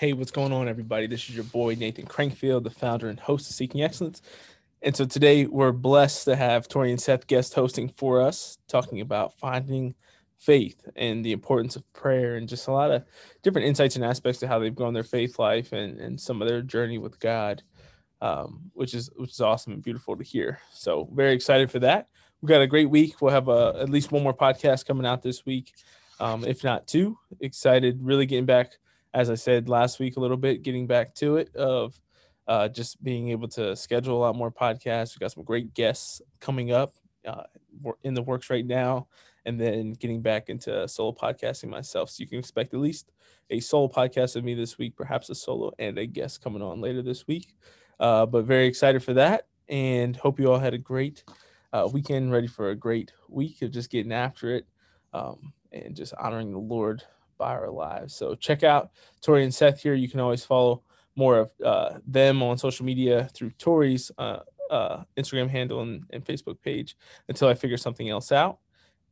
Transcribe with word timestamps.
Hey, 0.00 0.14
what's 0.14 0.30
going 0.30 0.50
on, 0.50 0.66
everybody? 0.66 1.06
This 1.06 1.28
is 1.28 1.34
your 1.34 1.44
boy 1.44 1.74
Nathan 1.74 2.06
Crankfield, 2.06 2.64
the 2.64 2.70
founder 2.70 3.10
and 3.10 3.20
host 3.20 3.50
of 3.50 3.54
Seeking 3.54 3.82
Excellence. 3.82 4.22
And 4.80 4.96
so 4.96 5.04
today 5.04 5.44
we're 5.44 5.72
blessed 5.72 6.24
to 6.24 6.36
have 6.36 6.68
Tori 6.68 6.90
and 6.90 6.98
Seth 6.98 7.26
guest 7.26 7.52
hosting 7.52 7.90
for 7.90 8.22
us, 8.22 8.56
talking 8.66 9.02
about 9.02 9.38
finding 9.38 9.94
faith 10.38 10.88
and 10.96 11.22
the 11.22 11.32
importance 11.32 11.76
of 11.76 11.92
prayer 11.92 12.36
and 12.36 12.48
just 12.48 12.66
a 12.66 12.72
lot 12.72 12.90
of 12.90 13.04
different 13.42 13.68
insights 13.68 13.94
and 13.94 14.02
aspects 14.02 14.40
to 14.40 14.48
how 14.48 14.58
they've 14.58 14.74
grown 14.74 14.94
their 14.94 15.02
faith 15.02 15.38
life 15.38 15.74
and, 15.74 16.00
and 16.00 16.18
some 16.18 16.40
of 16.40 16.48
their 16.48 16.62
journey 16.62 16.96
with 16.96 17.20
God, 17.20 17.62
um, 18.22 18.70
which 18.72 18.94
is 18.94 19.10
which 19.16 19.32
is 19.32 19.42
awesome 19.42 19.74
and 19.74 19.82
beautiful 19.82 20.16
to 20.16 20.24
hear. 20.24 20.60
So 20.72 21.10
very 21.12 21.34
excited 21.34 21.70
for 21.70 21.80
that. 21.80 22.08
We've 22.40 22.48
got 22.48 22.62
a 22.62 22.66
great 22.66 22.88
week. 22.88 23.20
We'll 23.20 23.34
have 23.34 23.48
a, 23.48 23.76
at 23.78 23.90
least 23.90 24.12
one 24.12 24.22
more 24.22 24.32
podcast 24.32 24.86
coming 24.86 25.04
out 25.04 25.22
this 25.22 25.44
week, 25.44 25.74
um, 26.20 26.42
if 26.46 26.64
not 26.64 26.86
two. 26.86 27.18
Excited, 27.40 27.98
really 28.00 28.24
getting 28.24 28.46
back– 28.46 28.72
as 29.14 29.30
I 29.30 29.34
said 29.34 29.68
last 29.68 29.98
week 29.98 30.16
a 30.16 30.20
little 30.20 30.36
bit, 30.36 30.62
getting 30.62 30.86
back 30.86 31.14
to 31.16 31.36
it 31.36 31.54
of 31.56 31.98
uh, 32.46 32.68
just 32.68 33.02
being 33.02 33.28
able 33.30 33.48
to 33.48 33.76
schedule 33.76 34.16
a 34.16 34.20
lot 34.20 34.36
more 34.36 34.50
podcasts. 34.50 35.14
We've 35.14 35.20
got 35.20 35.32
some 35.32 35.44
great 35.44 35.74
guests 35.74 36.20
coming 36.40 36.72
up 36.72 36.94
uh, 37.26 37.44
in 38.02 38.14
the 38.14 38.22
works 38.22 38.50
right 38.50 38.66
now, 38.66 39.06
and 39.46 39.60
then 39.60 39.92
getting 39.92 40.20
back 40.20 40.48
into 40.48 40.86
solo 40.88 41.12
podcasting 41.12 41.68
myself. 41.68 42.10
So 42.10 42.22
you 42.22 42.28
can 42.28 42.38
expect 42.38 42.74
at 42.74 42.80
least 42.80 43.12
a 43.50 43.60
solo 43.60 43.88
podcast 43.88 44.36
of 44.36 44.44
me 44.44 44.54
this 44.54 44.78
week, 44.78 44.96
perhaps 44.96 45.30
a 45.30 45.34
solo 45.34 45.72
and 45.78 45.98
a 45.98 46.06
guest 46.06 46.42
coming 46.42 46.62
on 46.62 46.80
later 46.80 47.02
this 47.02 47.26
week. 47.26 47.54
Uh, 47.98 48.26
but 48.26 48.44
very 48.44 48.66
excited 48.66 49.02
for 49.02 49.14
that, 49.14 49.46
and 49.68 50.16
hope 50.16 50.40
you 50.40 50.50
all 50.50 50.58
had 50.58 50.74
a 50.74 50.78
great 50.78 51.24
uh, 51.72 51.88
weekend, 51.92 52.32
ready 52.32 52.46
for 52.46 52.70
a 52.70 52.76
great 52.76 53.12
week 53.28 53.62
of 53.62 53.70
just 53.70 53.90
getting 53.90 54.12
after 54.12 54.54
it 54.54 54.66
um, 55.12 55.52
and 55.72 55.94
just 55.94 56.14
honoring 56.14 56.52
the 56.52 56.58
Lord 56.58 57.02
our 57.40 57.70
lives. 57.70 58.14
So 58.14 58.34
check 58.34 58.62
out 58.62 58.90
Tori 59.20 59.44
and 59.44 59.54
Seth 59.54 59.82
here. 59.82 59.94
You 59.94 60.08
can 60.08 60.20
always 60.20 60.44
follow 60.44 60.82
more 61.16 61.38
of 61.38 61.50
uh, 61.64 61.98
them 62.06 62.42
on 62.42 62.58
social 62.58 62.86
media 62.86 63.28
through 63.34 63.50
Tori's 63.52 64.10
uh, 64.18 64.40
uh, 64.70 65.02
Instagram 65.16 65.50
handle 65.50 65.82
and, 65.82 66.04
and, 66.10 66.24
Facebook 66.24 66.62
page 66.62 66.96
until 67.28 67.48
I 67.48 67.54
figure 67.54 67.76
something 67.76 68.08
else 68.08 68.30
out. 68.30 68.58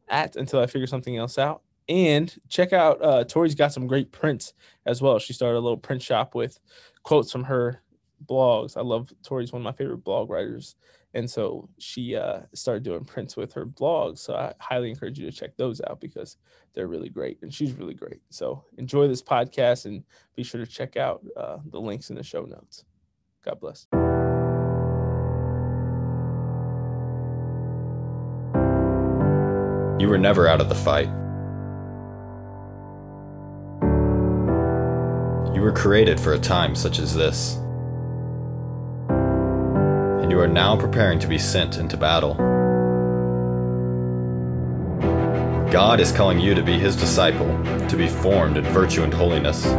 At 0.08 0.36
until 0.36 0.60
I 0.60 0.66
figure 0.66 0.86
something 0.86 1.16
else 1.16 1.36
out. 1.36 1.62
And 1.88 2.34
check 2.48 2.72
out 2.72 3.02
uh, 3.02 3.24
Tori's 3.24 3.54
got 3.54 3.72
some 3.72 3.86
great 3.86 4.12
prints 4.12 4.54
as 4.86 5.02
well. 5.02 5.18
She 5.18 5.32
started 5.32 5.58
a 5.58 5.60
little 5.60 5.76
print 5.76 6.00
shop 6.00 6.34
with 6.34 6.60
quotes 7.02 7.32
from 7.32 7.44
her 7.44 7.82
blogs. 8.24 8.76
I 8.76 8.82
love 8.82 9.12
Tori's 9.22 9.52
one 9.52 9.62
of 9.62 9.64
my 9.64 9.72
favorite 9.72 10.04
blog 10.04 10.30
writers 10.30 10.76
and 11.14 11.28
so 11.30 11.68
she 11.78 12.14
uh, 12.14 12.40
started 12.54 12.82
doing 12.82 13.04
prints 13.04 13.36
with 13.36 13.52
her 13.52 13.64
blog 13.64 14.18
so 14.18 14.34
i 14.34 14.52
highly 14.58 14.90
encourage 14.90 15.18
you 15.18 15.30
to 15.30 15.36
check 15.36 15.56
those 15.56 15.80
out 15.88 16.00
because 16.00 16.36
they're 16.78 16.86
really 16.86 17.08
great 17.08 17.38
and 17.42 17.52
she's 17.52 17.72
really 17.72 17.94
great. 17.94 18.20
So 18.30 18.64
enjoy 18.76 19.08
this 19.08 19.20
podcast 19.20 19.84
and 19.84 20.04
be 20.36 20.44
sure 20.44 20.64
to 20.64 20.70
check 20.70 20.96
out 20.96 21.24
uh, 21.36 21.58
the 21.72 21.80
links 21.80 22.10
in 22.10 22.14
the 22.14 22.22
show 22.22 22.44
notes. 22.44 22.84
God 23.44 23.58
bless. 23.58 23.88
You 30.00 30.08
were 30.08 30.18
never 30.18 30.46
out 30.46 30.60
of 30.60 30.68
the 30.68 30.76
fight. 30.76 31.08
You 35.52 35.60
were 35.60 35.72
created 35.72 36.20
for 36.20 36.34
a 36.34 36.38
time 36.38 36.76
such 36.76 37.00
as 37.00 37.12
this 37.12 37.58
and 40.28 40.34
you 40.34 40.40
are 40.42 40.46
now 40.46 40.76
preparing 40.76 41.18
to 41.18 41.26
be 41.26 41.38
sent 41.38 41.78
into 41.78 41.96
battle. 41.96 42.34
God 45.72 46.00
is 46.00 46.12
calling 46.12 46.38
you 46.38 46.54
to 46.54 46.62
be 46.62 46.74
His 46.74 46.96
disciple, 46.96 47.48
to 47.88 47.96
be 47.96 48.08
formed 48.08 48.58
in 48.58 48.64
virtue 48.64 49.04
and 49.04 49.14
holiness. 49.14 49.64
He 49.64 49.70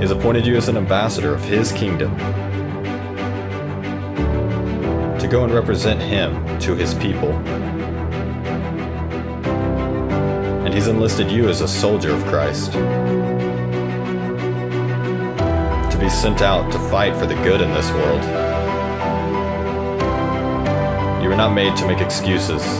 has 0.00 0.10
appointed 0.10 0.44
you 0.44 0.56
as 0.56 0.66
an 0.68 0.76
ambassador 0.76 1.32
of 1.32 1.44
His 1.44 1.70
kingdom, 1.70 2.18
to 5.20 5.28
go 5.30 5.44
and 5.44 5.54
represent 5.54 6.02
Him 6.02 6.58
to 6.58 6.74
His 6.74 6.92
people. 6.94 7.30
And 10.64 10.74
He's 10.74 10.88
enlisted 10.88 11.30
you 11.30 11.48
as 11.48 11.60
a 11.60 11.68
soldier 11.68 12.10
of 12.10 12.24
Christ, 12.24 12.72
to 15.92 15.98
be 16.00 16.08
sent 16.08 16.42
out 16.42 16.72
to 16.72 16.80
fight 16.90 17.14
for 17.14 17.26
the 17.26 17.36
good 17.44 17.60
in 17.60 17.72
this 17.72 17.88
world. 17.92 18.43
You 21.24 21.30
were 21.30 21.36
not 21.36 21.54
made 21.54 21.74
to 21.78 21.86
make 21.86 22.02
excuses. 22.02 22.60
It's 22.60 22.78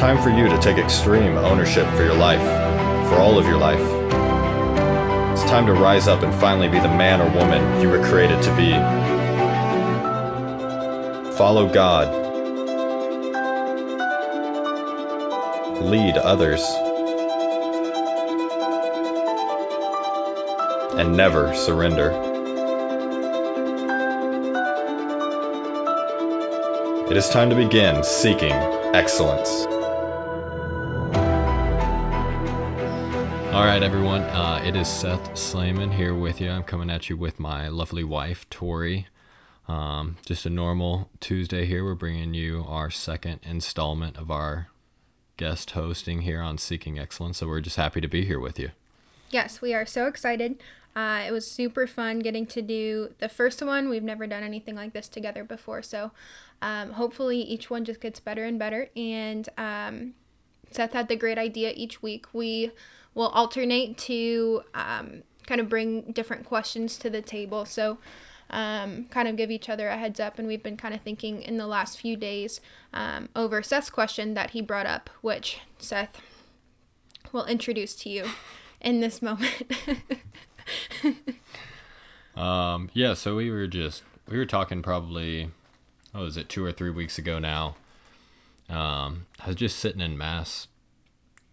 time 0.00 0.16
for 0.22 0.30
you 0.30 0.48
to 0.48 0.58
take 0.58 0.78
extreme 0.78 1.36
ownership 1.36 1.86
for 1.88 2.02
your 2.02 2.14
life, 2.14 2.40
for 3.10 3.16
all 3.16 3.38
of 3.38 3.44
your 3.44 3.58
life. 3.58 3.78
It's 5.32 5.44
time 5.50 5.66
to 5.66 5.74
rise 5.74 6.08
up 6.08 6.22
and 6.22 6.32
finally 6.40 6.68
be 6.68 6.78
the 6.78 6.88
man 6.88 7.20
or 7.20 7.28
woman 7.36 7.82
you 7.82 7.90
were 7.90 8.02
created 8.02 8.42
to 8.42 8.56
be. 8.56 8.70
Follow 11.36 11.68
God. 11.70 12.08
Lead 15.82 16.16
others. 16.16 16.62
And 20.98 21.14
never 21.14 21.54
surrender. 21.54 22.29
It 27.10 27.16
is 27.16 27.28
time 27.28 27.50
to 27.50 27.56
begin 27.56 28.04
seeking 28.04 28.52
excellence. 28.52 29.66
All 33.52 33.64
right, 33.64 33.82
everyone. 33.82 34.22
Uh, 34.22 34.62
it 34.64 34.76
is 34.76 34.86
Seth 34.86 35.32
Slayman 35.32 35.92
here 35.92 36.14
with 36.14 36.40
you. 36.40 36.48
I'm 36.48 36.62
coming 36.62 36.88
at 36.88 37.10
you 37.10 37.16
with 37.16 37.40
my 37.40 37.66
lovely 37.66 38.04
wife, 38.04 38.48
Tori. 38.48 39.08
Um, 39.66 40.18
just 40.24 40.46
a 40.46 40.50
normal 40.50 41.10
Tuesday 41.18 41.66
here. 41.66 41.84
We're 41.84 41.96
bringing 41.96 42.32
you 42.32 42.64
our 42.68 42.90
second 42.90 43.40
installment 43.42 44.16
of 44.16 44.30
our 44.30 44.68
guest 45.36 45.72
hosting 45.72 46.20
here 46.20 46.40
on 46.40 46.58
Seeking 46.58 46.96
Excellence. 46.96 47.38
So 47.38 47.48
we're 47.48 47.60
just 47.60 47.74
happy 47.74 48.00
to 48.00 48.08
be 48.08 48.24
here 48.24 48.38
with 48.38 48.56
you. 48.56 48.70
Yes, 49.30 49.60
we 49.60 49.74
are 49.74 49.84
so 49.84 50.06
excited. 50.06 50.62
Uh, 50.96 51.22
it 51.26 51.30
was 51.30 51.48
super 51.48 51.86
fun 51.86 52.18
getting 52.18 52.46
to 52.46 52.62
do 52.62 53.14
the 53.18 53.28
first 53.28 53.62
one. 53.62 53.88
We've 53.88 54.02
never 54.02 54.26
done 54.26 54.42
anything 54.42 54.74
like 54.74 54.92
this 54.92 55.08
together 55.08 55.44
before, 55.44 55.82
so 55.82 56.10
um, 56.62 56.92
hopefully 56.92 57.40
each 57.40 57.70
one 57.70 57.84
just 57.84 58.00
gets 58.00 58.20
better 58.20 58.44
and 58.44 58.58
better. 58.58 58.88
And 58.96 59.48
um, 59.56 60.14
Seth 60.70 60.92
had 60.92 61.08
the 61.08 61.16
great 61.16 61.38
idea 61.38 61.72
each 61.74 62.02
week. 62.02 62.26
We 62.32 62.72
will 63.14 63.28
alternate 63.28 63.98
to 63.98 64.62
um, 64.74 65.22
kind 65.46 65.60
of 65.60 65.68
bring 65.68 66.12
different 66.12 66.44
questions 66.44 66.96
to 66.98 67.10
the 67.10 67.22
table. 67.22 67.64
So, 67.64 67.98
um, 68.50 69.06
kind 69.10 69.28
of 69.28 69.36
give 69.36 69.50
each 69.50 69.68
other 69.68 69.88
a 69.88 69.96
heads 69.96 70.18
up. 70.20 70.38
And 70.38 70.48
we've 70.48 70.62
been 70.62 70.76
kind 70.76 70.94
of 70.94 71.00
thinking 71.00 71.42
in 71.42 71.56
the 71.56 71.66
last 71.66 72.00
few 72.00 72.16
days 72.16 72.60
um, 72.92 73.28
over 73.34 73.62
Seth's 73.62 73.90
question 73.90 74.34
that 74.34 74.50
he 74.50 74.60
brought 74.60 74.86
up, 74.86 75.08
which 75.20 75.60
Seth 75.78 76.20
will 77.32 77.44
introduce 77.46 77.94
to 77.96 78.08
you 78.08 78.26
in 78.80 79.00
this 79.00 79.22
moment. 79.22 79.72
um, 82.36 82.90
yeah, 82.92 83.14
so 83.14 83.36
we 83.36 83.50
were 83.50 83.66
just 83.66 84.02
we 84.28 84.36
were 84.38 84.46
talking 84.46 84.82
probably 84.82 85.50
what 86.12 86.22
was 86.22 86.36
it 86.36 86.48
two 86.48 86.64
or 86.64 86.72
three 86.72 86.90
weeks 86.90 87.18
ago 87.18 87.38
now. 87.38 87.76
Um, 88.68 89.26
I 89.40 89.48
was 89.48 89.56
just 89.56 89.78
sitting 89.78 90.00
in 90.00 90.16
mass 90.16 90.68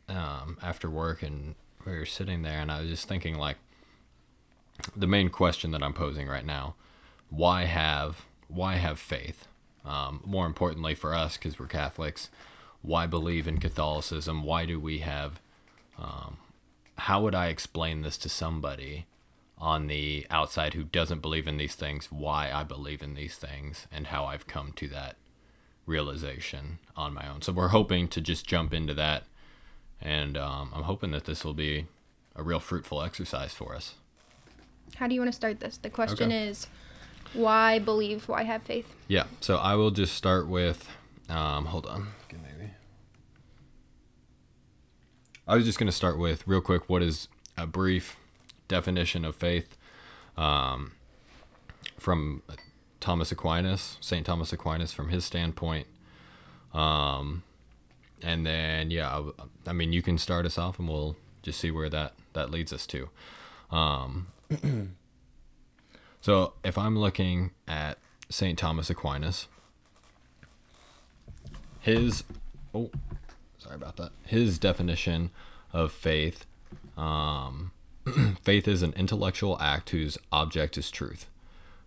um, 0.08 0.58
after 0.62 0.90
work, 0.90 1.24
and 1.24 1.56
we 1.86 1.94
were 1.94 2.06
sitting 2.06 2.44
there, 2.44 2.60
and 2.60 2.72
I 2.72 2.82
was 2.82 2.90
just 2.90 3.08
thinking 3.08 3.36
like 3.36 3.58
the 4.96 5.08
main 5.08 5.30
question 5.30 5.72
that 5.72 5.84
I'm 5.84 5.94
posing 5.94 6.28
right 6.28 6.46
now: 6.46 6.76
why 7.30 7.66
have 7.66 8.26
why 8.48 8.76
have 8.76 9.00
faith? 9.00 9.48
Um, 9.86 10.22
more 10.26 10.46
importantly 10.46 10.96
for 10.96 11.14
us, 11.14 11.38
because 11.38 11.58
we're 11.58 11.68
Catholics, 11.68 12.30
why 12.82 13.08
believe 13.08 13.48
in 13.48 13.58
Catholicism? 13.58 14.44
Why 14.44 14.66
do 14.66 14.80
we 14.80 15.00
have 15.00 15.40
um, 15.98 16.38
how 16.97 17.22
would 17.22 17.35
I 17.35 17.47
explain 17.47 18.01
this 18.01 18.18
to 18.19 18.30
somebody 18.30 19.06
on 19.57 19.88
the 19.88 20.25
outside 20.30 20.74
who 20.74 20.83
doesn't 20.83 21.22
believe 21.22 21.48
in 21.48 21.57
these 21.57 21.75
things, 21.75 22.12
why 22.12 22.51
I 22.51 22.63
believe 22.63 23.01
in 23.01 23.16
these 23.16 23.38
things, 23.38 23.88
and 23.92 24.07
how 24.07 24.25
I've 24.25 24.48
come 24.48 24.72
to 24.74 24.88
that 24.89 25.16
realization 25.86 26.80
on 26.95 27.13
my 27.13 27.27
own? 27.27 27.42
So 27.42 27.54
we're 27.54 27.69
hoping 27.69 28.07
to 28.10 28.22
just 28.22 28.45
jump 28.45 28.74
into 28.74 28.94
that, 28.94 29.24
and 30.01 30.38
um, 30.38 30.72
I'm 30.74 30.83
hoping 30.83 31.12
that 31.12 31.25
this 31.25 31.44
will 31.44 31.54
be 31.56 31.88
a 32.36 32.44
real 32.44 32.60
fruitful 32.60 33.01
exercise 33.01 33.54
for 33.54 33.75
us. 33.75 33.95
How 34.95 35.07
do 35.07 35.16
you 35.16 35.22
want 35.22 35.31
to 35.31 35.36
start 35.36 35.60
this? 35.60 35.77
The 35.77 35.89
question 35.89 36.31
okay. 36.31 36.48
is 36.48 36.68
why 37.33 37.80
believe, 37.80 38.30
why 38.30 38.44
have 38.44 38.63
faith? 38.63 38.94
Yeah, 39.07 39.25
so 39.42 39.57
I 39.57 39.75
will 39.75 39.92
just 39.92 40.13
start 40.13 40.48
with, 40.48 40.88
um, 41.30 41.66
hold 41.66 41.86
on. 41.88 42.10
I 45.48 45.56
was 45.56 45.66
just 45.66 45.80
going 45.80 45.88
to 45.88 45.94
start 45.94 46.20
with 46.20 46.46
real 46.46 46.60
quick 46.60 46.90
what 46.90 47.02
is 47.02 47.30
a 47.58 47.66
brief 47.66 48.18
definition 48.68 49.24
of 49.24 49.36
faith 49.36 49.78
um, 50.36 50.92
from 51.98 52.44
Thomas 53.00 53.32
Aquinas, 53.32 53.98
St. 54.02 54.26
Thomas 54.26 54.52
Aquinas, 54.52 54.92
from 54.92 55.08
his 55.08 55.24
standpoint. 55.24 55.88
Um, 56.74 57.44
and 58.22 58.46
then, 58.46 58.92
yeah, 58.92 59.10
I, 59.10 59.70
I, 59.70 59.74
mean, 59.74 59.94
you 59.94 60.02
can 60.02 60.18
start 60.18 60.46
us 60.46 60.58
off 60.58 60.80
and 60.80 60.90
we'll 60.90 61.16
just 61.44 61.60
see 61.62 61.72
where 61.72 61.90
that 61.90 62.14
that 62.34 62.52
leads 62.52 62.74
us 62.74 62.86
to. 62.88 63.10
Um, 63.72 64.28
so 66.22 66.54
if 66.64 66.78
I'm 66.78 67.00
looking 67.00 67.52
at 67.68 68.00
St. 68.30 68.60
Thomas 68.60 68.90
Aquinas, 68.90 69.48
his 71.80 72.26
oh, 72.76 72.92
sorry 73.68 73.75
about 73.75 73.98
that. 73.98 74.12
His 74.25 74.58
definition 74.58 75.30
of 75.74 75.92
faith, 75.92 76.46
um, 76.98 77.72
faith 78.42 78.68
is 78.68 78.81
an 78.81 78.94
intellectual 78.96 79.58
act 79.60 79.90
whose 79.90 80.18
object 80.31 80.78
is 80.78 80.90
truth. 80.90 81.28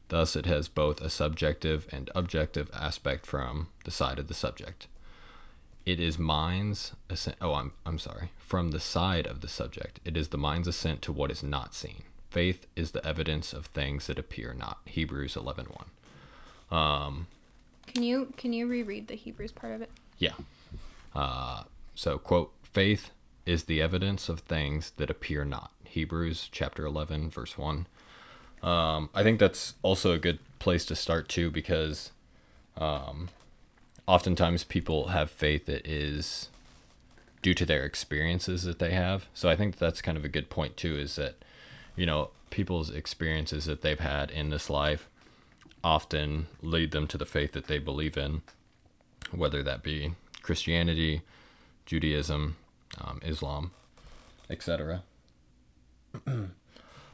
Thus, 0.09 0.35
it 0.37 0.47
has 0.47 0.69
both 0.69 1.00
a 1.00 1.09
subjective 1.09 1.87
and 1.93 2.11
objective 2.15 2.69
aspect 2.75 3.25
from 3.27 3.69
the 3.85 3.91
side 3.93 4.19
of 4.19 4.27
the 4.29 4.35
subject. 4.35 4.88
It 5.87 6.00
is 6.00 6.19
mind's 6.19 6.93
assent. 7.09 7.37
Oh, 7.41 7.55
I'm, 7.55 7.73
I'm 7.87 7.99
sorry. 7.99 8.31
From 8.38 8.73
the 8.73 8.81
side 8.81 9.26
of 9.26 9.41
the 9.41 9.49
subject, 9.49 10.00
it 10.05 10.17
is 10.17 10.29
the 10.29 10.37
mind's 10.38 10.69
assent 10.69 11.00
to 11.03 11.12
what 11.12 11.31
is 11.31 11.43
not 11.43 11.75
seen. 11.75 12.03
Faith 12.29 12.67
is 12.76 12.91
the 12.91 13.05
evidence 13.06 13.53
of 13.53 13.67
things 13.67 14.06
that 14.09 14.19
appear 14.19 14.53
not. 14.53 14.79
Hebrews 14.85 15.35
11.1. 15.37 16.76
Um, 16.76 17.26
Can 17.87 18.03
you 18.03 18.33
can 18.37 18.53
you 18.53 18.67
reread 18.69 19.09
the 19.09 19.15
Hebrews 19.17 19.53
part 19.53 19.73
of 19.73 19.81
it? 19.83 19.91
yeah. 20.19 20.35
Uh, 21.15 21.65
so, 21.95 22.19
quote, 22.19 22.53
faith 22.62 23.11
is 23.47 23.65
the 23.65 23.83
evidence 23.83 24.29
of 24.29 24.41
things 24.41 24.93
that 24.97 25.11
appear 25.11 25.45
not. 25.45 25.73
Hebrews 25.85 26.49
chapter 26.53 26.85
11, 26.87 27.31
verse 27.31 27.59
1. 27.59 27.87
Um, 28.62 29.11
I 29.15 29.23
think 29.23 29.41
that's 29.41 29.75
also 29.83 30.12
a 30.12 30.19
good 30.19 30.39
place 30.59 30.85
to 30.87 30.95
start 30.95 31.29
too 31.29 31.51
because 31.51 32.12
um, 32.77 33.31
oftentimes 34.07 34.65
people 34.65 35.09
have 35.09 35.31
faith 35.31 35.67
that 35.67 35.87
is 35.87 36.49
due 37.43 37.55
to 37.55 37.65
their 37.65 37.85
experiences 37.85 38.65
that 38.65 38.79
they 38.79 38.93
have. 38.93 39.27
So 39.35 39.49
I 39.49 39.57
think 39.57 39.79
that's 39.79 40.03
kind 40.03 40.19
of 40.19 40.25
a 40.25 40.29
good 40.29 40.51
point 40.51 40.77
too 40.77 40.97
is 40.97 41.17
that, 41.17 41.37
you 41.97 42.07
know, 42.07 42.31
people's 42.51 42.91
experiences 42.91 43.65
that 43.65 43.81
they've 43.81 43.99
had 43.99 44.31
in 44.31 44.51
this 44.51 44.69
life 44.69 45.09
often 45.83 46.47
lead 46.62 46.91
them 46.91 47.07
to 47.07 47.17
the 47.17 47.25
faith 47.25 47.53
that 47.53 47.67
they 47.67 47.79
believe 47.79 48.17
in, 48.19 48.43
whether 49.31 49.62
that 49.62 49.83
be 49.83 50.15
Christianity, 50.42 51.22
Judaism, 51.87 52.56
um, 52.98 53.20
Islam, 53.25 53.70
etc. 54.48 55.02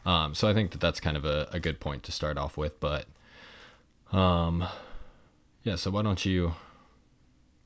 um, 0.06 0.34
so 0.34 0.48
I 0.48 0.54
think 0.54 0.70
that 0.72 0.80
that's 0.80 1.00
kind 1.00 1.16
of 1.16 1.24
a, 1.24 1.48
a 1.52 1.60
good 1.60 1.80
point 1.80 2.02
to 2.04 2.12
start 2.12 2.38
off 2.38 2.56
with. 2.56 2.78
But 2.80 3.06
um, 4.12 4.66
yeah, 5.62 5.76
so 5.76 5.90
why 5.90 6.02
don't 6.02 6.24
you 6.24 6.54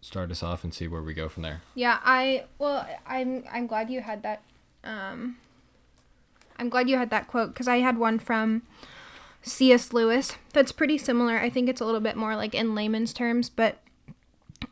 start 0.01 0.31
us 0.31 0.43
off 0.43 0.65
and 0.65 0.73
see 0.73 0.89
where 0.89 1.03
we 1.03 1.15
go 1.15 1.29
from 1.29 1.43
there? 1.43 1.63
Yeah, 1.75 1.99
I 2.05 2.45
well, 2.59 2.87
I'm 3.07 3.45
I'm 3.51 3.67
glad 3.67 3.91
you 3.91 4.01
had 4.01 4.23
that. 4.23 4.43
Um, 4.83 5.37
I'm 6.59 6.69
glad 6.69 6.89
you 6.89 6.97
had 6.97 7.11
that 7.11 7.29
quote 7.29 7.53
because 7.53 7.69
I 7.69 7.79
had 7.79 7.99
one 7.99 8.19
from 8.19 8.63
C.S. 9.43 9.93
Lewis 9.93 10.37
that's 10.53 10.73
pretty 10.73 10.99
similar. 10.99 11.39
I 11.39 11.51
think 11.51 11.69
it's 11.69 11.81
a 11.81 11.85
little 11.85 12.01
bit 12.01 12.17
more 12.17 12.37
like 12.37 12.55
in 12.55 12.75
layman's 12.75 13.13
terms, 13.13 13.49
but 13.49 13.79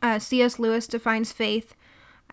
uh, 0.01 0.19
C.S. 0.19 0.59
Lewis 0.59 0.87
defines 0.87 1.31
faith 1.31 1.75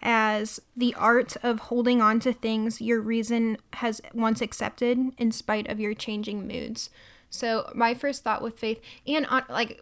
as 0.02 0.60
the 0.76 0.94
art 0.94 1.36
of 1.42 1.60
holding 1.60 2.00
on 2.00 2.20
to 2.20 2.32
things 2.32 2.80
your 2.80 3.00
reason 3.00 3.56
has 3.74 4.00
once 4.12 4.40
accepted 4.40 4.98
in 5.16 5.32
spite 5.32 5.68
of 5.68 5.80
your 5.80 5.94
changing 5.94 6.46
moods. 6.46 6.90
So 7.30 7.70
my 7.74 7.94
first 7.94 8.22
thought 8.22 8.42
with 8.42 8.58
faith 8.58 8.80
and 9.06 9.26
on 9.26 9.44
like 9.48 9.80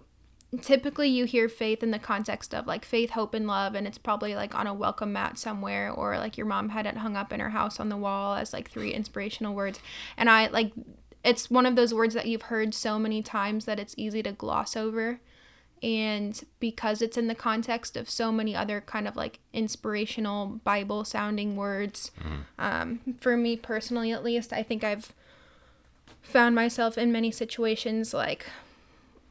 typically 0.63 1.09
you 1.09 1.25
hear 1.25 1.49
faith 1.49 1.83
in 1.83 1.91
the 1.91 1.99
context 1.99 2.55
of 2.55 2.67
like 2.67 2.85
faith, 2.85 3.11
hope, 3.11 3.35
and 3.35 3.47
love, 3.47 3.75
and 3.75 3.87
it's 3.87 3.99
probably 3.99 4.35
like 4.35 4.55
on 4.55 4.67
a 4.67 4.75
welcome 4.75 5.13
mat 5.13 5.39
somewhere, 5.39 5.91
or 5.91 6.19
like 6.19 6.37
your 6.37 6.47
mom 6.47 6.71
had 6.71 6.87
it 6.87 6.99
hung 6.99 7.17
up 7.17 7.33
in 7.33 7.41
her 7.41 7.51
house 7.51 7.81
on 7.81 7.89
the 7.89 7.97
wall 7.97 8.35
as 8.35 8.53
like 8.53 8.71
three 8.71 8.93
inspirational 8.93 9.55
words. 9.55 9.81
And 10.17 10.31
I 10.31 10.47
like 10.47 10.73
it's 11.25 11.51
one 11.51 11.67
of 11.67 11.77
those 11.77 11.95
words 11.95 12.15
that 12.15 12.27
you've 12.27 12.43
heard 12.43 12.75
so 12.75 12.99
many 12.99 13.23
times 13.23 13.65
that 13.65 13.81
it's 13.81 13.95
easy 13.97 14.23
to 14.23 14.33
gloss 14.33 14.77
over. 14.77 15.21
And 15.85 16.43
because 16.61 17.03
it's 17.03 17.19
in 17.19 17.27
the 17.27 17.35
context 17.35 17.95
of 17.95 18.09
so 18.09 18.33
many 18.33 18.57
other 18.57 18.81
kind 18.81 19.07
of 19.07 19.17
like 19.17 19.39
inspirational 19.53 20.47
Bible 20.65 21.05
sounding 21.05 21.57
words, 21.57 22.11
um, 22.59 23.01
for 23.21 23.37
me 23.37 23.55
personally 23.57 24.11
at 24.11 24.25
least, 24.25 24.51
I 24.51 24.63
think 24.63 24.83
I've 24.83 25.13
found 26.23 26.55
myself 26.55 26.97
in 26.97 27.13
many 27.13 27.31
situations 27.31 28.15
like 28.15 28.47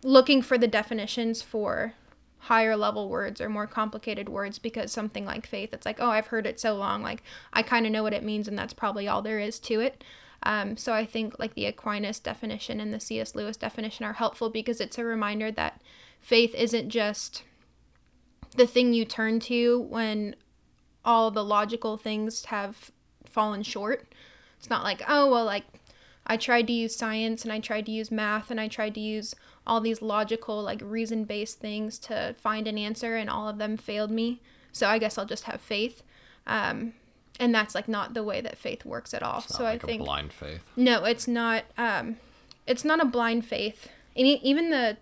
looking 0.04 0.44
for 0.44 0.60
the 0.60 0.68
definitions 0.68 1.42
for 1.42 1.94
higher 2.38 2.78
level 2.78 3.10
words 3.10 3.42
or 3.42 3.50
more 3.50 3.66
complicated 3.66 4.30
words 4.30 4.60
because 4.60 4.92
something 4.92 5.26
like 5.26 5.48
faith 5.48 5.74
it's 5.74 5.86
like 5.86 5.96
oh 6.02 6.10
i've 6.10 6.28
heard 6.28 6.46
it 6.46 6.60
so 6.60 6.76
long 6.76 7.02
like 7.02 7.24
i 7.54 7.64
kind 7.64 7.86
of 7.86 7.92
know 7.92 8.04
what 8.04 8.14
it 8.14 8.22
means 8.22 8.50
and 8.50 8.60
that's 8.60 8.74
probably 8.74 9.08
all 9.08 9.22
there 9.22 9.40
is 9.40 9.60
to 9.60 9.80
it. 9.80 10.04
Um, 10.44 10.76
so 10.76 10.94
i 10.94 11.06
think 11.06 11.40
like 11.40 11.54
the 11.56 11.66
aquinas 11.66 12.20
definition 12.20 12.82
and 12.82 12.94
the 12.94 13.00
cs 13.00 13.34
lewis 13.34 13.56
definition 13.56 14.06
are 14.06 14.14
helpful 14.14 14.50
because 14.50 14.82
it's 14.82 14.98
a 14.98 15.06
reminder 15.06 15.52
that 15.52 15.80
faith 16.24 16.56
isn't 16.56 16.90
just 16.90 17.44
the 18.56 18.66
thing 18.66 18.94
you 18.94 19.06
turn 19.06 19.40
to 19.40 19.82
when 19.82 20.36
all 21.06 21.30
the 21.30 21.44
logical 21.44 21.98
things 21.98 22.46
have 22.46 22.92
fallen 23.26 23.62
short 23.62 24.08
it's 24.58 24.70
not 24.70 24.84
like 24.84 25.04
oh 25.08 25.30
well 25.30 25.46
like 25.46 25.66
I 26.26 26.38
tried 26.38 26.68
to 26.68 26.74
use 26.74 26.96
science 26.96 27.44
and 27.44 27.52
I 27.52 27.60
tried 27.60 27.86
to 27.88 27.92
use 27.92 28.10
math 28.10 28.50
and 28.50 28.60
I 28.60 28.68
tried 28.68 28.94
to 28.96 29.02
use 29.02 29.36
all 29.66 29.82
these 29.82 30.02
logical, 30.02 30.62
like 30.62 30.82
reason 30.82 31.26
based 31.26 31.60
things 31.60 32.00
to 32.00 32.36
find 32.38 32.68
an 32.68 32.78
answer, 32.78 33.16
and 33.16 33.30
all 33.30 33.48
of 33.48 33.58
them 33.58 33.78
failed 33.78 34.12
me. 34.12 34.42
So 34.72 34.88
I 34.88 35.00
guess 35.00 35.18
I'll 35.18 35.26
just 35.26 35.44
have 35.46 35.62
faith. 35.62 36.04
Um, 36.48 36.94
and 37.40 37.54
that's 37.54 37.76
like 37.76 37.88
not 37.88 38.14
the 38.14 38.24
way 38.24 38.42
that 38.42 38.58
faith 38.58 38.86
works 38.86 39.14
at 39.14 39.24
all. 39.24 39.42
So 39.42 39.64
like 39.64 39.84
I 39.84 39.88
think 39.88 40.02
a 40.02 40.06
blind 40.06 40.34
faith. 40.34 40.62
no, 40.76 41.04
it's 41.06 41.28
not. 41.28 41.66
Um, 41.78 42.18
it's 42.68 42.86
not 42.86 43.02
a 43.02 43.06
blind 43.06 43.46
faith. 43.46 43.90
And 44.16 44.28
even 44.28 44.70
the 44.70 44.98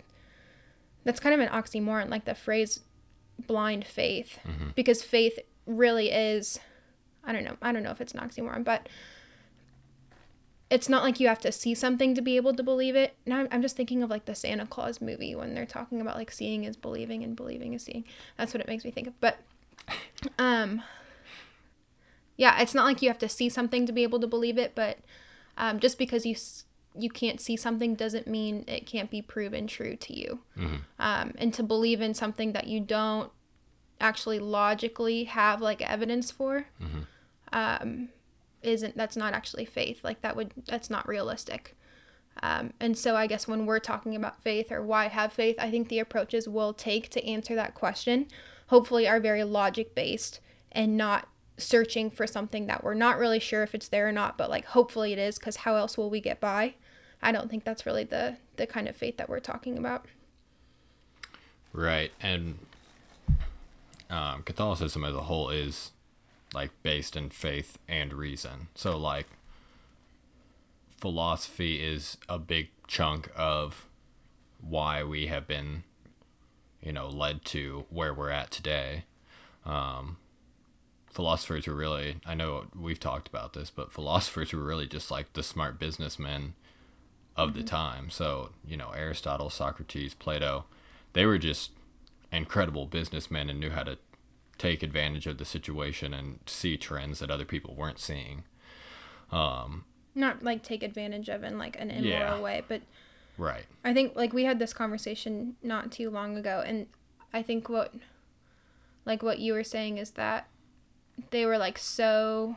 that's 1.04 1.20
kind 1.20 1.34
of 1.34 1.40
an 1.40 1.48
oxymoron, 1.48 2.08
like 2.10 2.24
the 2.24 2.34
phrase 2.34 2.80
"blind 3.46 3.86
faith," 3.86 4.38
because 4.74 5.02
faith 5.02 5.38
really 5.66 6.10
is. 6.10 6.58
I 7.24 7.32
don't 7.32 7.44
know. 7.44 7.56
I 7.62 7.72
don't 7.72 7.82
know 7.82 7.90
if 7.90 8.00
it's 8.00 8.14
an 8.14 8.20
oxymoron, 8.20 8.64
but 8.64 8.88
it's 10.70 10.88
not 10.88 11.02
like 11.02 11.20
you 11.20 11.28
have 11.28 11.40
to 11.40 11.52
see 11.52 11.74
something 11.74 12.14
to 12.14 12.22
be 12.22 12.36
able 12.36 12.54
to 12.54 12.62
believe 12.62 12.96
it. 12.96 13.14
Now 13.26 13.40
I'm, 13.40 13.48
I'm 13.50 13.62
just 13.62 13.76
thinking 13.76 14.02
of 14.02 14.08
like 14.10 14.24
the 14.24 14.34
Santa 14.34 14.66
Claus 14.66 15.00
movie 15.00 15.34
when 15.34 15.54
they're 15.54 15.66
talking 15.66 16.00
about 16.00 16.16
like 16.16 16.30
seeing 16.32 16.64
is 16.64 16.76
believing 16.76 17.22
and 17.22 17.36
believing 17.36 17.74
is 17.74 17.82
seeing. 17.84 18.04
That's 18.38 18.54
what 18.54 18.60
it 18.62 18.66
makes 18.68 18.84
me 18.84 18.90
think 18.90 19.06
of. 19.06 19.20
But 19.20 19.38
um 20.38 20.82
yeah, 22.36 22.60
it's 22.60 22.74
not 22.74 22.84
like 22.84 23.02
you 23.02 23.08
have 23.08 23.18
to 23.18 23.28
see 23.28 23.48
something 23.50 23.84
to 23.86 23.92
be 23.92 24.02
able 24.02 24.18
to 24.20 24.26
believe 24.26 24.56
it, 24.56 24.74
but 24.74 24.98
um, 25.58 25.78
just 25.78 25.98
because 25.98 26.24
you 26.24 26.32
s- 26.32 26.64
you 26.94 27.08
can't 27.10 27.40
see 27.40 27.56
something 27.56 27.94
doesn't 27.94 28.26
mean 28.26 28.64
it 28.68 28.86
can't 28.86 29.10
be 29.10 29.22
proven 29.22 29.66
true 29.66 29.96
to 29.96 30.18
you. 30.18 30.40
Um, 30.98 31.32
and 31.38 31.52
to 31.54 31.62
believe 31.62 32.00
in 32.00 32.14
something 32.14 32.52
that 32.52 32.66
you 32.66 32.80
don't 32.80 33.30
actually 34.00 34.38
logically 34.40 35.24
have 35.24 35.60
like 35.60 35.80
evidence 35.88 36.30
for 36.30 36.66
um, 37.52 38.08
isn't 38.62 38.96
that's 38.96 39.16
not 39.16 39.32
actually 39.32 39.64
faith. 39.64 40.02
Like 40.04 40.22
that 40.22 40.36
would 40.36 40.52
that's 40.66 40.90
not 40.90 41.06
realistic. 41.08 41.76
Um, 42.42 42.72
and 42.80 42.96
so 42.96 43.14
I 43.14 43.26
guess 43.26 43.46
when 43.46 43.66
we're 43.66 43.78
talking 43.78 44.16
about 44.16 44.42
faith 44.42 44.72
or 44.72 44.82
why 44.82 45.08
have 45.08 45.32
faith, 45.32 45.56
I 45.58 45.70
think 45.70 45.88
the 45.88 45.98
approaches 45.98 46.48
we'll 46.48 46.72
take 46.72 47.10
to 47.10 47.24
answer 47.26 47.54
that 47.54 47.74
question 47.74 48.26
hopefully 48.68 49.06
are 49.06 49.20
very 49.20 49.44
logic 49.44 49.94
based 49.94 50.40
and 50.70 50.96
not 50.96 51.28
searching 51.58 52.10
for 52.10 52.26
something 52.26 52.66
that 52.66 52.82
we're 52.82 52.94
not 52.94 53.18
really 53.18 53.38
sure 53.38 53.62
if 53.62 53.74
it's 53.74 53.88
there 53.88 54.08
or 54.08 54.12
not, 54.12 54.38
but 54.38 54.48
like 54.48 54.64
hopefully 54.66 55.12
it 55.12 55.18
is 55.18 55.38
because 55.38 55.56
how 55.56 55.76
else 55.76 55.98
will 55.98 56.08
we 56.08 56.20
get 56.20 56.40
by? 56.40 56.74
I 57.22 57.32
don't 57.32 57.48
think 57.48 57.64
that's 57.64 57.86
really 57.86 58.04
the 58.04 58.36
the 58.56 58.66
kind 58.66 58.88
of 58.88 58.96
faith 58.96 59.16
that 59.16 59.28
we're 59.28 59.40
talking 59.40 59.78
about. 59.78 60.06
Right. 61.72 62.12
And 62.20 62.58
um, 64.10 64.42
Catholicism 64.42 65.04
as 65.04 65.14
a 65.14 65.22
whole 65.22 65.48
is 65.48 65.92
like 66.52 66.70
based 66.82 67.16
in 67.16 67.30
faith 67.30 67.78
and 67.88 68.12
reason. 68.12 68.68
So 68.74 68.96
like 68.98 69.26
philosophy 71.00 71.82
is 71.82 72.18
a 72.28 72.38
big 72.38 72.68
chunk 72.86 73.30
of 73.34 73.86
why 74.60 75.02
we 75.02 75.26
have 75.26 75.46
been 75.48 75.82
you 76.80 76.92
know 76.92 77.08
led 77.08 77.44
to 77.46 77.86
where 77.88 78.12
we're 78.12 78.30
at 78.30 78.50
today. 78.50 79.04
Um, 79.64 80.18
philosophers 81.10 81.66
were 81.66 81.74
really 81.74 82.16
I 82.26 82.34
know 82.34 82.66
we've 82.78 83.00
talked 83.00 83.28
about 83.28 83.54
this, 83.54 83.70
but 83.70 83.92
philosophers 83.92 84.52
were 84.52 84.62
really 84.62 84.86
just 84.86 85.10
like 85.10 85.32
the 85.32 85.42
smart 85.42 85.78
businessmen 85.78 86.54
of 87.36 87.54
the 87.54 87.62
time. 87.62 88.10
So, 88.10 88.50
you 88.66 88.76
know, 88.76 88.90
Aristotle, 88.94 89.50
Socrates, 89.50 90.14
Plato, 90.14 90.64
they 91.12 91.24
were 91.26 91.38
just 91.38 91.70
incredible 92.30 92.86
businessmen 92.86 93.48
and 93.50 93.58
knew 93.60 93.70
how 93.70 93.82
to 93.82 93.98
take 94.58 94.82
advantage 94.82 95.26
of 95.26 95.38
the 95.38 95.44
situation 95.44 96.14
and 96.14 96.38
see 96.46 96.76
trends 96.76 97.18
that 97.18 97.30
other 97.30 97.44
people 97.44 97.74
weren't 97.74 97.98
seeing. 97.98 98.44
Um, 99.30 99.84
Not 100.14 100.42
like 100.42 100.62
take 100.62 100.82
advantage 100.82 101.28
of 101.28 101.42
in 101.42 101.58
like 101.58 101.78
an 101.80 101.90
immoral 101.90 102.36
Yeah. 102.36 102.40
way, 102.40 102.62
but 102.68 102.82
right. 103.38 103.64
I 103.84 103.94
think 103.94 104.14
like 104.14 104.32
we 104.32 104.44
had 104.44 104.58
this 104.58 104.72
conversation 104.72 105.56
not 105.62 105.90
too 105.90 106.10
long 106.10 106.36
ago 106.36 106.62
and 106.64 106.86
I 107.32 107.42
think 107.42 107.68
what 107.68 107.94
like 109.06 109.22
what 109.22 109.38
you 109.38 109.54
were 109.54 109.64
saying 109.64 109.96
is 109.98 110.12
that 110.12 110.48
they 111.30 111.46
were 111.46 111.58
like 111.58 111.78
so 111.78 112.56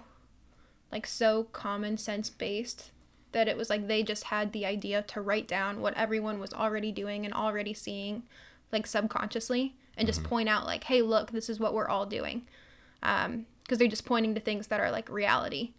like 0.92 1.08
so 1.08 1.46
common 1.54 1.98
sense 1.98 2.30
based 2.30 2.92
that 3.36 3.50
it 3.50 3.58
was 3.58 3.70
like 3.70 3.88
they 3.88 4.02
just 4.02 4.26
had 4.26 4.54
the 4.54 4.66
idea 4.66 5.02
to 5.02 5.20
write 5.20 5.48
down 5.48 5.82
what 5.82 5.94
everyone 5.96 6.40
was 6.40 6.54
already 6.54 6.92
doing 6.92 7.26
and 7.26 7.34
already 7.34 7.74
seeing 7.74 8.24
like 8.72 8.88
subconsciously 8.88 9.76
and 9.98 10.08
just 10.08 10.24
point 10.24 10.50
out 10.50 10.66
like 10.66 10.86
hey 10.86 11.02
look 11.02 11.32
this 11.32 11.50
is 11.50 11.60
what 11.60 11.74
we're 11.74 11.88
all 11.88 12.06
doing. 12.06 12.48
Um 13.04 13.46
because 13.62 13.78
they're 13.80 13.88
just 13.88 14.06
pointing 14.06 14.36
to 14.36 14.42
things 14.42 14.68
that 14.68 14.80
are 14.80 14.92
like 14.92 15.10
reality 15.10 15.72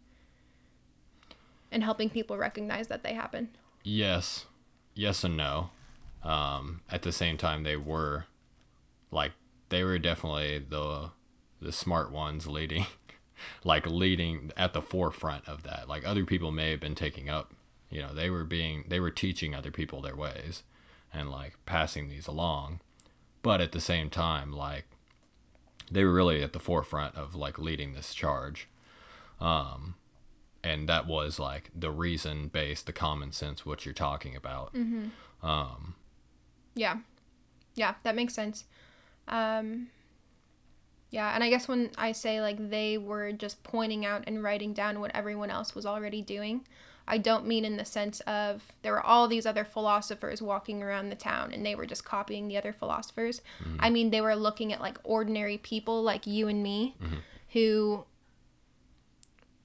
and 1.71 1.85
helping 1.85 2.11
people 2.11 2.37
recognize 2.37 2.89
that 2.89 3.03
they 3.03 3.15
happen. 3.15 3.51
Yes, 3.83 4.47
yes 4.95 5.25
and 5.25 5.37
no. 5.37 5.71
Um, 6.23 6.81
at 6.91 7.03
the 7.03 7.13
same 7.13 7.37
time, 7.37 7.63
they 7.63 7.77
were 7.77 8.27
like 9.11 9.33
they 9.69 9.85
were 9.85 9.99
definitely 9.99 10.59
the 10.59 11.11
the 11.61 11.73
smart 11.73 12.11
ones 12.11 12.47
leading, 12.47 12.87
like 13.65 13.87
leading 13.87 14.53
at 14.57 14.73
the 14.73 14.83
forefront 14.83 15.49
of 15.49 15.63
that. 15.65 15.89
Like 15.89 16.07
other 16.07 16.25
people 16.25 16.53
may 16.53 16.71
have 16.71 16.81
been 16.81 16.95
taking 16.95 17.29
up, 17.29 17.53
you 17.91 18.01
know, 18.03 18.15
they 18.15 18.31
were 18.31 18.45
being 18.45 18.85
they 18.89 19.01
were 19.01 19.11
teaching 19.11 19.55
other 19.55 19.71
people 19.71 20.01
their 20.01 20.17
ways, 20.17 20.63
and 21.13 21.31
like 21.31 21.57
passing 21.67 22.09
these 22.09 22.27
along, 22.27 22.81
but 23.43 23.61
at 23.61 23.73
the 23.73 23.81
same 23.81 24.11
time, 24.11 24.53
like 24.53 24.85
they 25.91 26.05
were 26.05 26.13
really 26.13 26.43
at 26.43 26.53
the 26.53 26.59
forefront 26.59 27.15
of 27.15 27.35
like 27.35 27.59
leading 27.59 27.93
this 27.93 28.15
charge. 28.15 28.69
Um, 29.41 29.95
and 30.65 30.89
that 30.89 31.07
was 31.07 31.39
like 31.39 31.71
the 31.75 31.91
reason 31.91 32.49
based 32.49 32.87
the 32.87 32.93
common 32.93 33.31
sense 33.33 33.65
what 33.65 33.85
you're 33.85 33.95
talking 33.95 34.35
about 34.35 34.75
um, 35.43 35.95
Yeah. 36.75 36.99
Yeah, 37.75 37.95
that 38.03 38.17
makes 38.17 38.35
sense. 38.35 38.65
Um 39.29 39.89
yeah, 41.17 41.35
and 41.35 41.43
I 41.43 41.49
guess 41.49 41.67
when 41.67 41.93
I 41.97 42.13
say 42.13 42.43
like 42.43 42.69
they 42.69 42.99
were 42.99 43.33
just 43.33 43.63
pointing 43.63 44.05
out 44.05 44.25
and 44.27 44.43
writing 44.43 44.75
down 44.75 45.01
what 45.01 45.11
everyone 45.15 45.49
else 45.49 45.75
was 45.75 45.87
already 45.87 46.21
doing, 46.21 46.67
I 47.09 47.17
don't 47.17 47.47
mean 47.47 47.65
in 47.65 47.79
the 47.79 47.87
sense 47.87 48.21
of 48.27 48.75
there 48.83 48.93
were 48.93 49.01
all 49.01 49.27
these 49.27 49.47
other 49.47 49.65
philosophers 49.65 50.43
walking 50.43 50.83
around 50.83 51.09
the 51.09 51.17
town 51.17 51.55
and 51.55 51.65
they 51.65 51.75
were 51.75 51.87
just 51.87 52.05
copying 52.05 52.49
the 52.49 52.59
other 52.59 52.71
philosophers. 52.71 53.41
I 53.81 53.89
mean 53.89 54.11
they 54.11 54.21
were 54.21 54.37
looking 54.37 54.75
at 54.75 54.83
like 54.83 54.99
ordinary 55.05 55.57
people 55.57 56.03
like 56.03 56.27
you 56.27 56.49
and 56.49 56.63
me 56.63 56.95
who 57.55 58.05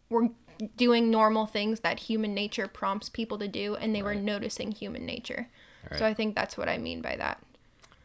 were 0.10 0.30
doing 0.78 1.12
normal 1.12 1.48
things 1.48 1.82
that 1.82 2.00
human 2.00 2.34
nature 2.34 2.70
prompts 2.70 3.10
people 3.10 3.38
to 3.40 3.50
do 3.50 3.76
and 3.76 3.94
they 3.94 4.02
were 4.04 4.16
noticing 4.16 4.72
human 4.72 5.06
nature. 5.06 5.50
Right. 5.90 6.00
So 6.00 6.06
I 6.06 6.14
think 6.14 6.34
that's 6.34 6.56
what 6.58 6.70
I 6.70 6.78
mean 6.78 7.02
by 7.02 7.18
that. 7.18 7.44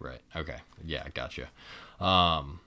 right 0.01 0.21
okay 0.35 0.57
yeah 0.85 1.05
gotcha 1.15 1.47
um 2.01 2.59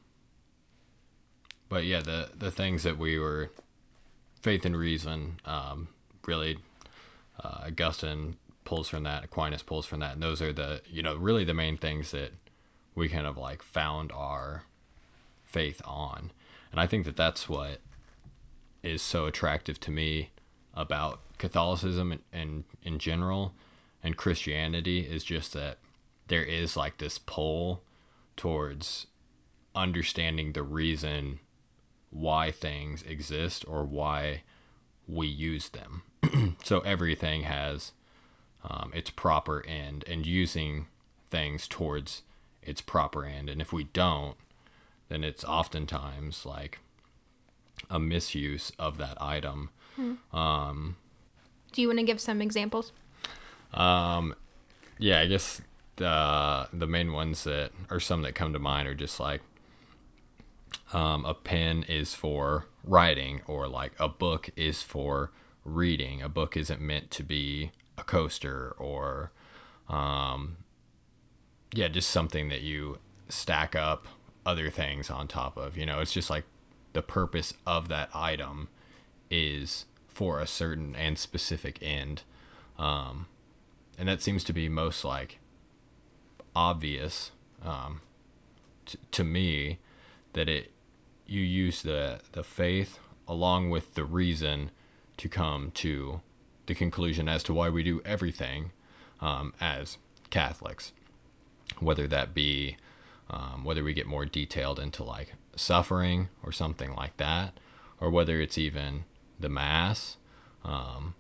but 1.69 1.85
yeah 1.85 2.01
the 2.01 2.29
the 2.38 2.51
things 2.51 2.83
that 2.83 2.97
we 2.97 3.17
were 3.17 3.51
faith 4.41 4.65
and 4.65 4.75
reason 4.75 5.39
um 5.45 5.88
really 6.25 6.57
uh, 7.43 7.61
augustine 7.67 8.35
pulls 8.65 8.89
from 8.89 9.03
that 9.03 9.23
aquinas 9.23 9.63
pulls 9.63 9.85
from 9.85 9.99
that 9.99 10.13
and 10.13 10.23
those 10.23 10.41
are 10.41 10.53
the 10.53 10.81
you 10.89 11.01
know 11.01 11.15
really 11.15 11.43
the 11.43 11.53
main 11.53 11.77
things 11.77 12.11
that 12.11 12.31
we 12.95 13.07
kind 13.09 13.25
of 13.25 13.38
like 13.38 13.63
found 13.63 14.11
our 14.11 14.63
faith 15.45 15.81
on. 15.85 16.31
And 16.71 16.79
i 16.79 16.85
think 16.85 17.05
that 17.05 17.15
that's 17.15 17.49
what 17.49 17.79
is 18.83 19.01
so 19.01 19.25
attractive 19.25 19.79
to 19.79 19.91
me 19.91 20.29
about 20.73 21.19
Catholicism 21.38 22.11
and, 22.11 22.21
and 22.31 22.63
in 22.83 22.99
general 22.99 23.53
and 24.03 24.15
Christianity 24.15 24.99
is 24.99 25.23
just 25.23 25.51
that 25.53 25.79
there 26.27 26.43
is 26.43 26.77
like 26.77 26.97
this 26.97 27.17
pull 27.17 27.83
towards 28.38 29.07
understanding 29.75 30.53
the 30.53 30.63
reason 30.63 31.39
why 32.09 32.51
things 32.51 33.03
exist 33.03 33.65
or 33.67 33.83
why 33.83 34.43
we 35.07 35.27
use 35.27 35.69
them. 35.69 36.03
so 36.63 36.79
everything 36.81 37.43
has 37.43 37.91
um, 38.63 38.91
its 38.93 39.09
proper 39.09 39.65
end 39.65 40.03
and 40.07 40.25
using 40.25 40.87
things 41.29 41.67
towards 41.67 42.23
its 42.61 42.81
proper 42.81 43.25
end. 43.25 43.49
And 43.49 43.61
if 43.61 43.71
we 43.71 43.85
don't, 43.85 44.35
then 45.07 45.23
it's 45.23 45.43
oftentimes 45.43 46.45
like 46.45 46.79
a 47.89 47.99
misuse 47.99 48.71
of 48.77 48.97
that 48.97 49.19
item. 49.21 49.69
Hmm. 49.95 50.13
Um, 50.35 50.95
Do 51.71 51.81
you 51.81 51.87
want 51.87 51.99
to 51.99 52.05
give 52.05 52.21
some 52.21 52.41
examples? 52.41 52.91
Um, 53.73 54.35
yeah, 54.97 55.19
I 55.19 55.27
guess 55.27 55.61
the 55.95 56.67
the 56.73 56.87
main 56.87 57.11
ones 57.11 57.43
that 57.43 57.71
or 57.89 57.99
some 57.99 58.21
that 58.23 58.33
come 58.33 58.53
to 58.53 58.59
mind 58.59 58.87
are 58.87 58.95
just 58.95 59.19
like 59.19 59.41
um, 60.93 61.25
a 61.25 61.33
pen 61.33 61.83
is 61.88 62.13
for 62.13 62.65
writing 62.83 63.41
or 63.47 63.67
like 63.67 63.93
a 63.99 64.07
book 64.07 64.49
is 64.55 64.81
for 64.81 65.31
reading. 65.63 66.21
A 66.21 66.29
book 66.29 66.57
isn't 66.57 66.81
meant 66.81 67.11
to 67.11 67.23
be 67.23 67.71
a 67.97 68.03
coaster 68.03 68.75
or 68.77 69.31
um, 69.88 70.57
yeah, 71.73 71.88
just 71.88 72.09
something 72.09 72.49
that 72.49 72.61
you 72.61 72.99
stack 73.27 73.75
up 73.75 74.07
other 74.45 74.69
things 74.69 75.09
on 75.09 75.27
top 75.27 75.57
of. 75.57 75.77
You 75.77 75.85
know, 75.85 75.99
it's 75.99 76.13
just 76.13 76.29
like 76.29 76.45
the 76.93 77.01
purpose 77.01 77.53
of 77.65 77.88
that 77.89 78.09
item 78.13 78.69
is 79.29 79.85
for 80.07 80.39
a 80.39 80.47
certain 80.47 80.95
and 80.95 81.17
specific 81.17 81.77
end. 81.81 82.23
Um, 82.77 83.27
and 83.97 84.07
that 84.07 84.21
seems 84.21 84.43
to 84.45 84.53
be 84.53 84.69
most 84.69 85.05
like 85.05 85.39
obvious 86.55 87.31
um, 87.63 88.01
t- 88.85 88.97
to 89.11 89.23
me 89.23 89.77
that 90.33 90.50
it 90.50 90.71
you 91.25 91.41
use 91.41 91.81
the 91.81 92.19
the 92.31 92.43
faith 92.43 93.00
along 93.27 93.69
with 93.69 93.93
the 93.93 94.03
reason 94.03 94.71
to 95.17 95.29
come 95.29 95.71
to 95.71 96.21
the 96.65 96.74
conclusion 96.74 97.27
as 97.29 97.43
to 97.43 97.53
why 97.53 97.69
we 97.69 97.83
do 97.83 98.01
everything 98.05 98.71
um, 99.21 99.53
as 99.59 99.98
Catholics, 100.29 100.93
whether 101.79 102.07
that 102.07 102.33
be 102.33 102.77
um, 103.29 103.63
whether 103.63 103.83
we 103.83 103.93
get 103.93 104.07
more 104.07 104.25
detailed 104.25 104.79
into 104.79 105.03
like 105.03 105.33
suffering 105.55 106.29
or 106.43 106.51
something 106.51 106.95
like 106.95 107.17
that, 107.17 107.59
or 108.00 108.09
whether 108.09 108.41
it's 108.41 108.57
even 108.57 109.05
the 109.39 109.50
mass, 109.50 110.17
um, 110.63 111.15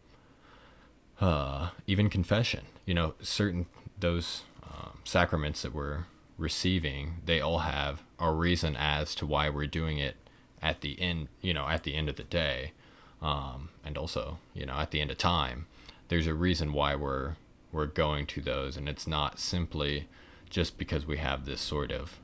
uh, 1.21 1.69
even 1.85 2.09
confession. 2.09 2.65
You 2.85 2.93
know, 2.93 3.13
certain 3.21 3.67
those 3.99 4.43
um, 4.63 4.99
sacraments 5.03 5.61
that 5.61 5.73
we're 5.73 6.05
receiving, 6.37 7.17
they 7.25 7.41
all 7.41 7.59
have 7.59 8.01
a 8.19 8.31
reason 8.31 8.75
as 8.75 9.15
to 9.15 9.25
why 9.25 9.49
we're 9.49 9.67
doing 9.67 9.97
it 9.97 10.15
at 10.61 10.81
the 10.81 10.99
end. 11.01 11.27
You 11.41 11.53
know, 11.53 11.67
at 11.67 11.83
the 11.83 11.95
end 11.95 12.09
of 12.09 12.15
the 12.15 12.23
day, 12.23 12.73
um, 13.21 13.69
and 13.85 13.97
also 13.97 14.39
you 14.53 14.65
know 14.65 14.73
at 14.73 14.91
the 14.91 15.01
end 15.01 15.11
of 15.11 15.17
time. 15.17 15.65
There's 16.09 16.27
a 16.27 16.33
reason 16.33 16.73
why 16.73 16.95
we're 16.95 17.35
we're 17.71 17.85
going 17.85 18.25
to 18.27 18.41
those, 18.41 18.77
and 18.77 18.89
it's 18.89 19.05
not 19.07 19.39
simply 19.39 20.07
just 20.49 20.77
because 20.77 21.05
we 21.05 21.17
have 21.17 21.45
this 21.45 21.61
sort 21.61 21.91
of 21.91 22.19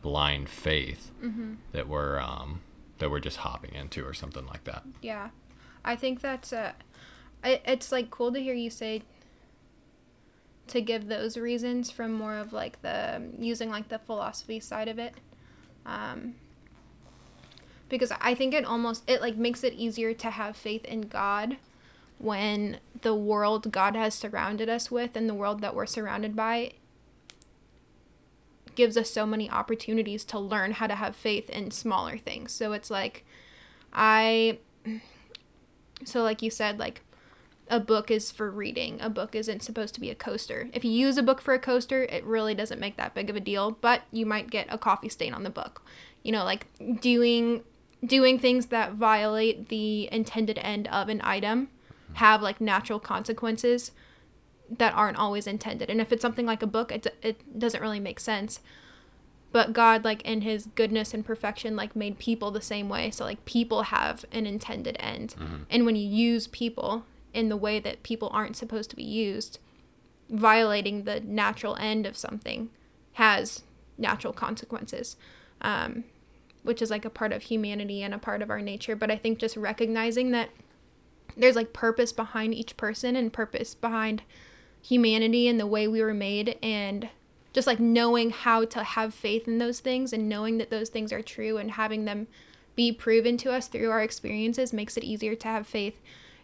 blind 0.00 0.48
faith 0.48 1.12
that 1.72 1.88
we're 1.88 2.18
um, 2.18 2.60
that 2.98 3.10
we're 3.10 3.20
just 3.20 3.38
hopping 3.38 3.74
into 3.74 4.06
or 4.06 4.14
something 4.14 4.46
like 4.46 4.64
that. 4.64 4.82
Yeah, 5.02 5.28
I 5.84 5.96
think 5.96 6.20
that's 6.20 6.52
uh, 6.52 6.72
I, 7.44 7.60
it's 7.64 7.92
like 7.92 8.10
cool 8.10 8.32
to 8.32 8.40
hear 8.40 8.54
you 8.54 8.70
say 8.70 9.02
to 10.68 10.80
give 10.80 11.08
those 11.08 11.36
reasons 11.36 11.90
from 11.90 12.12
more 12.12 12.36
of 12.36 12.52
like 12.52 12.80
the 12.82 13.16
um, 13.16 13.32
using 13.38 13.70
like 13.70 13.88
the 13.88 13.98
philosophy 13.98 14.60
side 14.60 14.88
of 14.88 14.98
it, 14.98 15.14
um, 15.84 16.34
because 17.88 18.12
I 18.20 18.34
think 18.34 18.54
it 18.54 18.64
almost 18.64 19.08
it 19.08 19.20
like 19.20 19.36
makes 19.36 19.64
it 19.64 19.74
easier 19.74 20.14
to 20.14 20.30
have 20.30 20.56
faith 20.56 20.84
in 20.84 21.02
God 21.02 21.56
when 22.18 22.78
the 23.02 23.14
world 23.14 23.72
God 23.72 23.96
has 23.96 24.14
surrounded 24.14 24.68
us 24.68 24.90
with 24.90 25.16
and 25.16 25.28
the 25.28 25.34
world 25.34 25.60
that 25.60 25.74
we're 25.74 25.86
surrounded 25.86 26.36
by 26.36 26.72
gives 28.74 28.96
us 28.96 29.10
so 29.10 29.26
many 29.26 29.50
opportunities 29.50 30.24
to 30.24 30.38
learn 30.38 30.72
how 30.72 30.86
to 30.86 30.94
have 30.94 31.14
faith 31.14 31.50
in 31.50 31.70
smaller 31.70 32.16
things. 32.16 32.52
So 32.52 32.72
it's 32.72 32.90
like 32.90 33.24
I 33.92 34.58
so 36.04 36.22
like 36.22 36.42
you 36.42 36.50
said 36.50 36.78
like 36.78 37.02
a 37.68 37.80
book 37.80 38.10
is 38.10 38.30
for 38.30 38.50
reading. 38.50 39.00
A 39.00 39.08
book 39.08 39.34
isn't 39.34 39.62
supposed 39.62 39.94
to 39.94 40.00
be 40.00 40.10
a 40.10 40.14
coaster. 40.14 40.68
If 40.72 40.84
you 40.84 40.90
use 40.90 41.16
a 41.16 41.22
book 41.22 41.40
for 41.40 41.54
a 41.54 41.58
coaster, 41.58 42.04
it 42.04 42.24
really 42.24 42.54
doesn't 42.54 42.80
make 42.80 42.96
that 42.96 43.14
big 43.14 43.30
of 43.30 43.36
a 43.36 43.40
deal, 43.40 43.72
but 43.80 44.02
you 44.10 44.26
might 44.26 44.50
get 44.50 44.66
a 44.68 44.78
coffee 44.78 45.08
stain 45.08 45.32
on 45.32 45.42
the 45.42 45.50
book. 45.50 45.82
You 46.22 46.32
know, 46.32 46.44
like 46.44 46.66
doing 47.00 47.62
doing 48.04 48.38
things 48.38 48.66
that 48.66 48.94
violate 48.94 49.68
the 49.68 50.08
intended 50.12 50.58
end 50.58 50.88
of 50.88 51.08
an 51.08 51.20
item 51.22 51.68
have 52.14 52.42
like 52.42 52.60
natural 52.60 52.98
consequences 52.98 53.92
that 54.78 54.94
aren't 54.94 55.18
always 55.18 55.46
intended. 55.46 55.88
And 55.88 56.00
if 56.00 56.12
it's 56.12 56.22
something 56.22 56.46
like 56.46 56.62
a 56.62 56.66
book, 56.66 56.90
it, 56.90 57.14
it 57.22 57.58
doesn't 57.58 57.80
really 57.80 58.00
make 58.00 58.18
sense. 58.18 58.60
But 59.52 59.72
God, 59.72 60.04
like 60.04 60.22
in 60.22 60.40
his 60.40 60.66
goodness 60.74 61.12
and 61.12 61.24
perfection, 61.24 61.76
like 61.76 61.94
made 61.94 62.18
people 62.18 62.50
the 62.50 62.62
same 62.62 62.88
way. 62.88 63.10
So, 63.10 63.24
like, 63.24 63.44
people 63.44 63.84
have 63.84 64.24
an 64.32 64.46
intended 64.46 64.96
end. 64.98 65.34
Mm-hmm. 65.38 65.62
And 65.68 65.84
when 65.86 65.94
you 65.94 66.08
use 66.08 66.46
people 66.46 67.04
in 67.34 67.48
the 67.48 67.56
way 67.56 67.80
that 67.80 68.02
people 68.02 68.30
aren't 68.32 68.56
supposed 68.56 68.90
to 68.90 68.96
be 68.96 69.02
used, 69.02 69.58
violating 70.28 71.04
the 71.04 71.20
natural 71.20 71.76
end 71.76 72.06
of 72.06 72.16
something 72.16 72.70
has 73.14 73.62
natural 73.98 74.32
consequences. 74.32 75.16
Um, 75.60 76.04
which 76.62 76.80
is 76.80 76.90
like 76.90 77.04
a 77.04 77.10
part 77.10 77.32
of 77.32 77.42
humanity 77.42 78.02
and 78.02 78.14
a 78.14 78.18
part 78.18 78.42
of 78.42 78.50
our 78.50 78.60
nature. 78.60 78.96
But 78.96 79.10
I 79.10 79.16
think 79.16 79.38
just 79.38 79.56
recognizing 79.56 80.30
that 80.30 80.50
there's 81.36 81.56
like 81.56 81.72
purpose 81.72 82.12
behind 82.12 82.54
each 82.54 82.76
person 82.76 83.16
and 83.16 83.32
purpose 83.32 83.74
behind 83.74 84.22
humanity 84.82 85.48
and 85.48 85.58
the 85.58 85.66
way 85.66 85.88
we 85.88 86.02
were 86.02 86.14
made 86.14 86.58
and 86.62 87.08
just 87.52 87.66
like 87.66 87.80
knowing 87.80 88.30
how 88.30 88.64
to 88.64 88.82
have 88.82 89.14
faith 89.14 89.46
in 89.46 89.58
those 89.58 89.80
things 89.80 90.12
and 90.12 90.28
knowing 90.28 90.58
that 90.58 90.70
those 90.70 90.88
things 90.88 91.12
are 91.12 91.22
true 91.22 91.58
and 91.58 91.72
having 91.72 92.04
them 92.04 92.26
be 92.74 92.90
proven 92.90 93.36
to 93.36 93.52
us 93.52 93.68
through 93.68 93.90
our 93.90 94.02
experiences 94.02 94.72
makes 94.72 94.96
it 94.96 95.04
easier 95.04 95.34
to 95.34 95.48
have 95.48 95.66
faith 95.66 96.00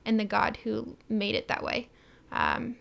in 0.08 0.16
the 0.16 0.24
God 0.24 0.58
who 0.64 0.96
made 1.08 1.34
it 1.34 1.46
that 1.48 1.62
way. 1.62 1.88
Um, 2.32 2.76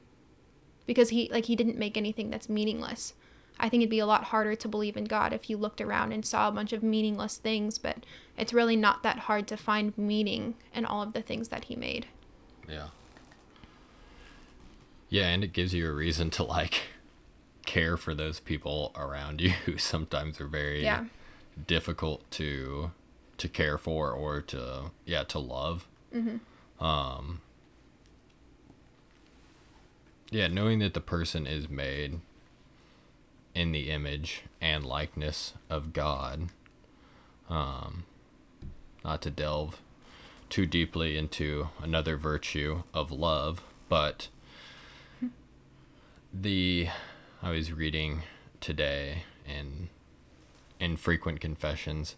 because 0.86 1.10
he 1.10 1.29
like 1.31 1.46
he 1.46 1.55
didn't 1.55 1.77
make 1.77 1.98
anything 1.98 2.29
that's 2.29 2.48
meaningless. 2.50 3.13
I 3.60 3.69
think 3.69 3.81
it'd 3.81 3.89
be 3.89 4.00
a 4.00 4.05
lot 4.05 4.25
harder 4.25 4.55
to 4.55 4.67
believe 4.67 4.96
in 4.96 5.05
God 5.05 5.34
if 5.34 5.50
you 5.50 5.57
looked 5.57 5.81
around 5.81 6.12
and 6.12 6.24
saw 6.25 6.48
a 6.48 6.51
bunch 6.51 6.74
of 6.74 6.84
meaningless 6.84 7.38
things, 7.38 7.77
but 7.79 8.05
it's 8.38 8.53
really 8.53 8.75
not 8.75 9.01
that 9.03 9.19
hard 9.19 9.48
to 9.48 9.57
find 9.57 9.98
meaning 9.98 10.53
in 10.75 10.86
all 10.86 11.01
of 11.01 11.13
the 11.13 11.22
things 11.24 11.48
that 11.50 11.65
he 11.65 11.75
made. 11.75 12.05
Yeah. 12.69 12.88
Yeah, 15.10 15.27
and 15.29 15.43
it 15.43 15.53
gives 15.53 15.74
you 15.74 15.89
a 15.89 15.93
reason 15.93 16.29
to 16.31 16.43
like 16.43 16.81
care 17.65 17.98
for 17.98 18.13
those 18.13 18.39
people 18.39 18.91
around 18.96 19.41
you 19.41 19.50
who 19.65 19.77
sometimes 19.77 20.39
are 20.39 20.48
very 20.48 20.84
Yeah. 20.84 21.05
difficult 21.65 22.29
to 22.31 22.91
to 23.38 23.48
care 23.48 23.77
for 23.77 24.12
or 24.12 24.41
to 24.41 24.91
yeah 25.05 25.24
to 25.24 25.39
love. 25.39 25.88
Um. 26.79 27.41
Yeah, 30.29 30.48
knowing 30.48 30.79
that 30.79 30.93
the 30.93 31.01
person 31.01 31.48
is 31.48 31.69
made 31.69 32.19
in 33.55 33.72
the 33.72 33.89
image 33.89 34.43
and 34.62 34.86
likeness 34.86 35.53
of 35.69 35.93
God. 35.93 36.50
Um, 37.50 38.03
not 39.03 39.22
to 39.22 39.31
delve 39.31 39.81
too 40.50 40.65
deeply 40.65 41.17
into 41.17 41.69
another 41.81 42.17
virtue 42.17 42.84
of 42.93 43.12
love, 43.12 43.63
but 43.89 44.27
the 46.34 46.89
I 47.41 47.51
was 47.51 47.72
reading 47.72 48.24
today 48.60 49.24
in 49.46 49.89
in 50.79 50.98
frequent 50.98 51.39
confessions 51.39 52.15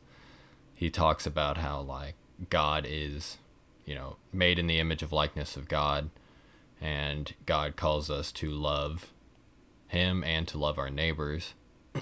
he 0.75 0.89
talks 0.89 1.25
about 1.25 1.57
how 1.57 1.81
like 1.81 2.15
God 2.49 2.85
is 2.87 3.37
you 3.89 3.95
know 3.95 4.17
made 4.31 4.59
in 4.59 4.67
the 4.67 4.79
image 4.79 5.01
of 5.01 5.11
likeness 5.11 5.57
of 5.57 5.67
God. 5.67 6.11
And 6.79 7.33
God 7.45 7.75
calls 7.75 8.09
us 8.09 8.31
to 8.33 8.49
love 8.49 9.11
him 9.87 10.23
and 10.23 10.47
to 10.47 10.59
love 10.59 10.77
our 10.77 10.91
neighbors. 10.91 11.55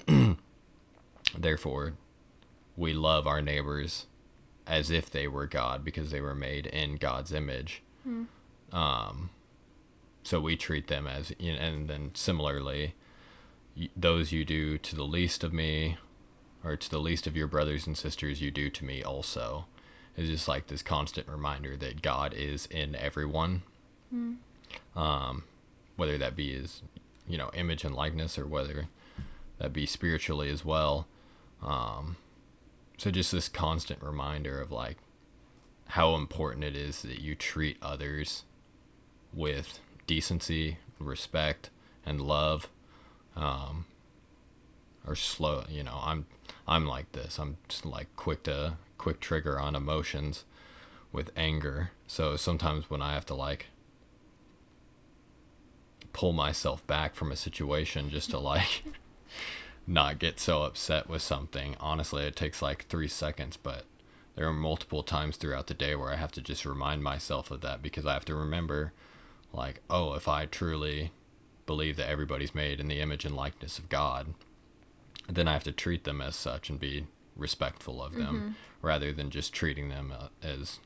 Therefore 1.36 1.94
we 2.76 2.92
love 2.92 3.26
our 3.26 3.40
neighbors 3.40 4.06
as 4.66 4.90
if 4.90 5.10
they 5.10 5.26
were 5.26 5.46
God 5.46 5.82
because 5.82 6.10
they 6.10 6.20
were 6.20 6.34
made 6.34 6.66
in 6.66 6.96
God's 6.96 7.32
image. 7.32 7.82
Um 8.70 9.30
so 10.22 10.40
we 10.40 10.56
treat 10.56 10.88
them 10.88 11.06
as 11.06 11.32
you 11.38 11.54
know, 11.54 11.58
and 11.58 11.88
then 11.88 12.10
similarly 12.12 12.94
those 13.96 14.30
you 14.30 14.44
do 14.44 14.76
to 14.76 14.94
the 14.94 15.04
least 15.04 15.42
of 15.42 15.54
me 15.54 15.96
or 16.62 16.76
to 16.76 16.90
the 16.90 17.00
least 17.00 17.26
of 17.26 17.36
your 17.36 17.46
brothers 17.46 17.86
and 17.86 17.96
sisters 17.96 18.42
you 18.42 18.50
do 18.50 18.68
to 18.68 18.84
me 18.84 19.02
also 19.02 19.64
it's 20.18 20.28
just 20.28 20.48
like 20.48 20.66
this 20.66 20.82
constant 20.82 21.26
reminder 21.28 21.76
that 21.76 22.02
god 22.02 22.34
is 22.34 22.66
in 22.66 22.94
everyone 22.96 23.62
um, 24.96 25.44
whether 25.96 26.18
that 26.18 26.36
be 26.36 26.52
his 26.52 26.82
you 27.26 27.38
know 27.38 27.50
image 27.54 27.84
and 27.84 27.94
likeness 27.94 28.38
or 28.38 28.46
whether 28.46 28.88
that 29.58 29.72
be 29.72 29.86
spiritually 29.86 30.50
as 30.50 30.64
well 30.64 31.06
um, 31.62 32.16
so 32.98 33.10
just 33.10 33.32
this 33.32 33.48
constant 33.48 34.02
reminder 34.02 34.60
of 34.60 34.70
like 34.72 34.96
how 35.88 36.14
important 36.14 36.64
it 36.64 36.76
is 36.76 37.02
that 37.02 37.20
you 37.20 37.34
treat 37.34 37.78
others 37.80 38.44
with 39.32 39.80
decency, 40.06 40.78
respect, 40.98 41.70
and 42.04 42.20
love. 42.20 42.68
Um, 43.36 43.86
or 45.06 45.14
slow, 45.14 45.64
you 45.70 45.82
know, 45.82 45.98
I'm 46.02 46.26
I'm 46.66 46.86
like 46.86 47.12
this. 47.12 47.38
I'm 47.38 47.56
just 47.68 47.86
like 47.86 48.08
quick 48.16 48.42
to 48.44 48.74
quick 48.98 49.20
trigger 49.20 49.58
on 49.58 49.74
emotions 49.74 50.44
with 51.12 51.30
anger. 51.36 51.92
So 52.06 52.36
sometimes 52.36 52.90
when 52.90 53.00
I 53.00 53.14
have 53.14 53.26
to 53.26 53.34
like 53.34 53.66
pull 56.12 56.32
myself 56.32 56.86
back 56.86 57.14
from 57.14 57.32
a 57.32 57.36
situation 57.36 58.10
just 58.10 58.30
to 58.30 58.38
like 58.38 58.84
not 59.86 60.18
get 60.18 60.38
so 60.38 60.64
upset 60.64 61.08
with 61.08 61.22
something, 61.22 61.76
honestly, 61.80 62.24
it 62.24 62.36
takes 62.36 62.60
like 62.60 62.86
3 62.86 63.08
seconds, 63.08 63.56
but 63.56 63.84
there 64.34 64.46
are 64.46 64.52
multiple 64.52 65.02
times 65.02 65.36
throughout 65.36 65.66
the 65.66 65.74
day 65.74 65.96
where 65.96 66.12
I 66.12 66.16
have 66.16 66.32
to 66.32 66.42
just 66.42 66.64
remind 66.64 67.02
myself 67.02 67.50
of 67.50 67.60
that 67.62 67.82
because 67.82 68.06
I 68.06 68.12
have 68.12 68.24
to 68.26 68.34
remember 68.34 68.92
like, 69.52 69.80
oh, 69.88 70.14
if 70.14 70.28
I 70.28 70.46
truly 70.46 71.12
believe 71.66 71.96
that 71.96 72.08
everybody's 72.08 72.54
made 72.54 72.80
in 72.80 72.88
the 72.88 73.00
image 73.00 73.24
and 73.24 73.34
likeness 73.34 73.78
of 73.78 73.88
God, 73.88 74.34
then 75.28 75.48
I 75.48 75.52
have 75.52 75.64
to 75.64 75.72
treat 75.72 76.04
them 76.04 76.20
as 76.20 76.36
such 76.36 76.70
and 76.70 76.78
be 76.78 77.06
respectful 77.38 78.02
of 78.02 78.14
them 78.14 78.34
mm-hmm. 78.34 78.86
rather 78.86 79.12
than 79.12 79.30
just 79.30 79.52
treating 79.52 79.88
them 79.88 80.12
uh, 80.12 80.28
as, 80.42 80.80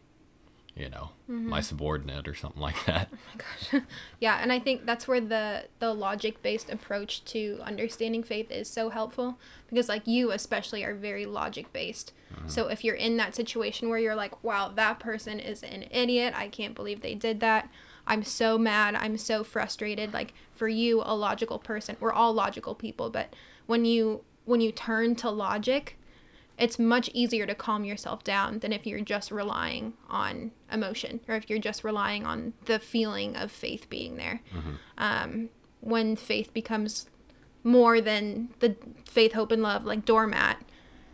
you 0.77 0.89
know, 0.89 1.11
mm-hmm. 1.29 1.49
my 1.49 1.61
subordinate 1.61 2.29
or 2.29 2.35
something 2.35 2.63
like 2.63 2.85
that. 2.85 3.09
oh 3.13 3.17
my 3.35 3.45
gosh 3.81 3.83
Yeah, 4.21 4.39
and 4.41 4.53
I 4.53 4.61
think 4.61 4.87
that's 4.87 5.09
where 5.09 5.21
the 5.21 5.65
the 5.81 5.93
logic 5.93 6.43
based 6.43 6.71
approach 6.71 7.25
to 7.27 7.59
understanding 7.63 8.23
faith 8.23 8.51
is 8.51 8.69
so 8.69 8.91
helpful 8.91 9.39
because 9.69 9.89
like 9.89 10.07
you 10.07 10.31
especially 10.31 10.85
are 10.85 10.95
very 10.95 11.27
logic 11.27 11.73
based. 11.73 12.13
Mm-hmm. 12.33 12.49
So 12.49 12.69
if 12.69 12.85
you're 12.85 12.95
in 12.95 13.17
that 13.17 13.35
situation 13.35 13.89
where 13.89 13.99
you're 13.99 14.15
like, 14.15 14.45
"Wow, 14.45 14.73
that 14.75 15.01
person 15.01 15.41
is 15.41 15.63
an 15.63 15.87
idiot. 15.91 16.35
I 16.37 16.49
can't 16.49 16.75
believe 16.75 17.01
they 17.01 17.15
did 17.15 17.41
that." 17.41 17.69
I'm 18.07 18.25
so 18.25 18.59
mad. 18.59 18.95
I'm 18.95 19.17
so 19.17 19.45
frustrated. 19.45 20.13
Like 20.13 20.35
for 20.53 20.69
you, 20.69 21.03
a 21.05 21.15
logical 21.15 21.59
person, 21.59 21.97
we're 22.01 22.13
all 22.13 22.33
logical 22.33 22.75
people, 22.75 23.11
but 23.11 23.35
when 23.67 23.85
you 23.85 24.25
when 24.45 24.61
you 24.61 24.73
turn 24.73 25.15
to 25.17 25.31
logic, 25.31 25.99
it's 26.63 26.79
much 26.79 27.11
easier 27.13 27.45
to 27.45 27.55
calm 27.57 27.85
yourself 27.85 28.23
down 28.23 28.61
than 28.61 28.73
if 28.73 28.87
you're 28.87 29.01
just 29.01 29.33
relying 29.33 29.95
on 30.09 30.53
emotion 30.71 31.19
or 31.27 31.35
if 31.35 31.51
you're 31.51 31.59
just 31.59 31.83
relying 31.83 32.25
on 32.25 32.53
the 32.67 32.79
feeling 32.79 33.35
of 33.37 33.51
faith 33.51 33.89
being 33.91 34.17
there. 34.17 34.41
Um, 34.97 35.49
when 35.81 36.15
faith 36.15 36.55
becomes 36.55 37.09
more 37.65 38.01
than 38.01 38.51
the 38.61 38.77
faith, 39.05 39.33
hope, 39.33 39.51
and 39.51 39.61
love, 39.63 39.85
like 39.85 40.05
doormat, 40.05 40.63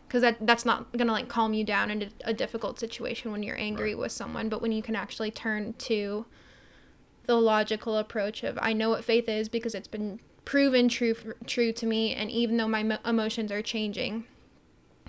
because 0.06 0.20
that 0.20 0.36
that's 0.46 0.66
not 0.66 0.92
gonna 0.96 1.12
like 1.12 1.28
calm 1.28 1.54
you 1.54 1.64
down 1.64 1.90
in 1.90 2.02
a, 2.02 2.08
a 2.26 2.34
difficult 2.34 2.78
situation 2.78 3.32
when 3.32 3.42
you're 3.42 3.58
angry 3.58 3.94
with 3.94 4.12
someone. 4.12 4.50
But 4.50 4.60
when 4.60 4.72
you 4.72 4.82
can 4.82 4.96
actually 4.96 5.30
turn 5.30 5.72
to 5.78 6.26
the 7.24 7.36
logical 7.36 7.96
approach 7.96 8.42
of 8.42 8.58
I 8.60 8.74
know 8.74 8.90
what 8.90 9.04
faith 9.04 9.28
is 9.28 9.48
because 9.48 9.74
it's 9.74 9.88
been 9.88 10.20
proven 10.44 10.88
true 10.90 11.14
true 11.46 11.72
to 11.72 11.86
me, 11.86 12.14
and 12.14 12.30
even 12.30 12.58
though 12.58 12.68
my 12.68 12.82
mo- 12.82 12.98
emotions 13.04 13.50
are 13.50 13.62
changing, 13.62 14.24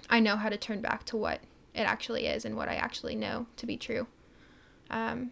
I 0.10 0.19
know 0.19 0.36
how 0.36 0.50
to 0.50 0.58
turn 0.58 0.82
back 0.82 1.06
to 1.06 1.17
what 1.17 1.41
it 1.74 1.82
actually 1.82 2.26
is 2.26 2.45
and 2.45 2.56
what 2.56 2.67
I 2.67 2.76
actually 2.76 3.15
know 3.15 3.45
to 3.58 3.65
be 3.65 3.78
true. 3.78 4.08
Um, 4.89 5.32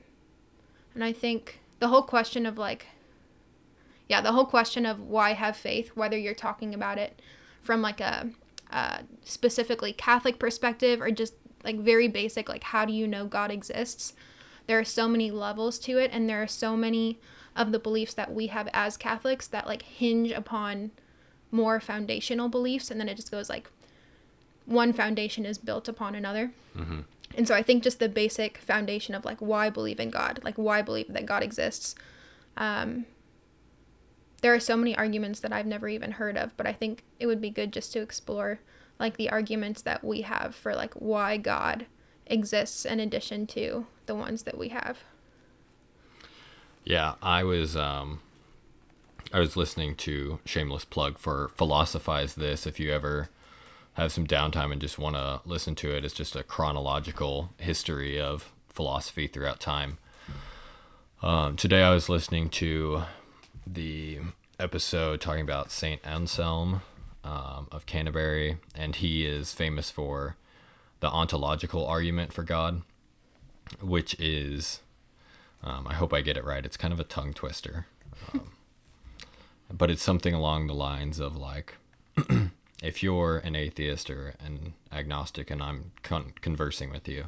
and 0.94 1.04
I 1.04 1.14
think 1.14 1.60
the 1.80 1.88
whole 1.88 2.04
question 2.04 2.46
of 2.46 2.58
like, 2.58 2.88
yeah, 4.08 4.22
the 4.22 4.32
whole 4.32 4.46
question 4.46 4.86
of 4.86 5.02
why 5.02 5.34
have 5.34 5.58
faith, 5.58 5.90
whether 5.96 6.18
you're 6.18 6.34
talking 6.34 6.74
about 6.74 6.98
it 6.98 7.22
from 7.62 7.82
like 7.82 8.00
a, 8.00 8.30
a 8.72 9.02
specifically 9.24 9.94
Catholic 9.94 10.40
perspective 10.40 11.02
or 11.02 11.12
just 11.12 11.34
like 11.64 11.80
very 11.80 12.08
basic, 12.08 12.48
like 12.48 12.64
how 12.64 12.86
do 12.86 12.94
you 12.94 13.08
know 13.08 13.26
God 13.26 13.52
exists? 13.52 14.14
There 14.68 14.80
are 14.80 14.86
so 14.86 15.08
many 15.08 15.32
levels 15.32 15.80
to 15.80 15.98
it, 15.98 16.12
and 16.14 16.30
there 16.30 16.42
are 16.44 16.48
so 16.48 16.76
many 16.76 17.20
of 17.56 17.72
the 17.72 17.80
beliefs 17.80 18.14
that 18.14 18.34
we 18.34 18.48
have 18.48 18.70
as 18.74 18.98
Catholics 18.98 19.48
that 19.48 19.66
like 19.66 19.82
hinge 19.82 20.32
upon 20.32 20.92
more 21.52 21.80
foundational 21.80 22.50
beliefs, 22.50 22.92
and 22.92 23.00
then 23.00 23.10
it 23.10 23.16
just 23.16 23.32
goes 23.32 23.50
like 23.50 23.70
one 24.68 24.94
foundation 24.94 25.46
is 25.46 25.58
built 25.58 25.88
upon 25.88 26.14
another. 26.14 26.52
And 27.36 27.48
so 27.48 27.56
I 27.56 27.64
think 27.64 27.84
just 27.84 28.00
the 28.00 28.10
basic 28.10 28.58
foundation 28.58 29.16
of 29.16 29.26
like 29.26 29.40
why 29.40 29.70
believe 29.70 30.00
in 30.00 30.10
God, 30.10 30.42
like 30.44 30.56
why 30.56 30.82
believe 30.82 31.08
that 31.10 31.26
God 31.26 31.42
exists. 31.42 31.96
Um, 32.56 33.06
there 34.42 34.54
are 34.54 34.60
so 34.60 34.78
many 34.78 34.96
arguments 34.96 35.40
that 35.40 35.52
I've 35.52 35.66
never 35.66 35.88
even 35.88 36.14
heard 36.14 36.38
of, 36.38 36.56
but 36.58 36.68
I 36.68 36.74
think 36.74 37.04
it 37.20 37.26
would 37.26 37.42
be 37.42 37.50
good 37.50 37.72
just 37.72 37.92
to 37.94 38.02
explore 38.02 38.60
like 39.00 39.18
the 39.18 39.30
arguments 39.30 39.82
that 39.82 40.04
we 40.04 40.22
have 40.22 40.54
for 40.54 40.76
like 40.76 40.94
why 40.96 41.38
God 41.38 41.86
exists 42.26 42.86
in 42.86 43.00
addition 43.00 43.48
to 43.48 43.88
the 44.06 44.16
ones 44.16 44.44
that 44.44 44.58
we 44.58 44.70
have. 44.70 45.00
Yeah, 46.84 47.16
I 47.22 47.44
was 47.44 47.76
um 47.76 48.22
I 49.34 49.40
was 49.40 49.58
listening 49.58 49.96
to 49.98 50.40
shameless 50.46 50.86
plug 50.86 51.18
for 51.18 51.52
Philosophize 51.56 52.36
This 52.36 52.66
if 52.66 52.80
you 52.80 52.92
ever 52.92 53.30
have 53.98 54.12
some 54.12 54.28
downtime 54.28 54.72
and 54.72 54.80
just 54.80 55.00
want 55.00 55.16
to 55.16 55.42
listen 55.44 55.74
to 55.74 55.90
it. 55.90 56.06
It's 56.06 56.14
just 56.14 56.36
a 56.36 56.44
chronological 56.44 57.50
history 57.58 58.22
of 58.22 58.52
philosophy 58.70 59.26
throughout 59.26 59.60
time. 59.60 59.98
Um, 61.24 61.56
today 61.56 61.82
I 61.82 61.92
was 61.92 62.08
listening 62.08 62.50
to 62.52 63.04
the 63.66 64.20
episode 64.60 65.20
talking 65.20 65.42
about 65.42 65.72
Saint 65.72 66.00
Anselm 66.06 66.82
um, 67.24 67.68
of 67.72 67.88
Canterbury, 67.88 68.58
and 68.76 68.96
he 68.96 69.26
is 69.26 69.52
famous 69.52 69.90
for 69.90 70.36
the 71.00 71.08
ontological 71.08 71.84
argument 71.84 72.32
for 72.32 72.44
God, 72.44 72.84
which 73.82 74.16
is, 74.20 74.82
um, 75.64 75.88
I 75.88 75.96
hope 75.96 76.14
I 76.14 76.22
get 76.22 76.38
it 76.38 76.46
right. 76.46 76.64
It's 76.64 76.78
kind 76.78 76.94
of 76.94 77.00
a 77.00 77.04
tongue 77.04 77.34
twister, 77.34 77.88
um, 78.32 78.52
but 79.74 79.90
it's 79.90 80.04
something 80.04 80.36
along 80.36 80.68
the 80.68 80.76
lines 80.76 81.20
of 81.20 81.36
like, 81.36 81.74
if 82.88 83.04
you're 83.04 83.40
an 83.40 83.54
atheist 83.56 84.10
or 84.10 84.34
an 84.40 84.74
agnostic, 84.92 85.52
and 85.52 85.62
I'm 85.62 85.92
con- 86.04 86.32
conversing 86.40 86.90
with 86.90 87.08
you, 87.08 87.26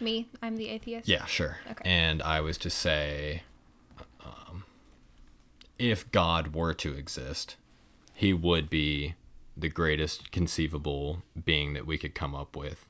Me, 0.00 0.28
I'm 0.40 0.56
the 0.56 0.68
atheist. 0.68 1.08
yeah, 1.08 1.24
sure. 1.26 1.58
Okay. 1.70 1.82
And 1.84 2.22
I 2.22 2.40
was 2.40 2.56
to 2.58 2.70
say, 2.70 3.42
um, 4.24 4.62
if 5.78 6.08
God 6.12 6.54
were 6.54 6.74
to 6.74 6.92
exist, 6.94 7.56
he 8.14 8.32
would 8.32 8.70
be 8.70 9.14
the 9.56 9.68
greatest 9.68 10.30
conceivable 10.30 11.22
being 11.44 11.72
that 11.72 11.84
we 11.86 11.98
could 11.98 12.14
come 12.14 12.34
up 12.36 12.54
with 12.54 12.86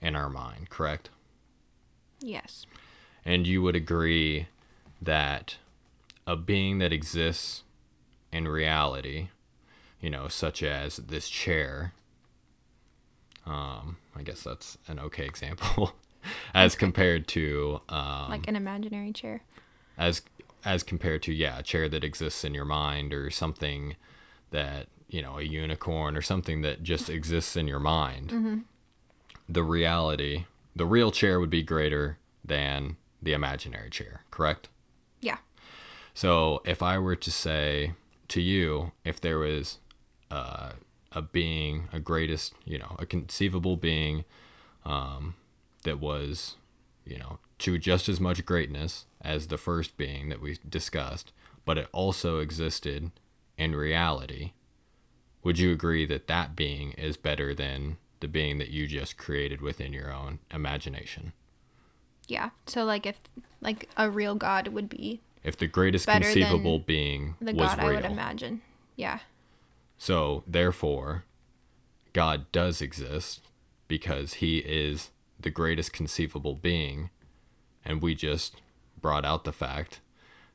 in 0.00 0.16
our 0.16 0.30
mind, 0.30 0.70
correct? 0.70 1.10
Yes. 2.20 2.64
And 3.26 3.46
you 3.46 3.60
would 3.60 3.76
agree 3.76 4.48
that 5.02 5.56
a 6.26 6.34
being 6.36 6.78
that 6.78 6.92
exists 6.94 7.62
in 8.32 8.48
reality, 8.48 9.28
you 10.06 10.10
know, 10.10 10.28
such 10.28 10.62
as 10.62 10.98
this 10.98 11.28
chair, 11.28 11.92
um, 13.44 13.96
I 14.14 14.22
guess 14.22 14.44
that's 14.44 14.78
an 14.86 15.00
okay 15.00 15.24
example, 15.24 15.94
as 16.54 16.76
compared 16.76 17.26
to 17.28 17.80
um, 17.88 18.30
Like 18.30 18.46
an 18.46 18.54
imaginary 18.54 19.12
chair. 19.12 19.42
as 19.98 20.22
as 20.64 20.84
compared 20.84 21.22
to 21.24 21.32
yeah 21.32 21.58
a 21.58 21.62
chair 21.64 21.88
that 21.88 22.04
exists 22.04 22.44
in 22.44 22.54
your 22.54 22.64
mind 22.64 23.12
or 23.12 23.30
something 23.30 23.96
that 24.52 24.86
you 25.08 25.20
know 25.22 25.38
a 25.38 25.42
unicorn 25.42 26.16
or 26.16 26.22
something 26.22 26.62
that 26.62 26.84
just 26.84 27.10
exists 27.18 27.56
in 27.56 27.66
your 27.66 27.80
mind. 27.80 28.64
The 29.48 29.64
reality 29.64 30.44
the 30.76 30.86
real 30.86 31.10
chair 31.10 31.40
would 31.40 31.50
be 31.50 31.64
greater 31.64 32.18
than 32.44 32.96
the 33.20 33.32
imaginary 33.32 33.90
chair 33.90 34.22
correct? 34.30 34.68
Yeah. 35.20 35.38
so 36.14 36.62
if 36.64 36.80
i 36.80 36.96
were 36.96 37.16
to 37.16 37.30
say 37.32 37.94
to 38.28 38.40
you 38.40 38.92
if 39.04 39.20
there 39.20 39.38
was 39.38 39.78
uh, 40.30 40.72
a 41.12 41.22
being 41.22 41.88
a 41.92 42.00
greatest 42.00 42.54
you 42.64 42.78
know 42.78 42.96
a 42.98 43.06
conceivable 43.06 43.76
being 43.76 44.24
um, 44.84 45.34
that 45.84 45.98
was 45.98 46.56
you 47.06 47.18
know, 47.18 47.38
to 47.58 47.78
just 47.78 48.08
as 48.08 48.20
much 48.20 48.44
greatness 48.44 49.06
as 49.22 49.46
the 49.46 49.56
first 49.56 49.96
being 49.96 50.28
that 50.28 50.42
we 50.42 50.58
discussed, 50.68 51.32
but 51.64 51.78
it 51.78 51.88
also 51.92 52.40
existed 52.40 53.12
in 53.56 53.74
reality, 53.74 54.52
would 55.42 55.58
you 55.58 55.72
agree 55.72 56.04
that 56.04 56.26
that 56.26 56.56
being 56.56 56.92
is 56.92 57.16
better 57.16 57.54
than 57.54 57.96
the 58.20 58.28
being 58.28 58.58
that 58.58 58.70
you 58.70 58.86
just 58.86 59.16
created 59.16 59.60
within 59.60 59.92
your 59.92 60.12
own 60.12 60.40
imagination? 60.50 61.32
Yeah. 62.26 62.50
So 62.66 62.84
like 62.84 63.06
if 63.06 63.16
like 63.60 63.88
a 63.96 64.10
real 64.10 64.34
God 64.34 64.68
would 64.68 64.88
be 64.88 65.20
If 65.44 65.56
the 65.56 65.68
greatest 65.68 66.06
conceivable 66.06 66.80
being 66.80 67.36
the 67.40 67.54
was 67.54 67.68
God 67.68 67.78
real. 67.78 67.88
I 67.88 67.94
would 67.94 68.04
imagine. 68.04 68.62
Yeah. 68.96 69.20
So, 69.98 70.42
therefore, 70.46 71.24
God 72.12 72.50
does 72.52 72.80
exist 72.80 73.42
because 73.88 74.34
he 74.34 74.58
is 74.58 75.10
the 75.38 75.50
greatest 75.50 75.92
conceivable 75.92 76.54
being, 76.54 77.10
and 77.84 78.02
we 78.02 78.14
just 78.14 78.60
brought 79.00 79.24
out 79.24 79.44
the 79.44 79.52
fact 79.52 80.00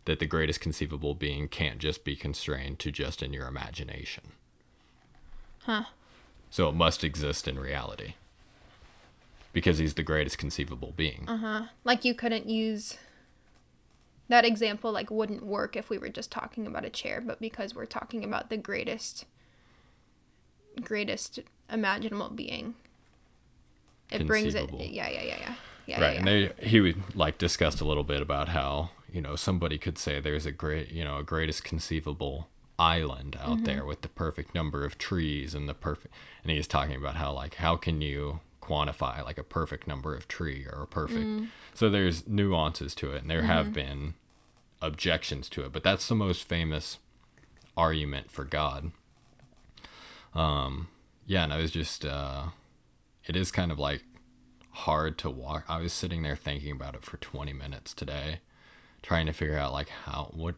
that 0.05 0.19
the 0.19 0.25
greatest 0.25 0.59
conceivable 0.59 1.13
being 1.13 1.47
can't 1.47 1.79
just 1.79 2.03
be 2.03 2.15
constrained 2.15 2.79
to 2.79 2.91
just 2.91 3.21
in 3.21 3.33
your 3.33 3.47
imagination. 3.47 4.31
Huh. 5.63 5.83
So 6.49 6.67
it 6.67 6.75
must 6.75 7.03
exist 7.03 7.47
in 7.47 7.59
reality. 7.59 8.15
Because 9.53 9.77
he's 9.77 9.95
the 9.95 10.03
greatest 10.03 10.37
conceivable 10.37 10.93
being. 10.95 11.25
Uh 11.27 11.37
huh. 11.37 11.61
Like 11.83 12.05
you 12.05 12.13
couldn't 12.13 12.49
use 12.49 12.97
that 14.29 14.45
example 14.45 14.91
like 14.91 15.11
wouldn't 15.11 15.45
work 15.45 15.75
if 15.75 15.89
we 15.89 15.97
were 15.97 16.09
just 16.09 16.31
talking 16.31 16.65
about 16.65 16.85
a 16.85 16.89
chair, 16.89 17.21
but 17.21 17.39
because 17.39 17.75
we're 17.75 17.85
talking 17.85 18.23
about 18.23 18.49
the 18.49 18.57
greatest 18.57 19.25
greatest 20.83 21.39
imaginable 21.69 22.29
being. 22.29 22.75
It 24.11 24.27
brings 24.27 24.55
it 24.55 24.69
yeah, 24.73 25.09
yeah, 25.09 25.21
yeah, 25.21 25.37
yeah. 25.39 25.53
Yeah, 25.87 26.01
right 26.01 26.13
yeah, 26.13 26.19
and 26.19 26.27
they 26.27 26.51
he 26.67 26.79
would 26.79 27.15
like 27.15 27.37
discussed 27.37 27.81
a 27.81 27.85
little 27.85 28.03
bit 28.03 28.21
about 28.21 28.49
how 28.49 28.91
you 29.11 29.19
know 29.21 29.35
somebody 29.35 29.77
could 29.77 29.97
say 29.97 30.19
there's 30.19 30.45
a 30.45 30.51
great 30.51 30.89
you 30.91 31.03
know 31.03 31.17
a 31.17 31.23
greatest 31.23 31.63
conceivable 31.63 32.47
island 32.77 33.35
out 33.39 33.57
Mm-hmm. 33.57 33.63
there 33.65 33.85
with 33.85 34.01
the 34.01 34.07
perfect 34.09 34.53
number 34.55 34.85
of 34.85 34.97
trees 34.97 35.53
and 35.55 35.67
the 35.67 35.73
perfect 35.73 36.13
and 36.43 36.51
he's 36.51 36.67
talking 36.67 36.95
about 36.95 37.15
how 37.15 37.31
like 37.33 37.55
how 37.55 37.75
can 37.77 37.99
you 38.01 38.39
quantify 38.61 39.23
like 39.25 39.37
a 39.39 39.43
perfect 39.43 39.87
number 39.87 40.15
of 40.15 40.27
tree 40.27 40.65
or 40.71 40.83
a 40.83 40.87
perfect 40.87 41.25
Mm. 41.25 41.47
so 41.73 41.89
there's 41.89 42.27
nuances 42.27 42.93
to 42.95 43.11
it 43.11 43.21
and 43.23 43.29
there 43.31 43.43
have 43.43 43.73
been 43.73 44.13
objections 44.81 45.49
to 45.49 45.63
it 45.63 45.71
but 45.73 45.83
that's 45.83 46.07
the 46.07 46.15
most 46.15 46.47
famous 46.47 46.99
argument 47.75 48.29
for 48.31 48.43
god 48.45 48.91
um 50.33 50.87
yeah 51.25 51.43
and 51.43 51.53
i 51.53 51.57
was 51.57 51.71
just 51.71 52.05
uh 52.05 52.45
it 53.25 53.35
is 53.35 53.51
kind 53.51 53.71
of 53.71 53.77
like 53.79 54.03
hard 54.73 55.17
to 55.17 55.29
walk. 55.29 55.65
I 55.67 55.79
was 55.81 55.91
sitting 55.91 56.23
there 56.23 56.35
thinking 56.37 56.71
about 56.71 56.95
it 56.95 57.03
for 57.03 57.17
20 57.17 57.51
minutes 57.51 57.93
today, 57.93 58.39
trying 59.03 59.25
to 59.25 59.33
figure 59.33 59.57
out 59.57 59.73
like 59.73 59.89
how 59.89 60.31
what 60.33 60.55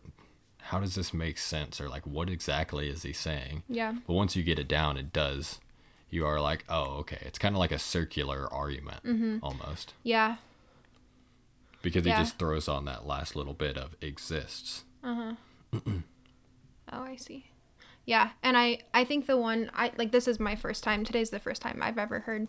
how 0.62 0.80
does 0.80 0.94
this 0.96 1.14
make 1.16 1.38
sense 1.40 1.82
or 1.82 1.90
like 1.90 2.06
what 2.06 2.30
exactly 2.30 2.90
is 2.90 3.02
he 3.04 3.12
saying? 3.12 3.64
Yeah. 3.68 3.96
But 4.08 4.14
once 4.14 4.36
you 4.36 4.44
get 4.44 4.60
it 4.60 4.68
down, 4.68 4.98
it 4.98 5.12
does. 5.12 5.60
You 6.12 6.26
are 6.28 6.40
like, 6.40 6.64
oh, 6.70 6.98
okay. 7.00 7.18
It's 7.22 7.40
kind 7.40 7.56
of 7.56 7.60
like 7.60 7.72
a 7.72 7.80
circular 7.80 8.48
argument 8.54 9.42
almost 9.44 9.94
Yeah. 10.04 10.36
because 11.82 12.06
Yeah. 12.06 12.18
he 12.18 12.24
just 12.24 12.38
throws 12.38 12.68
on 12.68 12.86
that 12.86 13.06
last 13.08 13.36
little 13.36 13.54
bit 13.56 13.78
of 13.78 13.96
exists. 14.00 14.84
Uh 15.04 15.36
huh. 15.74 15.80
oh, 16.94 17.04
I 17.04 17.16
see. 17.18 17.48
Yeah, 18.06 18.32
and 18.42 18.58
I 18.58 18.80
I 18.94 19.04
think 19.04 19.28
the 19.28 19.38
one 19.38 19.72
I 19.74 19.92
like 19.98 20.12
this 20.12 20.28
is 20.28 20.40
my 20.40 20.56
first 20.56 20.84
time. 20.84 21.04
Today's 21.04 21.30
the 21.30 21.40
first 21.40 21.62
time 21.62 21.80
I've 21.82 21.98
ever 21.98 22.20
heard 22.20 22.48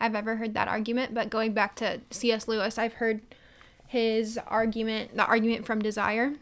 I've 0.00 0.14
ever 0.14 0.36
heard 0.36 0.54
that 0.54 0.68
argument, 0.68 1.14
but 1.14 1.30
going 1.30 1.52
back 1.52 1.74
to 1.76 2.00
C.S. 2.10 2.46
Lewis, 2.48 2.78
I've 2.78 2.94
heard 2.94 3.20
his 3.86 4.38
argument, 4.46 5.16
the 5.16 5.26
argument 5.26 5.66
from 5.66 5.80
Desire. 5.80 6.34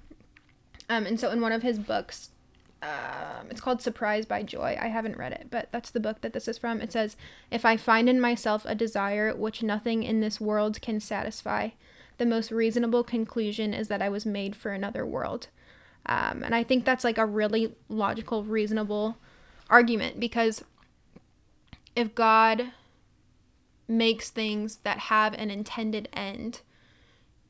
Um 0.89 1.07
and 1.07 1.19
so 1.19 1.31
in 1.31 1.41
one 1.41 1.53
of 1.53 1.63
his 1.63 1.79
books 1.79 2.31
um, 2.83 3.49
it's 3.51 3.61
called 3.61 3.81
Surprised 3.83 4.29
by 4.29 4.43
Joy. 4.43 4.79
I 4.81 4.89
haven't 4.89 5.17
read 5.17 5.33
it, 5.33 5.49
but 5.51 5.69
that's 5.73 5.91
the 5.91 6.01
book 6.01 6.21
that 6.21 6.33
this 6.33 6.47
is 6.47 6.59
from. 6.59 6.81
It 6.81 6.93
says, 6.93 7.17
If 7.51 7.65
I 7.65 7.77
find 7.77 8.09
in 8.09 8.21
myself 8.21 8.65
a 8.67 8.75
desire 8.75 9.35
which 9.35 9.63
nothing 9.63 10.03
in 10.03 10.21
this 10.21 10.41
world 10.41 10.81
can 10.83 11.01
satisfy, 11.01 11.71
the 12.19 12.27
most 12.27 12.51
reasonable 12.51 13.03
conclusion 13.03 13.73
is 13.75 13.89
that 13.89 14.03
I 14.03 14.09
was 14.09 14.27
made 14.27 14.55
for 14.55 14.73
another 14.73 15.07
world. 15.07 15.49
Um, 16.07 16.43
and 16.43 16.55
I 16.55 16.63
think 16.63 16.85
that's 16.85 17.05
like 17.05 17.19
a 17.19 17.27
really 17.27 17.75
logical, 17.89 18.45
reasonable 18.45 19.17
argument 19.69 20.21
because 20.21 20.63
if 21.97 22.15
God 22.15 22.71
makes 23.89 24.31
things 24.31 24.77
that 24.85 24.99
have 24.99 25.35
an 25.35 25.51
intended 25.51 26.09
end, 26.13 26.61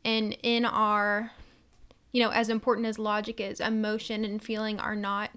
and 0.04 0.36
in 0.42 0.64
our, 0.64 1.32
you 2.12 2.22
know, 2.22 2.30
as 2.30 2.48
important 2.48 2.86
as 2.86 2.98
logic 2.98 3.40
is, 3.40 3.60
emotion 3.60 4.24
and 4.24 4.42
feeling 4.42 4.78
are 4.78 4.96
not 4.96 5.30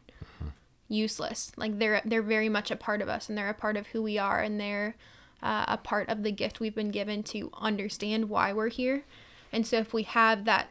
useless. 0.87 1.51
Like 1.55 1.79
they're 1.79 2.01
they're 2.05 2.21
very 2.21 2.49
much 2.49 2.71
a 2.71 2.75
part 2.75 3.01
of 3.01 3.09
us, 3.09 3.29
and 3.29 3.37
they're 3.37 3.49
a 3.49 3.53
part 3.53 3.77
of 3.77 3.87
who 3.87 4.01
we 4.03 4.17
are, 4.17 4.39
and 4.41 4.59
they're 4.59 4.95
uh, 5.41 5.65
a 5.67 5.77
part 5.77 6.09
of 6.09 6.23
the 6.23 6.31
gift 6.31 6.59
we've 6.59 6.75
been 6.75 6.91
given 6.91 7.23
to 7.23 7.49
understand 7.59 8.29
why 8.29 8.51
we're 8.53 8.69
here. 8.69 9.03
And 9.51 9.65
so 9.65 9.77
if 9.77 9.93
we 9.93 10.03
have 10.03 10.45
that, 10.45 10.69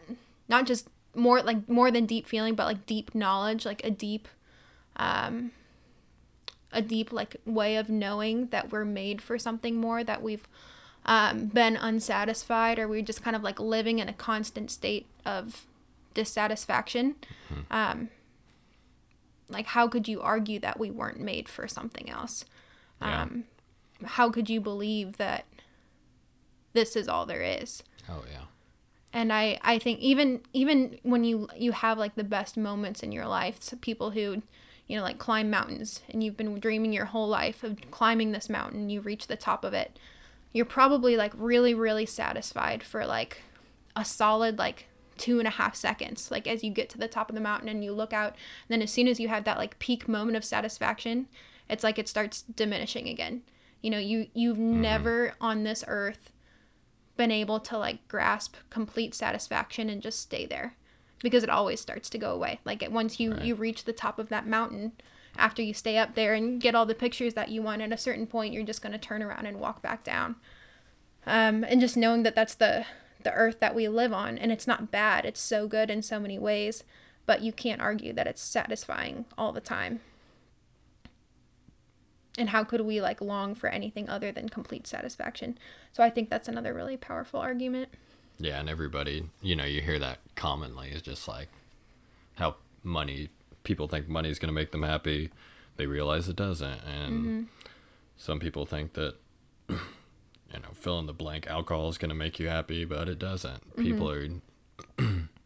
not 0.49 0.67
just 0.67 0.89
more 1.19 1.43
like 1.43 1.69
more 1.69 1.91
than 1.91 2.07
deep 2.07 2.27
feeling, 2.27 2.55
but 2.55 2.67
like 2.67 2.87
deep 2.87 3.15
knowledge, 3.15 3.67
like 3.67 3.85
a 3.85 3.91
deep, 3.91 4.29
um, 4.97 5.51
a 6.73 6.81
deep 6.81 7.13
like 7.13 7.37
way 7.45 7.77
of 7.77 7.91
knowing 7.91 8.47
that 8.49 8.71
we're 8.73 8.85
made 8.85 9.21
for 9.21 9.39
something 9.39 9.77
more, 9.77 10.05
that 10.05 10.23
we've 10.23 10.47
um, 11.05 11.47
been 11.47 11.77
unsatisfied, 11.77 12.79
or 12.79 12.89
we're 12.89 13.03
just 13.03 13.23
kind 13.23 13.37
of 13.37 13.43
like 13.43 13.59
living 13.59 13.99
in 13.99 14.09
a 14.09 14.13
constant 14.13 14.71
state 14.71 15.07
of 15.27 15.67
dissatisfaction. 16.15 17.17
Um, 17.71 18.11
like, 19.49 19.67
how 19.67 19.89
could 19.89 20.09
you 20.09 20.21
argue 20.21 20.59
that 20.61 20.79
we 20.79 20.91
weren't 20.91 21.21
made 21.21 21.49
for 21.49 21.67
something 21.67 22.11
else? 22.11 22.45
Yeah. 23.01 23.23
Um, 23.23 23.45
how 24.05 24.31
could 24.31 24.51
you 24.51 24.61
believe 24.61 25.17
that 25.17 25.47
this 26.75 26.95
is 26.97 27.09
all 27.09 27.27
there 27.27 27.43
is? 27.43 27.83
Oh 28.09 28.25
yeah. 28.31 28.45
And 29.13 29.33
I 29.33 29.59
I 29.63 29.79
think 29.79 30.01
even 30.01 30.41
even 30.53 30.99
when 31.03 31.25
you 31.25 31.49
you 31.57 31.73
have 31.73 31.99
like 31.99 32.15
the 32.15 32.25
best 32.25 32.57
moments 32.57 33.03
in 33.03 33.13
your 33.13 33.27
life, 33.27 33.59
so 33.61 33.77
people 33.77 34.11
who 34.11 34.43
you 34.87 34.97
know 34.97 35.03
like 35.03 35.19
climb 35.19 35.51
mountains 35.51 36.01
and 36.11 36.23
you've 36.23 36.37
been 36.37 36.59
dreaming 36.61 36.93
your 36.93 37.07
whole 37.07 37.29
life 37.29 37.63
of 37.65 37.79
climbing 37.91 38.33
this 38.33 38.49
mountain, 38.49 38.91
you 38.91 39.01
reach 39.01 39.27
the 39.27 39.37
top 39.37 39.65
of 39.65 39.75
it, 39.75 39.99
you're 40.53 40.65
probably 40.65 41.17
like 41.17 41.33
really 41.37 41.75
really 41.75 42.07
satisfied 42.07 42.83
for 42.83 43.07
like 43.07 43.43
a 43.97 44.05
solid 44.05 44.59
like 44.59 44.87
two 45.17 45.39
and 45.39 45.49
a 45.49 45.53
half 45.53 45.75
seconds. 45.75 46.31
Like 46.31 46.47
as 46.47 46.63
you 46.63 46.71
get 46.71 46.89
to 46.91 46.99
the 46.99 47.09
top 47.09 47.29
of 47.29 47.35
the 47.35 47.41
mountain 47.41 47.69
and 47.69 47.85
you 47.85 47.93
look 47.93 48.13
out 48.13 48.31
and 48.33 48.69
then 48.69 48.83
as 48.83 48.93
soon 48.93 49.09
as 49.09 49.19
you 49.19 49.29
have 49.29 49.45
that 49.45 49.59
like 49.59 49.79
peak 49.79 50.07
moment 50.07 50.37
of 50.37 50.45
satisfaction 50.45 51.27
it's 51.69 51.85
like 51.85 51.99
it 51.99 52.09
starts 52.09 52.43
diminishing 52.43 53.09
again. 53.09 53.43
You 53.83 53.91
know, 53.91 53.99
you 53.99 54.29
you've 54.35 54.57
mm-hmm. 54.57 54.81
never 54.81 55.35
on 55.41 55.63
this 55.63 55.85
earth 55.87 56.33
been 57.19 57.31
able 57.31 57.61
to 57.61 57.77
like 57.77 58.09
grasp 58.09 58.55
complete 58.71 59.15
satisfaction 59.15 59.91
and 59.91 60.01
just 60.01 60.21
stay 60.21 60.47
there 60.47 60.75
because 61.21 61.43
it 61.43 61.51
always 61.51 61.81
starts 61.81 62.09
to 62.09 62.17
go 62.17 62.33
away. 62.33 62.61
Like 62.65 62.83
it, 62.83 62.91
once 62.91 63.21
you 63.21 63.33
Right. 63.35 63.43
you 63.43 63.55
reach 63.55 63.85
the 63.85 63.93
top 63.93 64.19
of 64.19 64.31
that 64.31 64.47
mountain, 64.47 64.93
after 65.37 65.61
you 65.61 65.75
stay 65.75 65.99
up 65.99 66.15
there 66.15 66.33
and 66.33 66.61
get 66.61 66.75
all 66.75 66.87
the 66.87 66.95
pictures 66.95 67.35
that 67.35 67.51
you 67.51 67.61
want, 67.61 67.83
at 67.83 67.93
a 67.93 67.99
certain 67.99 68.27
point 68.27 68.55
you're 68.55 68.63
just 68.65 68.81
going 68.81 68.93
to 68.93 68.99
turn 68.99 69.23
around 69.23 69.45
and 69.45 69.61
walk 69.61 69.83
back 69.83 70.03
down. 70.03 70.37
Um, 71.27 71.65
and 71.65 71.81
just 71.81 71.97
knowing 71.97 72.23
that 72.23 72.35
that's 72.35 72.55
the 72.55 72.87
the 73.25 73.33
earth 73.33 73.59
that 73.59 73.75
we 73.75 73.89
live 73.89 74.13
on, 74.13 74.39
and 74.39 74.53
it's 74.53 74.69
not 74.69 74.93
bad. 74.93 75.25
It's 75.27 75.41
so 75.41 75.67
good 75.67 75.91
in 75.91 76.03
so 76.03 76.21
many 76.21 76.39
ways, 76.39 76.85
but 77.27 77.43
you 77.43 77.53
can't 77.53 77.81
argue 77.83 78.13
that 78.13 78.29
it's 78.29 78.41
satisfying 78.41 79.25
all 79.37 79.53
the 79.53 79.61
time. 79.61 80.01
And 82.39 82.51
how 82.51 82.65
could 82.65 82.81
we 82.83 83.01
like 83.01 83.21
long 83.21 83.55
for 83.55 83.69
anything 83.69 84.09
other 84.09 84.31
than 84.33 84.49
complete 84.49 84.87
satisfaction? 84.87 85.59
So 85.93 86.03
I 86.03 86.09
think 86.11 86.31
that's 86.31 86.49
another 86.49 86.73
really 86.73 86.97
powerful 86.97 87.41
argument. 87.41 87.89
Yeah, 88.39 88.61
and 88.61 88.69
everybody, 88.71 89.25
you 89.43 89.57
know, 89.57 89.65
you 89.65 89.81
hear 89.83 89.99
that 89.99 90.19
commonly 90.37 90.91
is 90.91 91.03
just 91.03 91.27
like 91.27 91.49
how 92.37 92.55
money 92.85 93.29
people 93.65 93.89
think 93.89 94.09
money 94.09 94.31
is 94.31 94.39
going 94.39 94.49
to 94.49 94.55
make 94.55 94.71
them 94.71 94.85
happy. 94.85 95.31
They 95.77 95.87
realize 95.87 96.29
it 96.29 96.37
doesn't, 96.37 96.81
and 96.85 97.49
some 98.17 98.39
people 98.41 98.65
think 98.67 98.95
that 98.95 99.15
you 99.69 99.77
know, 100.55 100.69
fill 100.73 100.99
in 101.01 101.07
the 101.07 101.13
blank, 101.13 101.47
alcohol 101.49 101.89
is 101.89 101.99
going 101.99 102.09
to 102.09 102.15
make 102.15 102.39
you 102.39 102.49
happy, 102.49 102.85
but 102.85 103.09
it 103.09 103.19
doesn't. 103.19 103.77
People 103.77 104.11
are. 104.11 104.29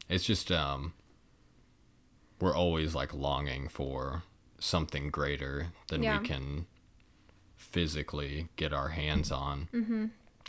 it's 0.09 0.25
just 0.25 0.53
um. 0.53 0.93
We're 2.41 2.55
always 2.57 2.95
like 2.95 3.15
longing 3.15 3.69
for 3.69 4.23
something 4.59 5.11
greater 5.11 5.69
than 5.89 6.03
Yeah. 6.03 6.21
we 6.21 6.27
can 6.27 6.67
physically 7.73 8.49
get 8.57 8.73
our 8.73 8.89
hands 8.89 9.31
on. 9.31 9.69
Mm-hmm. 9.75 10.07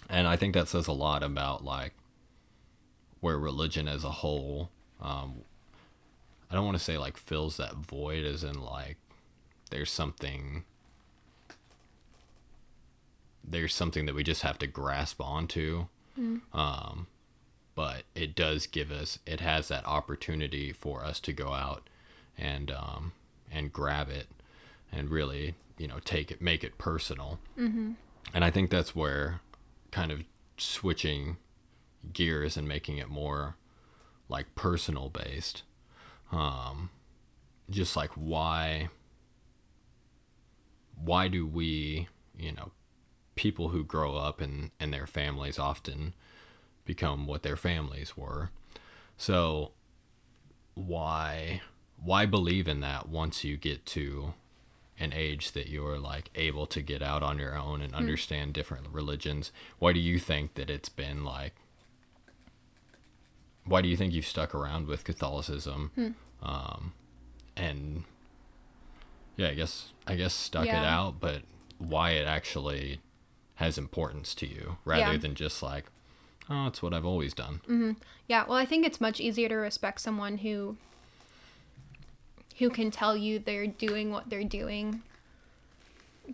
And 0.09 0.27
I 0.27 0.35
think 0.35 0.53
that 0.53 0.67
says 0.67 0.87
a 0.87 0.91
lot 0.93 1.23
about 1.23 1.63
like 1.63 1.93
where 3.23 3.39
religion 3.39 3.87
as 3.87 4.03
a 4.03 4.09
whole 4.09 4.69
um 5.01 5.35
i 6.51 6.55
don't 6.55 6.65
want 6.65 6.77
to 6.77 6.83
say 6.83 6.97
like 6.97 7.15
fills 7.15 7.55
that 7.55 7.73
void 7.73 8.25
as 8.25 8.43
in 8.43 8.61
like 8.61 8.97
there's 9.71 9.89
something 9.89 10.65
there's 13.41 13.73
something 13.73 14.05
that 14.05 14.13
we 14.13 14.23
just 14.23 14.41
have 14.41 14.59
to 14.59 14.67
grasp 14.67 15.21
onto 15.21 15.85
um 16.53 17.07
but 17.75 18.03
it 18.13 18.35
does 18.35 18.67
give 18.67 18.91
us 18.91 19.19
it 19.25 19.39
has 19.39 19.69
that 19.69 19.85
opportunity 19.87 20.73
for 20.73 21.05
us 21.05 21.21
to 21.21 21.31
go 21.31 21.53
out 21.53 21.89
and 22.37 22.69
um 22.71 23.13
and 23.49 23.71
grab 23.71 24.09
it 24.09 24.27
and 24.91 25.09
really 25.09 25.55
you 25.77 25.87
know 25.87 25.99
take 26.03 26.31
it 26.31 26.41
make 26.41 26.63
it 26.63 26.77
personal 26.77 27.39
mm-hmm. 27.57 27.91
and 28.33 28.43
i 28.43 28.51
think 28.51 28.69
that's 28.69 28.95
where 28.95 29.41
kind 29.91 30.11
of 30.11 30.23
switching 30.57 31.37
gears 32.11 32.57
and 32.57 32.67
making 32.67 32.97
it 32.97 33.09
more 33.09 33.55
like 34.29 34.55
personal 34.55 35.09
based 35.09 35.63
um 36.31 36.89
just 37.69 37.95
like 37.95 38.11
why 38.11 38.89
why 40.95 41.27
do 41.27 41.45
we 41.45 42.07
you 42.37 42.51
know 42.51 42.71
people 43.35 43.69
who 43.69 43.83
grow 43.83 44.15
up 44.15 44.41
and 44.41 44.71
and 44.79 44.93
their 44.93 45.07
families 45.07 45.57
often 45.57 46.13
become 46.85 47.25
what 47.25 47.43
their 47.43 47.55
families 47.55 48.15
were 48.15 48.49
so 49.17 49.71
why 50.75 51.61
why 51.97 52.25
believe 52.25 52.67
in 52.67 52.81
that 52.81 53.07
once 53.07 53.43
you 53.43 53.55
get 53.57 53.85
to 53.85 54.33
an 55.03 55.13
age 55.13 55.51
that 55.51 55.67
you're 55.67 55.99
like 55.99 56.29
able 56.35 56.65
to 56.67 56.81
get 56.81 57.01
out 57.01 57.21
on 57.21 57.37
your 57.37 57.57
own 57.57 57.81
and 57.81 57.91
hmm. 57.93 57.99
understand 57.99 58.53
different 58.53 58.87
religions. 58.91 59.51
Why 59.79 59.93
do 59.93 59.99
you 59.99 60.19
think 60.19 60.55
that 60.55 60.69
it's 60.69 60.89
been 60.89 61.23
like 61.23 61.53
why 63.65 63.81
do 63.81 63.87
you 63.87 63.95
think 63.95 64.13
you've 64.13 64.25
stuck 64.25 64.53
around 64.53 64.87
with 64.87 65.05
catholicism 65.05 65.89
hmm. 65.95 66.09
um 66.45 66.91
and 67.55 68.03
yeah 69.37 69.47
i 69.47 69.53
guess 69.53 69.93
i 70.05 70.15
guess 70.15 70.33
stuck 70.33 70.65
it 70.65 70.73
out 70.73 71.21
but 71.21 71.43
why 71.77 72.11
it 72.11 72.27
actually 72.27 72.99
has 73.55 73.77
importance 73.77 74.35
to 74.35 74.45
you 74.45 74.77
rather 74.83 75.13
Yeah. 75.13 75.17
than 75.17 75.35
just 75.35 75.63
like 75.63 75.85
oh 76.49 76.67
it's 76.67 76.81
what 76.81 76.93
i've 76.93 77.05
always 77.05 77.33
done. 77.33 77.61
Mm-hmm. 77.63 77.91
Yeah, 78.27 78.45
well, 78.47 78.57
I 78.57 78.65
think 78.65 78.85
it's 78.85 79.01
much 79.01 79.19
easier 79.19 79.49
to 79.49 79.55
respect 79.55 80.01
someone 80.01 80.39
who 80.39 80.77
who 82.59 82.69
can 82.69 82.91
tell 82.91 83.15
you 83.15 83.39
they're 83.39 83.67
doing 83.67 84.11
what 84.11 84.29
they're 84.29 84.43
doing 84.43 85.01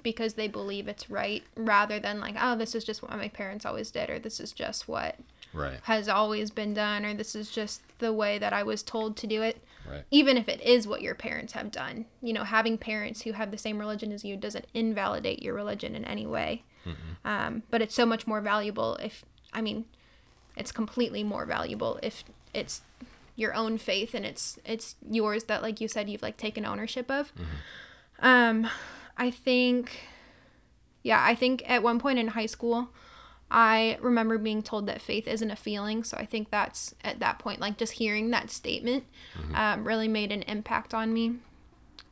because 0.04 0.34
they 0.36 0.48
believe 0.48 0.88
it's 0.88 1.10
right 1.10 1.44
rather 1.56 2.00
than 2.00 2.20
like, 2.20 2.36
oh, 2.40 2.56
this 2.56 2.76
is 2.76 2.84
just 2.84 3.02
what 3.02 3.12
my 3.12 3.28
parents 3.28 3.66
always 3.66 3.90
did 3.92 4.10
or 4.10 4.20
this 4.20 4.40
is 4.40 4.52
just 4.52 4.88
what 4.88 5.16
right 5.52 5.80
has 5.84 6.08
always 6.08 6.52
been 6.52 6.76
done 6.76 7.04
or 7.04 7.14
this 7.14 7.34
is 7.34 7.50
just 7.50 7.82
the 7.98 8.14
way 8.14 8.38
that 8.38 8.54
I 8.54 8.62
was 8.62 8.84
told 8.84 9.18
to 9.18 9.28
do 9.28 9.42
it. 9.42 9.64
right 9.90 10.04
Even 10.12 10.38
if 10.38 10.48
it 10.48 10.62
is 10.62 10.88
what 10.88 11.02
your 11.02 11.16
parents 11.16 11.54
have 11.54 11.72
done. 11.72 12.06
You 12.22 12.34
know, 12.34 12.44
having 12.44 12.78
parents 12.78 13.24
who 13.24 13.32
have 13.32 13.52
the 13.52 13.58
same 13.58 13.80
religion 13.80 14.12
as 14.12 14.24
you 14.24 14.38
doesn't 14.38 14.66
invalidate 14.74 15.42
your 15.42 15.56
religion 15.56 15.96
in 15.96 16.06
any 16.06 16.28
way. 16.28 16.64
Um, 17.26 17.64
but 17.70 17.82
it's 17.82 17.96
so 17.96 18.06
much 18.06 18.26
more 18.26 18.42
valuable 18.42 18.96
if, 18.96 19.26
I 19.54 19.62
mean, 19.62 19.86
it's 20.56 20.72
completely 20.72 21.24
more 21.24 21.46
valuable 21.46 22.00
if 22.02 22.24
it's 22.54 22.82
your 23.40 23.54
own 23.56 23.78
faith 23.78 24.14
and 24.14 24.26
it's 24.26 24.60
it's 24.66 24.96
yours 25.10 25.46
that 25.46 25.62
like 25.62 25.80
you 25.82 25.88
said 25.88 26.10
you've 26.10 26.22
like 26.22 26.38
taken 26.38 26.66
ownership 26.66 27.10
of. 27.10 27.32
Um 28.20 28.68
i 29.18 29.32
think 29.32 30.00
yeah 31.04 31.22
i 31.26 31.36
think 31.36 31.64
at 31.70 31.84
one 31.84 32.00
point 32.00 32.20
in 32.20 32.28
high 32.30 32.46
school 32.46 32.90
i 33.52 33.98
remember 34.02 34.38
being 34.38 34.62
told 34.62 34.86
that 34.88 35.02
faith 35.02 35.28
isn't 35.28 35.52
a 35.52 35.56
feeling. 35.56 36.04
So 36.04 36.18
i 36.18 36.26
think 36.26 36.50
that's 36.52 36.94
at 37.04 37.20
that 37.20 37.40
point 37.40 37.60
like 37.60 37.78
just 37.78 37.94
hearing 37.94 38.30
that 38.32 38.50
statement 38.50 39.06
um, 39.54 39.86
really 39.88 40.08
made 40.08 40.32
an 40.32 40.44
impact 40.44 40.94
on 40.94 41.14
me 41.14 41.38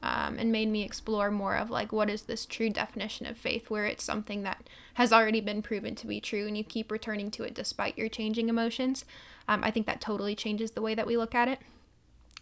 um, 0.03 0.37
and 0.37 0.51
made 0.51 0.69
me 0.69 0.83
explore 0.83 1.31
more 1.31 1.55
of 1.55 1.69
like 1.69 1.91
what 1.91 2.09
is 2.09 2.23
this 2.23 2.45
true 2.45 2.69
definition 2.69 3.25
of 3.25 3.37
faith 3.37 3.69
where 3.69 3.85
it's 3.85 4.03
something 4.03 4.43
that 4.43 4.69
has 4.95 5.11
already 5.11 5.41
been 5.41 5.61
proven 5.61 5.95
to 5.95 6.07
be 6.07 6.19
true 6.21 6.47
and 6.47 6.57
you 6.57 6.63
keep 6.63 6.91
returning 6.91 7.31
to 7.31 7.43
it 7.43 7.53
despite 7.55 7.97
your 7.97 8.07
changing 8.09 8.47
emotions 8.49 9.05
um, 9.47 9.63
i 9.63 9.71
think 9.71 9.85
that 9.87 9.99
totally 10.01 10.35
changes 10.35 10.71
the 10.71 10.81
way 10.81 10.93
that 10.93 11.07
we 11.07 11.17
look 11.17 11.33
at 11.33 11.47
it 11.47 11.59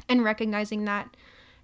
and 0.09 0.23
recognizing 0.23 0.83
that 0.85 1.15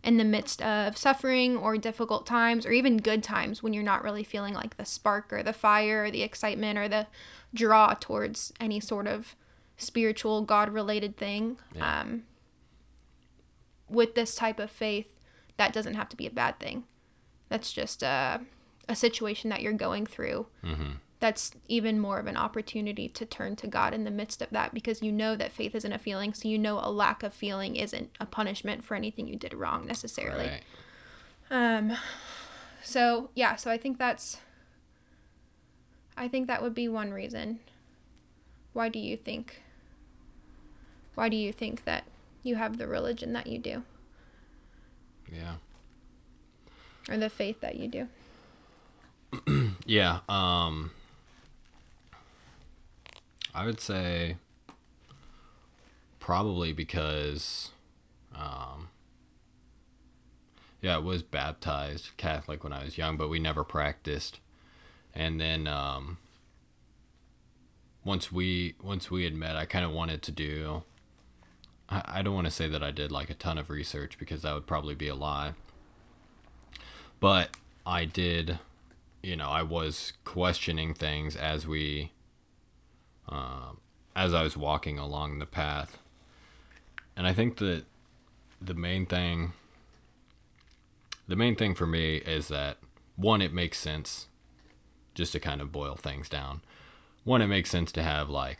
in 0.03 0.17
the 0.17 0.23
midst 0.23 0.61
of 0.63 0.97
suffering 0.97 1.55
or 1.57 1.77
difficult 1.77 2.25
times 2.25 2.65
or 2.65 2.71
even 2.71 2.97
good 2.97 3.21
times 3.21 3.61
when 3.61 3.73
you're 3.73 3.83
not 3.83 4.03
really 4.03 4.23
feeling 4.23 4.53
like 4.53 4.75
the 4.77 4.85
spark 4.85 5.31
or 5.31 5.43
the 5.43 5.53
fire 5.53 6.05
or 6.05 6.11
the 6.11 6.23
excitement 6.23 6.79
or 6.79 6.87
the 6.87 7.05
draw 7.53 7.93
towards 7.99 8.51
any 8.59 8.79
sort 8.79 9.05
of 9.07 9.35
spiritual 9.77 10.41
god 10.41 10.69
related 10.69 11.17
thing 11.17 11.57
Yeah. 11.75 12.01
um, 12.01 12.23
with 13.89 14.15
this 14.15 14.35
type 14.35 14.59
of 14.59 14.71
faith 14.71 15.07
that 15.61 15.73
doesn't 15.73 15.93
have 15.93 16.09
to 16.09 16.17
be 16.17 16.25
a 16.25 16.31
bad 16.31 16.57
thing 16.59 16.83
that's 17.49 17.71
just 17.71 18.01
a, 18.01 18.41
a 18.89 18.95
situation 18.95 19.51
that 19.51 19.61
you're 19.61 19.73
going 19.73 20.07
through 20.07 20.47
mm-hmm. 20.63 20.93
that's 21.19 21.51
even 21.67 21.99
more 21.99 22.17
of 22.17 22.25
an 22.25 22.35
opportunity 22.35 23.07
to 23.07 23.27
turn 23.27 23.55
to 23.57 23.67
God 23.67 23.93
in 23.93 24.03
the 24.03 24.09
midst 24.09 24.41
of 24.41 24.49
that 24.49 24.73
because 24.73 25.03
you 25.03 25.11
know 25.11 25.35
that 25.35 25.51
faith 25.51 25.75
isn't 25.75 25.93
a 25.93 25.99
feeling, 25.99 26.33
so 26.33 26.47
you 26.47 26.57
know 26.57 26.79
a 26.81 26.89
lack 26.89 27.21
of 27.21 27.31
feeling 27.31 27.75
isn't 27.75 28.09
a 28.19 28.25
punishment 28.25 28.83
for 28.83 28.95
anything 28.95 29.27
you 29.27 29.35
did 29.35 29.53
wrong 29.53 29.85
necessarily. 29.85 30.47
right 30.47 30.63
Um 31.51 31.95
so 32.81 33.29
yeah, 33.35 33.55
so 33.55 33.69
I 33.69 33.77
think 33.77 33.99
that's 33.99 34.37
I 36.17 36.27
think 36.27 36.47
that 36.47 36.63
would 36.63 36.73
be 36.73 36.87
one 36.87 37.11
reason. 37.11 37.59
Why 38.73 38.89
do 38.89 38.97
you 38.97 39.15
think 39.15 39.61
why 41.13 41.29
do 41.29 41.37
you 41.37 41.53
think 41.53 41.83
that 41.83 42.05
you 42.41 42.55
have 42.55 42.79
the 42.79 42.87
religion 42.87 43.33
that 43.33 43.45
you 43.45 43.59
do 43.59 43.83
yeah 45.31 45.55
or 47.09 47.17
the 47.17 47.29
faith 47.29 47.61
that 47.61 47.75
you 47.75 47.87
do? 47.87 48.07
Yeah, 49.85 50.19
um 50.29 50.91
I 53.53 53.65
would 53.65 53.79
say 53.81 54.37
probably 56.19 56.71
because 56.71 57.71
um 58.35 58.89
yeah, 60.81 60.95
I 60.95 60.99
was 60.99 61.21
baptized 61.23 62.11
Catholic 62.17 62.63
when 62.63 62.73
I 62.73 62.83
was 62.83 62.97
young, 62.97 63.15
but 63.17 63.29
we 63.29 63.37
never 63.37 63.63
practiced. 63.63 64.39
And 65.13 65.39
then 65.39 65.67
um 65.67 66.17
once 68.03 68.31
we 68.31 68.75
once 68.81 69.11
we 69.11 69.23
had 69.23 69.35
met, 69.35 69.55
I 69.55 69.65
kind 69.65 69.83
of 69.85 69.91
wanted 69.91 70.21
to 70.23 70.31
do 70.31 70.83
I, 71.91 72.03
I 72.07 72.21
don't 72.21 72.33
want 72.33 72.45
to 72.45 72.51
say 72.51 72.67
that 72.67 72.81
I 72.81 72.89
did 72.89 73.11
like 73.11 73.29
a 73.29 73.35
ton 73.35 73.57
of 73.59 73.69
research 73.69 74.17
because 74.17 74.41
that 74.41 74.53
would 74.53 74.65
probably 74.65 74.95
be 74.95 75.07
a 75.07 75.15
lie. 75.15 75.53
But 77.19 77.55
I 77.85 78.05
did 78.05 78.57
you 79.23 79.35
know, 79.35 79.49
I 79.49 79.63
was 79.63 80.13
questioning 80.23 80.93
things 80.93 81.35
as 81.35 81.67
we, 81.67 82.11
um, 83.29 83.77
as 84.15 84.33
I 84.33 84.43
was 84.43 84.57
walking 84.57 84.97
along 84.97 85.39
the 85.39 85.45
path, 85.45 85.97
and 87.15 87.27
I 87.27 87.33
think 87.33 87.57
that 87.57 87.83
the 88.61 88.73
main 88.73 89.05
thing, 89.05 89.53
the 91.27 91.35
main 91.35 91.55
thing 91.55 91.75
for 91.75 91.85
me 91.85 92.17
is 92.17 92.47
that 92.47 92.77
one, 93.15 93.41
it 93.41 93.53
makes 93.53 93.77
sense 93.77 94.27
just 95.13 95.33
to 95.33 95.39
kind 95.39 95.61
of 95.61 95.71
boil 95.71 95.95
things 95.95 96.29
down. 96.29 96.61
One, 97.23 97.41
it 97.41 97.47
makes 97.47 97.69
sense 97.69 97.91
to 97.93 98.03
have 98.03 98.29
like 98.29 98.57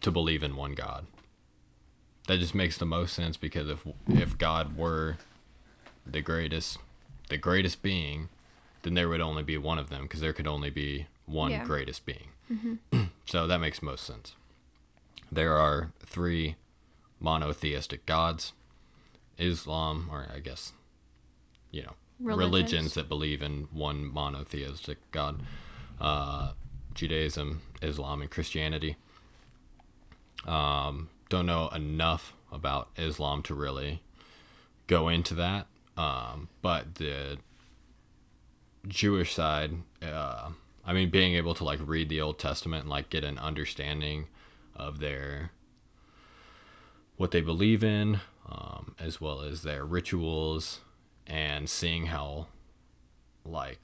to 0.00 0.10
believe 0.10 0.42
in 0.42 0.56
one 0.56 0.74
God. 0.74 1.06
That 2.28 2.38
just 2.38 2.54
makes 2.54 2.78
the 2.78 2.86
most 2.86 3.14
sense 3.14 3.36
because 3.36 3.68
if 3.68 3.86
if 4.08 4.38
God 4.38 4.76
were 4.76 5.16
the 6.06 6.20
greatest 6.20 6.78
the 7.28 7.36
greatest 7.36 7.82
being, 7.82 8.28
then 8.82 8.94
there 8.94 9.08
would 9.08 9.20
only 9.20 9.42
be 9.42 9.58
one 9.58 9.78
of 9.78 9.90
them 9.90 10.02
because 10.02 10.20
there 10.20 10.32
could 10.32 10.46
only 10.46 10.70
be 10.70 11.06
one 11.26 11.50
yeah. 11.50 11.64
greatest 11.64 12.06
being. 12.06 12.28
Mm-hmm. 12.52 13.04
so 13.26 13.46
that 13.46 13.58
makes 13.58 13.82
most 13.82 14.04
sense. 14.04 14.34
There 15.30 15.56
are 15.56 15.92
three 16.04 16.56
monotheistic 17.18 18.04
gods 18.06 18.52
Islam, 19.38 20.08
or 20.10 20.26
I 20.34 20.38
guess, 20.40 20.72
you 21.70 21.82
know, 21.82 21.94
religions, 22.20 22.52
religions 22.52 22.94
that 22.94 23.08
believe 23.08 23.42
in 23.42 23.68
one 23.72 24.12
monotheistic 24.12 24.98
God 25.10 25.42
uh, 26.00 26.52
Judaism, 26.94 27.62
Islam, 27.80 28.22
and 28.22 28.30
Christianity. 28.30 28.96
Um, 30.46 31.08
don't 31.28 31.46
know 31.46 31.68
enough 31.68 32.34
about 32.50 32.88
Islam 32.96 33.42
to 33.44 33.54
really 33.54 34.02
go 34.86 35.08
into 35.08 35.34
that. 35.34 35.66
Um, 35.96 36.48
but 36.60 36.96
the 36.96 37.38
Jewish 38.86 39.34
side, 39.34 39.72
uh, 40.02 40.50
I 40.84 40.92
mean, 40.92 41.10
being 41.10 41.34
able 41.34 41.54
to 41.54 41.64
like 41.64 41.80
read 41.82 42.08
the 42.08 42.20
Old 42.20 42.38
Testament 42.38 42.82
and 42.82 42.90
like 42.90 43.10
get 43.10 43.24
an 43.24 43.38
understanding 43.38 44.26
of 44.74 44.98
their 45.00 45.50
what 47.16 47.30
they 47.30 47.40
believe 47.40 47.84
in, 47.84 48.20
um, 48.48 48.96
as 48.98 49.20
well 49.20 49.42
as 49.42 49.62
their 49.62 49.84
rituals, 49.84 50.80
and 51.26 51.68
seeing 51.68 52.06
how 52.06 52.48
like 53.44 53.78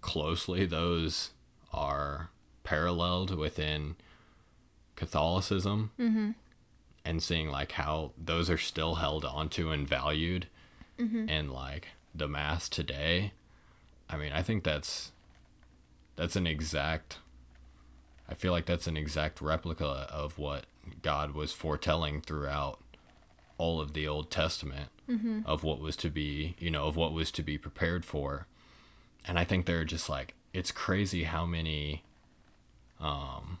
closely 0.00 0.66
those 0.66 1.30
are 1.72 2.30
paralleled 2.64 3.34
within 3.34 3.96
Catholicism 5.00 5.92
mm-hmm. 5.98 6.30
and 7.06 7.22
seeing 7.22 7.48
like 7.48 7.72
how 7.72 8.12
those 8.22 8.50
are 8.50 8.58
still 8.58 8.96
held 8.96 9.24
onto 9.24 9.70
and 9.70 9.88
valued 9.88 10.46
mm-hmm. 10.98 11.26
in 11.26 11.48
like 11.48 11.88
the 12.14 12.28
mass 12.28 12.68
today. 12.68 13.32
I 14.10 14.18
mean, 14.18 14.30
I 14.30 14.42
think 14.42 14.62
that's 14.62 15.12
that's 16.16 16.36
an 16.36 16.46
exact 16.46 17.16
I 18.28 18.34
feel 18.34 18.52
like 18.52 18.66
that's 18.66 18.86
an 18.86 18.98
exact 18.98 19.40
replica 19.40 20.06
of 20.12 20.38
what 20.38 20.66
God 21.00 21.34
was 21.34 21.54
foretelling 21.54 22.20
throughout 22.20 22.78
all 23.56 23.80
of 23.80 23.94
the 23.94 24.06
Old 24.06 24.30
Testament 24.30 24.90
mm-hmm. 25.08 25.40
of 25.46 25.64
what 25.64 25.80
was 25.80 25.96
to 25.96 26.10
be, 26.10 26.56
you 26.58 26.70
know, 26.70 26.84
of 26.84 26.94
what 26.94 27.14
was 27.14 27.30
to 27.32 27.42
be 27.42 27.56
prepared 27.56 28.04
for. 28.04 28.46
And 29.26 29.38
I 29.38 29.44
think 29.44 29.64
they're 29.64 29.84
just 29.86 30.10
like 30.10 30.34
it's 30.52 30.70
crazy 30.70 31.24
how 31.24 31.46
many 31.46 32.02
um 33.00 33.60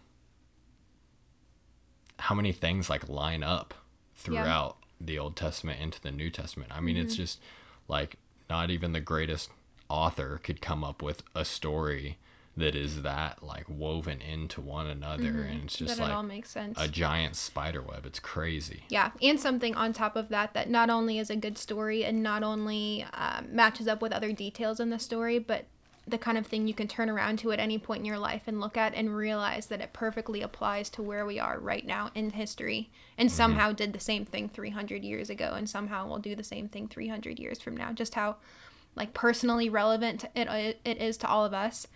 how 2.20 2.34
many 2.34 2.52
things 2.52 2.88
like 2.88 3.08
line 3.08 3.42
up 3.42 3.74
throughout 4.14 4.76
yeah. 4.80 5.06
the 5.06 5.18
Old 5.18 5.36
Testament 5.36 5.80
into 5.80 6.00
the 6.00 6.12
New 6.12 6.30
Testament. 6.30 6.70
I 6.74 6.80
mean, 6.80 6.96
mm-hmm. 6.96 7.06
it's 7.06 7.16
just 7.16 7.40
like 7.88 8.16
not 8.48 8.70
even 8.70 8.92
the 8.92 9.00
greatest 9.00 9.50
author 9.88 10.40
could 10.42 10.60
come 10.60 10.84
up 10.84 11.02
with 11.02 11.22
a 11.34 11.44
story 11.44 12.18
that 12.56 12.74
is 12.74 13.02
that 13.02 13.42
like 13.42 13.64
woven 13.68 14.20
into 14.20 14.60
one 14.60 14.86
another 14.86 15.24
mm-hmm. 15.24 15.50
and 15.50 15.64
it's 15.64 15.76
just 15.76 15.96
that 15.96 16.02
like 16.02 16.10
it 16.10 16.14
all 16.14 16.22
makes 16.22 16.50
sense. 16.50 16.76
a 16.80 16.88
giant 16.88 17.36
spider 17.36 17.80
web 17.80 18.04
it's 18.04 18.18
crazy 18.18 18.82
yeah 18.88 19.10
and 19.22 19.38
something 19.40 19.74
on 19.76 19.92
top 19.92 20.16
of 20.16 20.28
that 20.28 20.52
that 20.52 20.68
not 20.68 20.90
only 20.90 21.18
is 21.18 21.30
a 21.30 21.36
good 21.36 21.56
story 21.56 22.04
and 22.04 22.22
not 22.22 22.42
only 22.42 23.06
um, 23.14 23.46
matches 23.50 23.86
up 23.88 24.02
with 24.02 24.12
other 24.12 24.32
details 24.32 24.80
in 24.80 24.90
the 24.90 24.98
story 24.98 25.38
but 25.38 25.64
the 26.10 26.18
kind 26.18 26.36
of 26.36 26.46
thing 26.46 26.66
you 26.66 26.74
can 26.74 26.88
turn 26.88 27.08
around 27.08 27.38
to 27.38 27.52
at 27.52 27.58
any 27.58 27.78
point 27.78 28.00
in 28.00 28.04
your 28.04 28.18
life 28.18 28.42
and 28.46 28.60
look 28.60 28.76
at 28.76 28.94
and 28.94 29.16
realize 29.16 29.66
that 29.66 29.80
it 29.80 29.92
perfectly 29.92 30.42
applies 30.42 30.90
to 30.90 31.02
where 31.02 31.24
we 31.24 31.38
are 31.38 31.58
right 31.58 31.86
now 31.86 32.10
in 32.14 32.30
history 32.30 32.90
and 33.16 33.28
mm-hmm. 33.28 33.36
somehow 33.36 33.72
did 33.72 33.92
the 33.92 34.00
same 34.00 34.24
thing 34.24 34.48
300 34.48 35.04
years 35.04 35.30
ago 35.30 35.52
and 35.54 35.68
somehow 35.68 36.06
will 36.06 36.18
do 36.18 36.34
the 36.34 36.44
same 36.44 36.68
thing 36.68 36.88
300 36.88 37.38
years 37.38 37.60
from 37.60 37.76
now. 37.76 37.92
Just 37.92 38.14
how 38.14 38.36
like 38.96 39.14
personally 39.14 39.68
relevant 39.68 40.24
it, 40.34 40.78
it 40.84 40.98
is 40.98 41.16
to 41.18 41.28
all 41.28 41.44
of 41.44 41.54
us. 41.54 41.86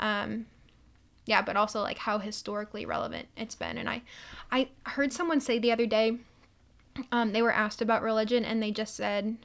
Um 0.00 0.46
yeah 1.24 1.42
but 1.42 1.56
also 1.56 1.80
like 1.80 1.98
how 1.98 2.18
historically 2.18 2.86
relevant 2.86 3.28
it's 3.36 3.54
been. 3.54 3.78
And 3.78 3.88
i 3.88 4.02
i 4.50 4.68
heard 4.84 5.12
someone 5.12 5.40
say 5.40 5.58
the 5.58 5.72
other 5.72 5.86
day 5.86 6.18
um 7.12 7.32
they 7.32 7.42
were 7.42 7.52
asked 7.52 7.82
about 7.82 8.02
religion 8.02 8.44
and 8.44 8.62
they 8.62 8.70
just 8.70 8.94
said 8.94 9.36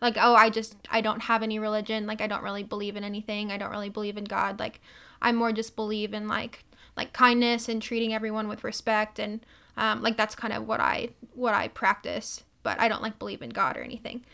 like 0.00 0.16
oh 0.18 0.34
i 0.34 0.50
just 0.50 0.76
i 0.90 1.00
don't 1.00 1.22
have 1.22 1.42
any 1.42 1.58
religion. 1.58 2.06
Like 2.06 2.20
i 2.20 2.26
don't 2.26 2.42
really 2.42 2.62
believe 2.62 2.96
in 2.96 3.04
anything. 3.04 3.50
I 3.50 3.56
don't 3.56 3.70
really 3.70 3.88
believe 3.88 4.16
in 4.16 4.24
god. 4.24 4.58
Like 4.58 4.80
i 5.22 5.32
more 5.32 5.52
just 5.52 5.76
believe 5.76 6.12
in 6.12 6.28
like 6.28 6.64
like 6.96 7.12
kindness 7.12 7.68
and 7.68 7.82
treating 7.82 8.14
everyone 8.14 8.48
with 8.48 8.64
respect 8.64 9.18
and 9.18 9.40
um, 9.76 10.00
like 10.00 10.16
that's 10.16 10.34
kind 10.34 10.54
of 10.54 10.66
what 10.66 10.80
i 10.80 11.10
what 11.34 11.52
i 11.54 11.68
practice 11.68 12.44
but 12.62 12.80
i 12.80 12.88
don't 12.88 13.02
like 13.02 13.18
believe 13.18 13.42
in 13.42 13.50
god 13.50 13.76
or 13.76 13.82
anything. 13.82 14.24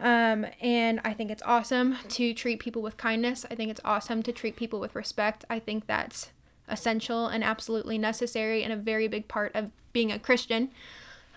Um, 0.00 0.46
and 0.60 1.00
i 1.04 1.12
think 1.12 1.30
it's 1.30 1.42
awesome 1.44 1.96
to 2.08 2.32
treat 2.32 2.60
people 2.60 2.82
with 2.82 2.96
kindness. 2.96 3.44
I 3.50 3.54
think 3.54 3.70
it's 3.70 3.80
awesome 3.84 4.22
to 4.22 4.32
treat 4.32 4.56
people 4.56 4.80
with 4.80 4.94
respect. 4.94 5.44
I 5.50 5.58
think 5.58 5.86
that's 5.86 6.30
essential 6.68 7.26
and 7.26 7.42
absolutely 7.42 7.98
necessary 7.98 8.62
and 8.62 8.72
a 8.72 8.76
very 8.76 9.08
big 9.08 9.26
part 9.26 9.54
of 9.54 9.70
being 9.92 10.12
a 10.12 10.18
christian 10.18 10.70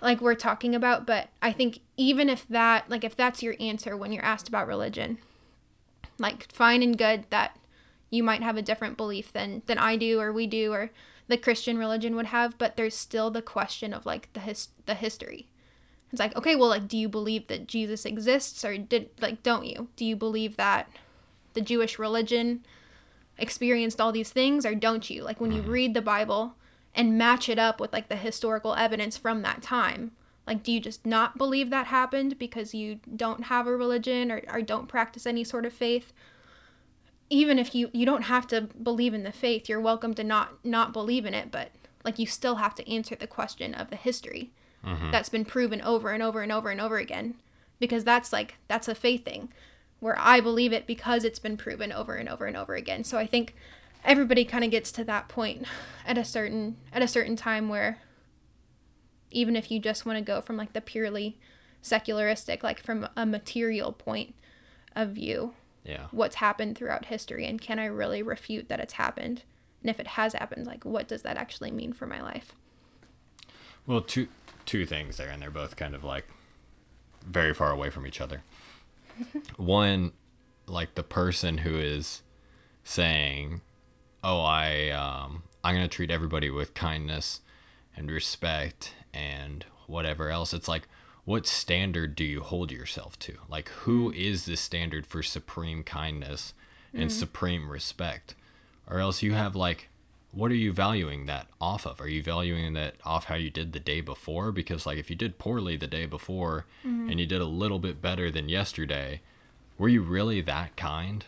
like 0.02 0.20
we're 0.20 0.36
talking 0.36 0.76
about 0.76 1.06
but 1.06 1.30
i 1.42 1.52
think 1.52 1.80
even 1.98 2.30
if 2.30 2.48
that 2.48 2.90
like 2.90 3.04
if 3.04 3.16
that's 3.16 3.44
your 3.44 3.56
answer 3.60 3.96
when 3.96 4.12
you're 4.12 4.26
asked 4.26 4.48
about 4.48 4.68
religion 4.68 5.18
like 6.18 6.52
fine 6.52 6.84
and 6.84 6.98
good 6.98 7.26
that 7.30 7.58
you 8.10 8.24
might 8.24 8.44
have 8.44 8.58
a 8.58 8.62
different 8.62 8.98
belief 8.98 9.32
than 9.32 9.62
than 9.66 9.78
i 9.78 9.96
do 9.96 10.20
or 10.20 10.32
we 10.32 10.48
do 10.48 10.74
or 10.74 10.92
the 11.28 11.38
christian 11.38 11.78
religion 11.78 12.16
would 12.16 12.28
have 12.28 12.58
but 12.58 12.76
there's 12.76 12.96
still 12.96 13.32
the 13.32 13.42
question 13.42 13.94
of 13.94 14.06
like 14.06 14.32
the 14.34 14.42
his 14.42 14.68
the 14.86 14.96
history. 14.96 15.48
It's 16.12 16.20
like 16.20 16.36
okay 16.36 16.58
well 16.58 16.68
like 16.68 16.90
do 16.90 16.98
you 16.98 17.08
believe 17.08 17.48
that 17.48 17.68
jesus 17.68 18.06
exists 18.06 18.66
or 18.66 18.78
did 18.78 19.10
like 19.22 19.44
don't 19.44 19.66
you? 19.66 19.88
Do 19.96 20.04
you 20.04 20.18
believe 20.18 20.58
that 20.58 20.90
the 21.54 21.62
jewish 21.62 21.98
religion 21.98 22.66
experienced 23.38 24.02
all 24.02 24.12
these 24.12 24.30
things 24.30 24.66
or 24.66 24.76
don't 24.76 25.10
you? 25.10 25.24
Like 25.24 25.40
when 25.40 25.54
you 25.54 25.62
mm-hmm. 25.62 25.72
read 25.72 25.94
the 25.94 26.02
bible 26.02 26.56
and 26.94 27.18
match 27.18 27.50
it 27.50 27.60
up 27.60 27.80
with 27.80 27.94
like 27.94 28.10
the 28.10 28.16
historical 28.16 28.76
evidence 28.76 29.18
from 29.18 29.42
that 29.42 29.62
time. 29.62 30.12
Like, 30.48 30.64
do 30.64 30.72
you 30.72 30.80
just 30.80 31.06
not 31.06 31.38
believe 31.38 31.70
that 31.70 31.88
happened 31.88 32.38
because 32.38 32.74
you 32.74 33.00
don't 33.16 33.46
have 33.46 33.68
a 33.68 33.76
religion 33.76 34.32
or, 34.32 34.42
or 34.52 34.62
don't 34.62 34.88
practice 34.88 35.26
any 35.26 35.44
sort 35.44 35.66
of 35.66 35.74
faith? 35.74 36.12
Even 37.30 37.58
if 37.58 37.74
you 37.74 37.90
you 37.94 38.06
don't 38.06 38.24
have 38.24 38.48
to 38.48 38.62
believe 38.62 39.14
in 39.14 39.24
the 39.24 39.32
faith, 39.32 39.70
you're 39.70 39.80
welcome 39.80 40.14
to 40.16 40.24
not 40.24 40.66
not 40.66 40.92
believe 40.92 41.26
in 41.26 41.34
it, 41.34 41.52
but 41.52 41.70
like 42.04 42.20
you 42.20 42.26
still 42.26 42.56
have 42.56 42.76
to 42.76 42.92
answer 42.92 43.16
the 43.16 43.28
question 43.28 43.74
of 43.74 43.90
the 43.90 43.96
history 43.96 44.52
mm-hmm. 44.86 45.12
that's 45.12 45.30
been 45.30 45.46
proven 45.46 45.82
over 45.82 46.10
and 46.10 46.22
over 46.22 46.42
and 46.42 46.52
over 46.52 46.70
and 46.70 46.82
over 46.82 46.98
again 46.98 47.36
because 47.80 48.04
that's 48.04 48.34
like 48.34 48.56
that's 48.68 48.88
a 48.88 48.96
faith 48.96 49.24
thing 49.24 49.50
where 50.00 50.18
I 50.20 50.42
believe 50.42 50.74
it 50.74 50.88
because 50.88 51.24
it's 51.24 51.40
been 51.40 51.58
proven 51.58 51.92
over 51.92 52.16
and 52.16 52.28
over 52.28 52.46
and 52.46 52.58
over 52.58 52.76
again. 52.76 53.04
So 53.04 53.18
I 53.18 53.28
think 53.28 53.56
everybody 54.04 54.46
kind 54.46 54.64
of 54.64 54.72
gets 54.72 54.92
to 54.92 55.04
that 55.04 55.28
point 55.28 55.66
at 56.06 56.18
a 56.18 56.26
certain 56.26 56.78
at 56.92 57.02
a 57.02 57.08
certain 57.08 57.36
time 57.36 57.70
where 57.70 58.00
even 59.32 59.56
if 59.56 59.72
you 59.72 59.80
just 59.80 60.06
want 60.06 60.18
to 60.18 60.24
go 60.24 60.42
from 60.42 60.58
like 60.58 60.74
the 60.74 60.82
purely 60.82 61.38
secularistic 61.82 62.64
like 62.64 62.82
from 62.82 63.08
a 63.16 63.26
material 63.26 63.92
point 63.92 64.36
of 64.96 65.10
view 65.10 65.54
yeah. 65.84 66.08
what's 66.12 66.36
happened 66.36 66.78
throughout 66.78 67.06
history 67.06 67.46
and 67.46 67.62
can 67.62 67.80
i 67.80 67.86
really 67.86 68.22
refute 68.22 68.70
that 68.70 68.80
it's 68.80 68.94
happened? 68.94 69.44
And 69.82 69.90
if 69.90 70.00
it 70.00 70.08
has 70.08 70.34
happened 70.34 70.68
like 70.68 70.86
what 70.86 71.08
does 71.08 71.24
that 71.24 71.38
actually 71.38 71.72
mean 71.72 71.94
for 71.94 72.06
my 72.06 72.22
life? 72.22 72.54
Well 73.88 74.02
two 74.02 74.28
two 74.66 74.86
things 74.86 75.18
there 75.18 75.30
and 75.30 75.42
they're 75.42 75.50
both 75.50 75.76
kind 75.76 75.96
of 75.96 76.04
like 76.04 76.26
very 77.26 77.54
far 77.54 77.72
away 77.72 77.90
from 77.90 78.06
each 78.06 78.22
other. 78.22 78.44
One 79.58 80.14
like 80.68 80.96
the 80.96 81.04
person 81.04 81.60
who 81.60 81.78
is 81.78 82.22
saying 82.84 83.62
oh, 84.24 84.42
I 84.42 84.90
um, 84.90 85.44
I'm 85.64 85.76
gonna 85.76 85.88
treat 85.88 86.12
everybody 86.12 86.50
with 86.50 86.74
kindness 86.74 87.42
and 87.96 88.10
respect 88.10 88.94
and 89.14 89.66
whatever 89.88 90.30
else. 90.30 90.54
It's 90.54 90.68
like, 90.68 90.88
what 91.26 91.46
standard 91.46 92.16
do 92.16 92.24
you 92.24 92.42
hold 92.42 92.72
yourself 92.72 93.18
to? 93.20 93.38
Like, 93.50 93.70
who 93.70 94.12
is 94.12 94.46
the 94.46 94.58
standard 94.58 95.06
for 95.06 95.22
supreme 95.22 95.84
kindness 95.84 96.54
and 96.94 97.10
mm-hmm. 97.10 97.20
supreme 97.20 97.70
respect? 97.70 98.36
Or 98.90 99.00
else 99.00 99.22
you 99.22 99.34
have 99.34 99.56
like, 99.56 99.90
what 100.32 100.52
are 100.52 100.56
you 100.56 100.72
valuing 100.72 101.26
that 101.26 101.48
off 101.60 101.86
of? 101.86 102.02
Are 102.02 102.08
you 102.08 102.24
valuing 102.24 102.74
that 102.74 102.96
off 103.06 103.26
how 103.26 103.36
you 103.36 103.50
did 103.50 103.74
the 103.74 103.80
day 103.80 104.02
before? 104.02 104.52
Because 104.52 104.86
like, 104.86 104.98
if 104.98 105.10
you 105.10 105.16
did 105.16 105.38
poorly 105.38 105.78
the 105.78 105.88
day 105.88 106.06
before 106.06 106.66
mm-hmm. 106.86 107.10
and 107.10 107.20
you 107.20 107.26
did 107.26 107.42
a 107.42 107.46
little 107.46 107.80
bit 107.80 108.02
better 108.02 108.32
than 108.32 108.50
yesterday, 108.50 109.22
were 109.78 109.90
you 109.90 110.02
really 110.02 110.42
that 110.42 110.76
kind? 110.76 111.26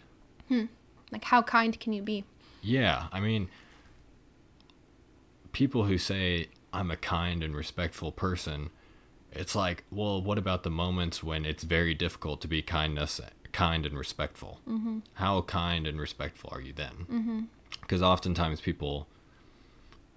Hmm. 0.47 0.65
Like, 1.11 1.25
how 1.25 1.41
kind 1.41 1.79
can 1.79 1.93
you 1.93 2.01
be? 2.01 2.23
Yeah, 2.64 3.07
I 3.11 3.20
mean, 3.20 3.49
people 5.51 5.84
who 5.86 5.97
say 5.97 6.47
I'm 6.72 6.89
a 6.89 6.97
kind 6.97 7.43
and 7.43 7.55
respectful 7.55 8.11
person, 8.11 8.70
it's 9.32 9.55
like, 9.55 9.84
well, 9.91 10.22
what 10.22 10.38
about 10.38 10.64
the 10.64 10.72
moments 10.72 11.22
when 11.22 11.45
it's 11.45 11.64
very 11.64 11.93
difficult 11.93 12.41
to 12.41 12.47
be 12.47 12.61
kindness, 12.61 13.20
kind 13.53 13.86
and 13.86 13.97
respectful. 13.97 14.59
Mm-hmm. 14.68 14.99
How 15.14 15.41
kind 15.43 15.88
and 15.88 16.01
respectful 16.01 16.49
are 16.51 16.59
you 16.59 16.74
then? 16.74 17.05
Because 17.82 18.01
oftentimes 18.01 18.59
people 18.59 19.07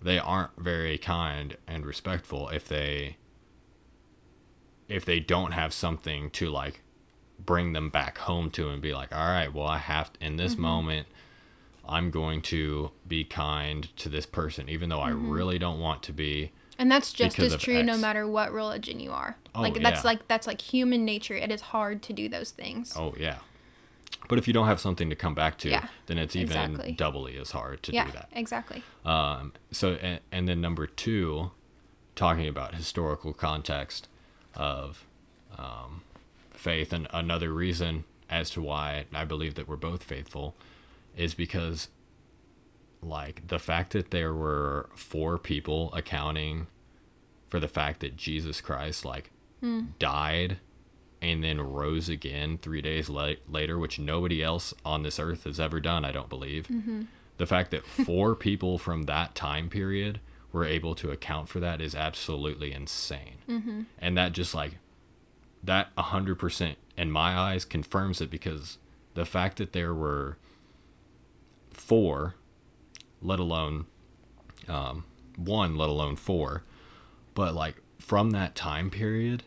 they 0.02 0.18
aren't 0.18 0.56
very 0.58 0.98
kind 0.98 1.56
and 1.66 1.86
respectful 1.86 2.48
if 2.50 2.68
they 2.68 3.16
if 4.88 5.04
they 5.04 5.18
don't 5.18 5.52
have 5.52 5.72
something 5.72 6.30
to 6.30 6.50
like 6.50 6.82
bring 7.38 7.72
them 7.72 7.90
back 7.90 8.18
home 8.18 8.50
to 8.50 8.68
and 8.68 8.80
be 8.80 8.94
like, 8.94 9.14
all 9.14 9.28
right, 9.28 9.52
well, 9.52 9.66
I 9.66 9.78
have 9.78 10.12
to, 10.14 10.24
in 10.24 10.36
this 10.36 10.56
moment, 10.56 11.06
I'm 11.88 12.10
going 12.10 12.42
to 12.42 12.90
be 13.06 13.24
kind 13.24 13.94
to 13.98 14.08
this 14.08 14.26
person, 14.26 14.68
even 14.68 14.88
though 14.88 15.00
I 15.00 15.10
really 15.10 15.58
don't 15.58 15.78
want 15.78 16.02
to 16.04 16.12
be. 16.12 16.52
And 16.78 16.90
that's 16.90 17.12
just 17.12 17.38
as 17.38 17.56
true 17.56 17.82
no 17.82 17.96
matter 17.96 18.26
what 18.26 18.52
religion 18.52 19.00
you 19.00 19.12
are. 19.12 19.36
Oh, 19.54 19.62
like 19.62 19.80
that's 19.80 20.02
yeah. 20.02 20.10
like 20.10 20.28
that's 20.28 20.46
like 20.46 20.60
human 20.60 21.04
nature. 21.04 21.34
It 21.34 21.50
is 21.50 21.60
hard 21.60 22.02
to 22.04 22.12
do 22.12 22.28
those 22.28 22.50
things. 22.50 22.92
Oh 22.96 23.14
yeah, 23.18 23.38
but 24.28 24.38
if 24.38 24.46
you 24.46 24.52
don't 24.52 24.66
have 24.66 24.80
something 24.80 25.08
to 25.10 25.16
come 25.16 25.34
back 25.34 25.58
to, 25.58 25.70
Yeah, 25.70 25.86
then 26.06 26.18
it's 26.18 26.36
even 26.36 26.56
exactly. 26.56 26.92
doubly 26.92 27.38
as 27.38 27.52
hard 27.52 27.82
to 27.84 27.92
yeah, 27.92 28.06
do 28.06 28.12
that. 28.12 28.28
exactly. 28.32 28.82
Um, 29.04 29.52
so 29.70 29.92
and, 29.94 30.20
and 30.32 30.48
then 30.48 30.60
number 30.60 30.86
two, 30.86 31.50
talking 32.14 32.48
about 32.48 32.74
historical 32.74 33.32
context 33.32 34.08
of 34.54 35.04
um, 35.56 36.02
faith, 36.50 36.92
and 36.92 37.08
another 37.12 37.52
reason 37.52 38.04
as 38.28 38.50
to 38.50 38.60
why 38.60 39.06
I 39.14 39.24
believe 39.24 39.54
that 39.54 39.68
we're 39.68 39.76
both 39.76 40.02
faithful 40.02 40.54
is 41.16 41.34
because 41.34 41.88
like 43.02 43.46
the 43.48 43.58
fact 43.58 43.92
that 43.92 44.10
there 44.10 44.34
were 44.34 44.90
four 44.94 45.38
people 45.38 45.92
accounting 45.92 46.66
for 47.48 47.60
the 47.60 47.68
fact 47.68 48.00
that 48.00 48.16
Jesus 48.16 48.60
Christ 48.60 49.04
like 49.04 49.30
hmm. 49.60 49.80
died 49.98 50.58
and 51.22 51.42
then 51.42 51.60
rose 51.60 52.08
again 52.08 52.58
three 52.58 52.80
days 52.80 53.08
la- 53.08 53.32
later, 53.48 53.78
which 53.78 53.98
nobody 53.98 54.42
else 54.42 54.74
on 54.84 55.02
this 55.02 55.18
earth 55.18 55.44
has 55.44 55.58
ever 55.58 55.80
done, 55.80 56.04
I 56.04 56.12
don't 56.12 56.28
believe. 56.28 56.68
Mm-hmm. 56.68 57.02
The 57.38 57.46
fact 57.46 57.70
that 57.70 57.86
four 57.86 58.34
people 58.36 58.78
from 58.78 59.04
that 59.04 59.34
time 59.34 59.68
period 59.68 60.20
were 60.52 60.64
able 60.64 60.94
to 60.96 61.10
account 61.10 61.48
for 61.48 61.60
that 61.60 61.80
is 61.80 61.94
absolutely 61.94 62.72
insane. 62.72 63.38
Mm-hmm. 63.48 63.82
And 63.98 64.16
that 64.16 64.32
just 64.32 64.54
like, 64.54 64.78
that 65.62 65.94
100% 65.96 66.76
in 66.96 67.10
my 67.10 67.36
eyes 67.36 67.64
confirms 67.64 68.20
it 68.20 68.30
because 68.30 68.78
the 69.14 69.24
fact 69.24 69.58
that 69.58 69.72
there 69.72 69.94
were 69.94 70.36
four, 71.76 72.34
let 73.22 73.38
alone 73.38 73.86
um, 74.68 75.04
one, 75.36 75.76
let 75.76 75.88
alone 75.88 76.16
four, 76.16 76.62
but 77.34 77.54
like 77.54 77.76
from 77.98 78.30
that 78.30 78.54
time 78.54 78.90
period, 78.90 79.44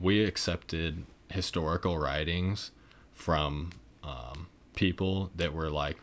we 0.00 0.22
accepted 0.24 1.04
historical 1.30 1.98
writings 1.98 2.70
from 3.12 3.70
um, 4.04 4.46
people 4.74 5.30
that 5.34 5.52
were 5.52 5.70
like 5.70 5.96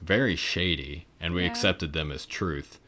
very 0.00 0.36
shady, 0.36 1.06
and 1.20 1.34
we 1.34 1.42
Yeah. 1.42 1.48
accepted 1.48 1.92
them 1.92 2.10
as 2.10 2.26
truth, 2.26 2.78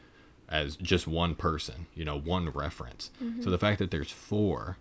as 0.49 0.75
just 0.77 1.07
one 1.07 1.35
person, 1.35 1.85
you 1.95 2.03
know, 2.05 2.17
one 2.17 2.49
reference. 2.49 3.11
So 3.41 3.49
the 3.49 3.57
fact 3.57 3.79
that 3.79 3.91
there's 3.91 4.11
four 4.11 4.77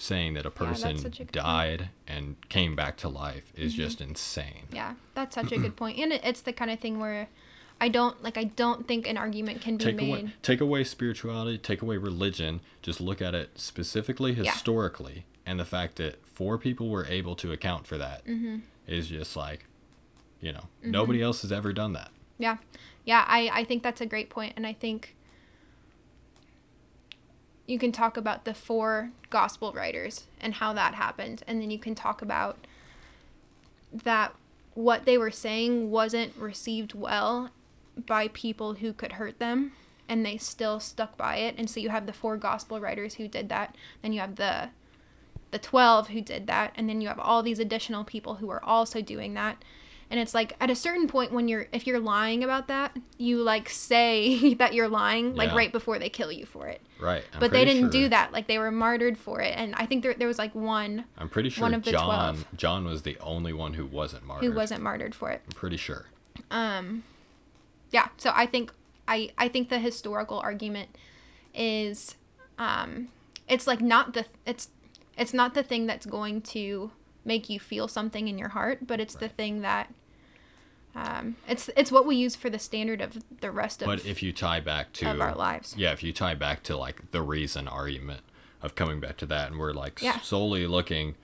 saying 0.00 0.34
that 0.34 0.46
a 0.46 0.50
Mm-hmm. 0.50 0.64
person 0.64 0.98
such 0.98 1.20
a 1.20 1.24
died 1.26 1.90
and 2.08 2.36
came 2.48 2.74
back 2.74 2.96
to 2.98 3.08
life 3.08 3.52
is 3.54 3.72
Mm-hmm. 3.72 3.82
just 3.82 4.00
insane. 4.00 4.66
Yeah, 4.72 4.94
that's 5.14 5.34
such 5.34 5.52
a 5.52 5.58
good 5.64 5.76
point. 5.76 5.98
And 5.98 6.12
it, 6.12 6.22
it's 6.24 6.40
the 6.40 6.52
kind 6.52 6.70
of 6.70 6.80
thing 6.80 6.98
where 6.98 7.28
I 7.80 7.88
don't 7.88 8.22
like 8.22 8.36
I 8.36 8.44
don't 8.44 8.86
think 8.88 9.06
an 9.06 9.16
argument 9.16 9.60
can 9.60 9.76
be 9.76 9.84
take 9.84 9.96
made. 9.96 10.08
away 10.08 10.32
take 10.42 10.60
away 10.60 10.84
spirituality, 10.84 11.58
take 11.58 11.82
away 11.82 11.96
religion, 11.96 12.60
just 12.82 13.00
look 13.00 13.20
at 13.22 13.34
it 13.34 13.58
specifically 13.58 14.34
historically 14.34 15.24
and 15.46 15.58
the 15.58 15.64
fact 15.64 15.96
that 15.96 16.24
four 16.26 16.58
people 16.58 16.88
were 16.90 17.06
able 17.06 17.34
to 17.36 17.52
account 17.52 17.86
for 17.86 17.96
that 17.98 18.22
is 18.26 19.06
Mm-hmm. 19.06 19.16
just 19.18 19.36
like 19.36 19.66
you 20.40 20.52
know, 20.52 20.64
nobody 20.82 21.20
else 21.22 21.42
has 21.42 21.52
ever 21.52 21.70
done 21.72 21.92
that. 21.92 22.10
Yeah. 22.38 22.56
Yeah, 23.04 23.24
I, 23.28 23.50
I 23.52 23.64
think 23.64 23.82
that's 23.82 24.00
a 24.00 24.06
great 24.06 24.30
point 24.30 24.54
and 24.56 24.66
I 24.66 24.72
think 24.72 25.14
you 27.70 27.78
can 27.78 27.92
talk 27.92 28.16
about 28.16 28.44
the 28.44 28.52
four 28.52 29.10
gospel 29.30 29.72
writers 29.72 30.24
and 30.40 30.54
how 30.54 30.72
that 30.72 30.94
happened 30.94 31.42
and 31.46 31.62
then 31.62 31.70
you 31.70 31.78
can 31.78 31.94
talk 31.94 32.20
about 32.20 32.66
that 33.92 34.34
what 34.74 35.04
they 35.04 35.16
were 35.16 35.30
saying 35.30 35.90
wasn't 35.90 36.36
received 36.36 36.94
well 36.94 37.50
by 38.06 38.28
people 38.28 38.74
who 38.74 38.92
could 38.92 39.12
hurt 39.12 39.38
them 39.38 39.72
and 40.08 40.26
they 40.26 40.36
still 40.36 40.80
stuck 40.80 41.16
by 41.16 41.36
it. 41.36 41.54
And 41.56 41.70
so 41.70 41.78
you 41.78 41.90
have 41.90 42.06
the 42.06 42.12
four 42.12 42.36
gospel 42.36 42.80
writers 42.80 43.14
who 43.14 43.28
did 43.28 43.48
that 43.48 43.76
then 44.02 44.12
you 44.12 44.20
have 44.20 44.36
the 44.36 44.70
the 45.52 45.58
12 45.58 46.08
who 46.08 46.20
did 46.20 46.46
that 46.46 46.72
and 46.76 46.88
then 46.88 47.00
you 47.00 47.08
have 47.08 47.18
all 47.18 47.42
these 47.42 47.58
additional 47.58 48.04
people 48.04 48.36
who 48.36 48.50
are 48.50 48.64
also 48.64 49.00
doing 49.00 49.34
that 49.34 49.62
and 50.10 50.18
it's 50.20 50.34
like 50.34 50.54
at 50.60 50.68
a 50.70 50.74
certain 50.74 51.06
point 51.06 51.32
when 51.32 51.46
you're 51.48 51.66
if 51.72 51.86
you're 51.86 52.00
lying 52.00 52.42
about 52.44 52.66
that 52.68 52.96
you 53.18 53.38
like 53.42 53.68
say 53.70 54.54
that 54.60 54.74
you're 54.74 54.88
lying 54.88 55.34
like 55.36 55.50
Yeah. 55.50 55.56
right 55.56 55.72
before 55.72 55.98
they 55.98 56.08
kill 56.08 56.32
you 56.32 56.44
for 56.46 56.66
it 56.66 56.80
Right. 56.98 57.24
I'm 57.32 57.40
but 57.40 57.52
they 57.52 57.64
didn't 57.64 57.84
sure- 57.92 58.02
do 58.02 58.08
that 58.10 58.32
like 58.32 58.46
they 58.46 58.58
were 58.58 58.70
martyred 58.70 59.16
for 59.16 59.40
it 59.40 59.54
and 59.56 59.74
i 59.76 59.86
think 59.86 60.02
there, 60.02 60.14
there 60.14 60.28
was 60.28 60.38
like 60.38 60.54
one 60.54 61.04
I'm 61.16 61.28
pretty 61.28 61.48
sure 61.50 61.62
one 61.62 61.74
of 61.74 61.82
the 61.84 61.92
John 61.92 62.34
12. 62.34 62.46
John 62.56 62.84
was 62.84 63.02
the 63.02 63.18
only 63.20 63.52
one 63.52 63.74
who 63.74 63.86
wasn't 63.86 64.24
martyred. 64.26 64.50
who 64.50 64.56
wasn't 64.56 64.82
martyred 64.82 65.14
for 65.14 65.30
it 65.30 65.40
I'm 65.46 65.52
pretty 65.52 65.76
sure. 65.76 66.06
um 66.50 67.04
yeah 67.90 68.08
so 68.16 68.32
i 68.34 68.46
think 68.46 68.72
i 69.08 69.30
i 69.38 69.48
think 69.48 69.68
the 69.68 69.78
historical 69.78 70.38
argument 70.38 70.90
is 71.54 72.16
um 72.58 73.08
it's 73.48 73.66
like 73.66 73.80
not 73.80 74.14
the 74.14 74.26
it's 74.46 74.68
it's 75.16 75.34
not 75.34 75.54
the 75.54 75.62
thing 75.62 75.86
that's 75.86 76.06
going 76.06 76.40
to 76.40 76.90
make 77.24 77.50
you 77.50 77.58
feel 77.60 77.88
something 77.88 78.28
in 78.28 78.38
your 78.38 78.50
heart 78.50 78.86
but 78.86 79.00
it's 79.00 79.14
the 79.14 79.28
thing 79.28 79.60
that 79.62 79.92
um 80.94 81.36
it's 81.48 81.70
it's 81.76 81.92
what 81.92 82.04
we 82.06 82.16
use 82.16 82.34
for 82.34 82.50
the 82.50 82.58
standard 82.58 83.00
of 83.00 83.18
the 83.40 83.50
rest 83.50 83.80
of 83.82 83.86
But 83.86 84.04
if 84.04 84.22
you 84.22 84.32
tie 84.32 84.60
back 84.60 84.92
to 84.94 85.06
our 85.20 85.34
lives. 85.34 85.74
yeah, 85.76 85.92
if 85.92 86.02
you 86.02 86.12
tie 86.12 86.34
back 86.34 86.62
to 86.64 86.76
like 86.76 87.10
the 87.12 87.22
reason 87.22 87.68
argument 87.68 88.22
of 88.62 88.74
coming 88.74 89.00
back 89.00 89.16
to 89.18 89.26
that, 89.26 89.50
and 89.50 89.58
we're 89.58 89.72
like 89.72 90.02
Yeah. 90.02 90.20
solely 90.20 90.66
looking 90.66 91.14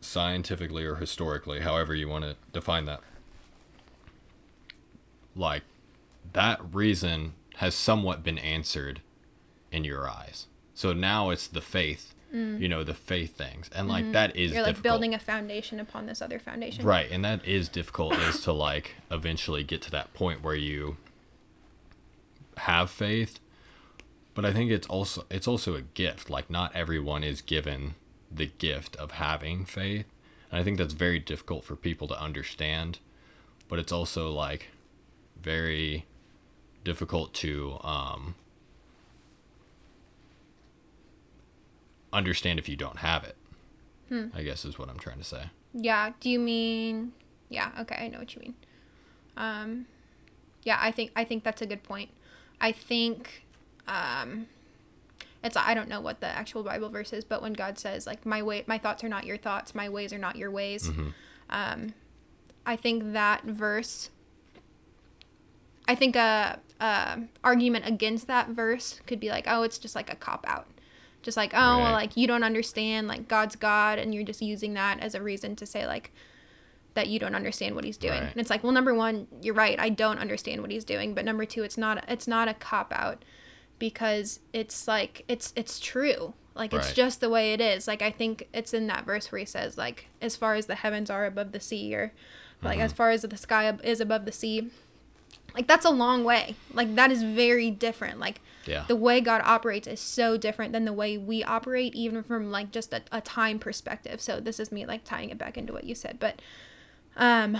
scientifically 0.00 0.84
or 0.84 0.96
historically, 0.96 1.60
however 1.60 1.94
you 1.94 2.08
want 2.08 2.24
to 2.24 2.36
define 2.52 2.84
that, 2.86 3.00
like 5.34 5.62
that 6.32 6.60
reason 6.74 7.34
has 7.56 7.74
somewhat 7.74 8.22
been 8.22 8.38
answered 8.38 9.00
in 9.70 9.84
your 9.84 10.08
eyes. 10.08 10.46
So 10.74 10.92
now 10.92 11.30
it's 11.30 11.46
the 11.46 11.60
faith, 11.60 12.14
you 12.32 12.68
know, 12.68 12.84
the 12.84 12.94
faith 12.94 13.36
things, 13.36 13.68
and 13.74 13.88
like 13.88 14.12
that 14.12 14.36
is 14.36 14.36
Mm. 14.36 14.44
Mm-hmm. 14.44 14.54
you're 14.54 14.62
like 14.62 14.70
difficult. 14.76 14.82
building 14.82 15.14
a 15.14 15.18
foundation 15.18 15.80
upon 15.80 16.06
this 16.06 16.22
other 16.22 16.38
foundation 16.38 16.84
Right, 16.84 17.10
and 17.10 17.24
that 17.24 17.44
is 17.44 17.68
difficult 17.68 18.14
is 18.18 18.40
to 18.42 18.52
like 18.52 18.94
eventually 19.10 19.64
get 19.64 19.82
to 19.82 19.90
that 19.90 20.14
point 20.14 20.42
where 20.42 20.54
you 20.54 20.96
have 22.56 22.90
faith. 22.90 23.40
But 24.34 24.44
I 24.44 24.52
think 24.52 24.70
it's 24.70 24.86
also 24.86 25.24
it's 25.30 25.48
also 25.48 25.74
a 25.74 25.82
gift. 25.82 26.30
Like 26.30 26.48
not 26.50 26.74
everyone 26.74 27.24
is 27.24 27.40
given 27.42 27.94
the 28.30 28.46
gift 28.46 28.94
of 28.96 29.12
having 29.12 29.64
faith. 29.64 30.06
And 30.50 30.60
I 30.60 30.64
think 30.64 30.78
that's 30.78 30.94
very 30.94 31.18
difficult 31.18 31.64
for 31.64 31.74
people 31.76 32.06
to 32.08 32.20
understand. 32.20 33.00
But 33.68 33.78
it's 33.78 33.92
also 33.92 34.30
like 34.30 34.68
very 35.40 36.06
difficult 36.84 37.34
to 37.34 37.78
um 37.82 38.34
understand 42.12 42.58
if 42.58 42.68
you 42.68 42.76
don't 42.76 42.98
have 42.98 43.24
it. 43.24 43.36
I 44.34 44.42
guess 44.42 44.64
is 44.64 44.78
what 44.78 44.88
I'm 44.88 44.98
trying 44.98 45.18
to 45.18 45.24
say. 45.24 45.44
Yeah. 45.72 46.12
Do 46.18 46.28
you 46.28 46.40
mean? 46.40 47.12
Yeah. 47.48 47.70
Okay, 47.80 47.94
I 47.94 48.08
know 48.08 48.18
what 48.18 48.34
you 48.34 48.40
mean. 48.40 48.54
Um, 49.36 49.86
yeah, 50.64 50.78
I 50.80 50.90
think 50.90 51.12
I 51.14 51.24
think 51.24 51.44
that's 51.44 51.62
a 51.62 51.66
good 51.66 51.82
point. 51.82 52.10
I 52.60 52.72
think, 52.72 53.44
um, 53.88 54.46
it's 55.42 55.56
I 55.56 55.74
don't 55.74 55.88
know 55.88 56.00
what 56.00 56.20
the 56.20 56.26
actual 56.26 56.62
Bible 56.62 56.88
verse 56.90 57.12
is, 57.12 57.24
but 57.24 57.40
when 57.40 57.52
God 57.52 57.78
says 57.78 58.06
like 58.06 58.26
my 58.26 58.42
way, 58.42 58.64
my 58.66 58.78
thoughts 58.78 59.02
are 59.04 59.08
not 59.08 59.24
your 59.24 59.38
thoughts, 59.38 59.74
my 59.74 59.88
ways 59.88 60.12
are 60.12 60.18
not 60.18 60.36
your 60.36 60.50
ways. 60.50 60.90
Um, 61.48 61.94
I 62.66 62.76
think 62.76 63.12
that 63.12 63.44
verse. 63.44 64.10
I 65.88 65.94
think 65.94 66.14
a, 66.14 66.60
a 66.78 67.20
argument 67.42 67.86
against 67.86 68.26
that 68.26 68.48
verse 68.50 69.00
could 69.06 69.18
be 69.18 69.28
like, 69.30 69.44
oh, 69.48 69.62
it's 69.62 69.78
just 69.78 69.94
like 69.94 70.12
a 70.12 70.16
cop 70.16 70.44
out. 70.46 70.66
Just 71.22 71.36
like, 71.36 71.52
oh, 71.54 71.78
well, 71.78 71.92
like 71.92 72.16
you 72.16 72.26
don't 72.26 72.42
understand, 72.42 73.06
like 73.08 73.28
God's 73.28 73.56
God, 73.56 73.98
and 73.98 74.14
you're 74.14 74.24
just 74.24 74.40
using 74.40 74.74
that 74.74 75.00
as 75.00 75.14
a 75.14 75.22
reason 75.22 75.54
to 75.56 75.66
say 75.66 75.86
like 75.86 76.12
that 76.94 77.08
you 77.08 77.18
don't 77.18 77.34
understand 77.34 77.74
what 77.74 77.84
he's 77.84 77.96
doing. 77.96 78.20
Right. 78.20 78.30
And 78.32 78.36
it's 78.36 78.50
like, 78.50 78.64
well, 78.64 78.72
number 78.72 78.94
one, 78.94 79.26
you're 79.42 79.54
right, 79.54 79.78
I 79.78 79.90
don't 79.90 80.18
understand 80.18 80.60
what 80.62 80.70
he's 80.70 80.84
doing, 80.84 81.14
but 81.14 81.24
number 81.24 81.44
two, 81.44 81.62
it's 81.62 81.76
not 81.78 82.04
it's 82.08 82.26
not 82.26 82.48
a 82.48 82.54
cop 82.54 82.92
out 82.94 83.24
because 83.78 84.40
it's 84.52 84.88
like 84.88 85.24
it's 85.28 85.52
it's 85.56 85.78
true. 85.78 86.34
Like 86.54 86.74
it's 86.74 86.92
just 86.92 87.20
the 87.20 87.30
way 87.30 87.52
it 87.52 87.60
is. 87.60 87.86
Like 87.86 88.02
I 88.02 88.10
think 88.10 88.48
it's 88.52 88.74
in 88.74 88.86
that 88.88 89.06
verse 89.06 89.30
where 89.30 89.38
he 89.38 89.44
says 89.44 89.78
like 89.78 90.06
as 90.20 90.36
far 90.36 90.54
as 90.56 90.66
the 90.66 90.74
heavens 90.74 91.08
are 91.10 91.24
above 91.26 91.52
the 91.52 91.60
sea 91.60 91.94
or 91.94 92.12
like 92.62 92.74
Mm-hmm. 92.76 92.82
as 92.82 92.92
far 92.92 93.10
as 93.10 93.22
the 93.22 93.36
sky 93.36 93.72
is 93.82 94.00
above 94.00 94.24
the 94.26 94.32
sea, 94.32 94.68
like 95.54 95.66
that's 95.66 95.84
a 95.86 95.90
long 95.90 96.24
way 96.24 96.54
like 96.74 96.94
that 96.96 97.10
is 97.10 97.22
very 97.22 97.70
different 97.70 98.20
like 98.20 98.40
Yeah. 98.70 98.84
the 98.88 98.96
way 98.96 99.20
god 99.20 99.42
operates 99.44 99.86
is 99.88 100.00
so 100.00 100.36
different 100.36 100.72
than 100.72 100.84
the 100.84 100.92
way 100.92 101.18
we 101.18 101.42
operate 101.44 101.94
even 101.94 102.22
from 102.22 102.50
like 102.50 102.70
just 102.70 102.92
a, 102.92 103.02
a 103.12 103.20
time 103.20 103.58
perspective. 103.58 104.20
So 104.20 104.40
this 104.40 104.60
is 104.60 104.70
me 104.70 104.86
like 104.86 105.04
tying 105.04 105.30
it 105.30 105.38
back 105.38 105.58
into 105.58 105.72
what 105.72 105.84
you 105.84 105.94
said. 105.94 106.18
But 106.20 106.40
um 107.16 107.58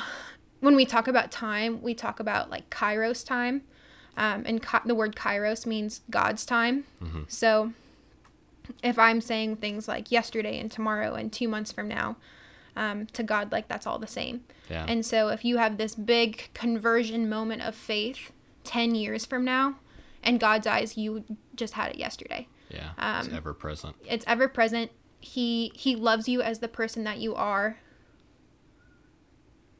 when 0.60 0.76
we 0.76 0.84
talk 0.84 1.08
about 1.08 1.30
time 1.30 1.82
we 1.82 1.92
talk 1.94 2.20
about 2.20 2.50
like 2.50 2.70
kairos 2.70 3.26
time. 3.26 3.62
Um, 4.16 4.42
and 4.44 4.60
ki- 4.62 4.78
the 4.86 4.94
word 4.94 5.16
kairos 5.16 5.66
means 5.66 6.02
god's 6.10 6.44
time. 6.44 6.84
So 7.28 7.72
if 8.84 8.98
i'm 8.98 9.20
saying 9.20 9.56
things 9.56 9.88
like 9.88 10.12
yesterday 10.12 10.58
and 10.60 10.70
tomorrow 10.70 11.14
and 11.14 11.32
two 11.32 11.48
months 11.48 11.72
from 11.72 11.88
now 11.88 12.16
um, 12.76 13.06
to 13.06 13.22
god 13.24 13.50
like 13.50 13.66
that's 13.68 13.86
all 13.86 13.98
the 13.98 14.06
same. 14.06 14.42
Yeah. 14.68 14.84
and 14.88 15.04
so 15.04 15.28
if 15.28 15.44
you 15.44 15.56
have 15.56 15.76
this 15.76 15.94
big 15.96 16.50
conversion 16.54 17.28
moment 17.28 17.62
of 17.62 17.74
faith 17.74 18.30
10 18.62 18.94
years 18.94 19.24
from 19.26 19.44
now, 19.44 19.76
in 20.24 20.38
God's 20.38 20.66
eyes, 20.66 20.96
you 20.96 21.24
just 21.56 21.74
had 21.74 21.90
it 21.92 21.96
yesterday. 21.96 22.46
yeah. 22.68 22.90
um, 22.98 23.26
it's 23.26 23.34
ever 23.34 23.54
present. 23.54 23.96
It's 24.08 24.24
ever 24.28 24.48
present. 24.48 24.90
He 25.20 25.72
he 25.74 25.96
loves 25.96 26.28
you 26.28 26.40
as 26.42 26.60
the 26.60 26.68
person 26.68 27.04
that 27.04 27.18
you 27.18 27.34
are 27.34 27.78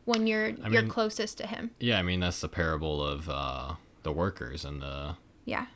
when 0.04 0.26
you're 0.26 0.48
you're 0.48 0.82
mean- 0.82 0.88
closest 0.88 1.38
to 1.38 1.46
him. 1.46 1.70
Yeah, 1.78 1.98
I 1.98 2.02
mean 2.02 2.20
that's 2.20 2.40
the 2.40 2.48
parable 2.48 3.02
of 3.04 3.28
uh, 3.28 3.74
the 4.02 4.12
workers 4.12 4.64
in 4.64 4.80
the 4.80 5.16
Yeah. 5.44 5.66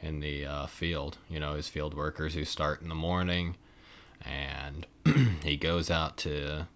in 0.00 0.20
the 0.20 0.44
uh, 0.46 0.66
field. 0.66 1.18
You 1.28 1.40
know, 1.40 1.54
his 1.54 1.68
field 1.68 1.94
workers 1.94 2.34
who 2.34 2.44
start 2.44 2.82
in 2.82 2.88
the 2.88 2.94
morning, 2.94 3.56
and 4.22 4.86
he 5.44 5.56
goes 5.56 5.90
out 5.90 6.16
to 6.18 6.66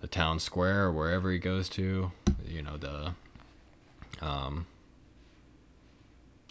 the 0.00 0.06
town 0.06 0.38
square 0.38 0.84
or 0.84 0.92
wherever 0.92 1.30
he 1.30 1.38
goes 1.38 1.68
to. 1.70 2.12
You 2.46 2.62
know 2.62 2.76
the, 2.76 3.14
um, 4.20 4.66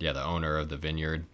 yeah, 0.04 0.14
the 0.14 0.24
owner 0.24 0.58
of 0.58 0.70
the 0.70 0.78
vineyard 0.78 1.26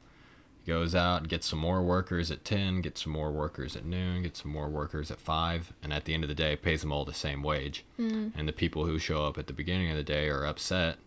goes 0.67 0.93
out 0.93 1.22
and 1.22 1.30
gets 1.30 1.47
some 1.47 1.57
more 1.57 1.82
workers 1.82 2.30
at 2.30 2.45
10 2.45 2.82
gets 2.82 3.03
some 3.03 3.11
more 3.11 3.32
workers 3.32 3.76
at 3.76 3.86
noon 3.86 4.22
gets 4.22 4.43
some 4.43 4.51
more 4.51 4.70
workers 4.70 5.09
at 5.09 5.20
5 5.20 5.74
and 5.82 5.91
at 5.91 6.05
the 6.05 6.13
end 6.13 6.24
of 6.24 6.28
the 6.28 6.36
day 6.36 6.55
pays 6.55 6.82
them 6.82 6.91
all 6.91 7.05
the 7.05 7.13
same 7.13 7.41
wage. 7.41 7.84
Mm. 7.99 8.34
And 8.38 8.47
the 8.47 8.53
people 8.53 8.86
who 8.86 8.99
show 8.99 9.26
up 9.26 9.39
at 9.39 9.47
the 9.47 9.53
beginning 9.53 9.89
of 9.89 9.97
the 9.97 10.03
day 10.03 10.30
are 10.30 10.45
upset 10.45 10.97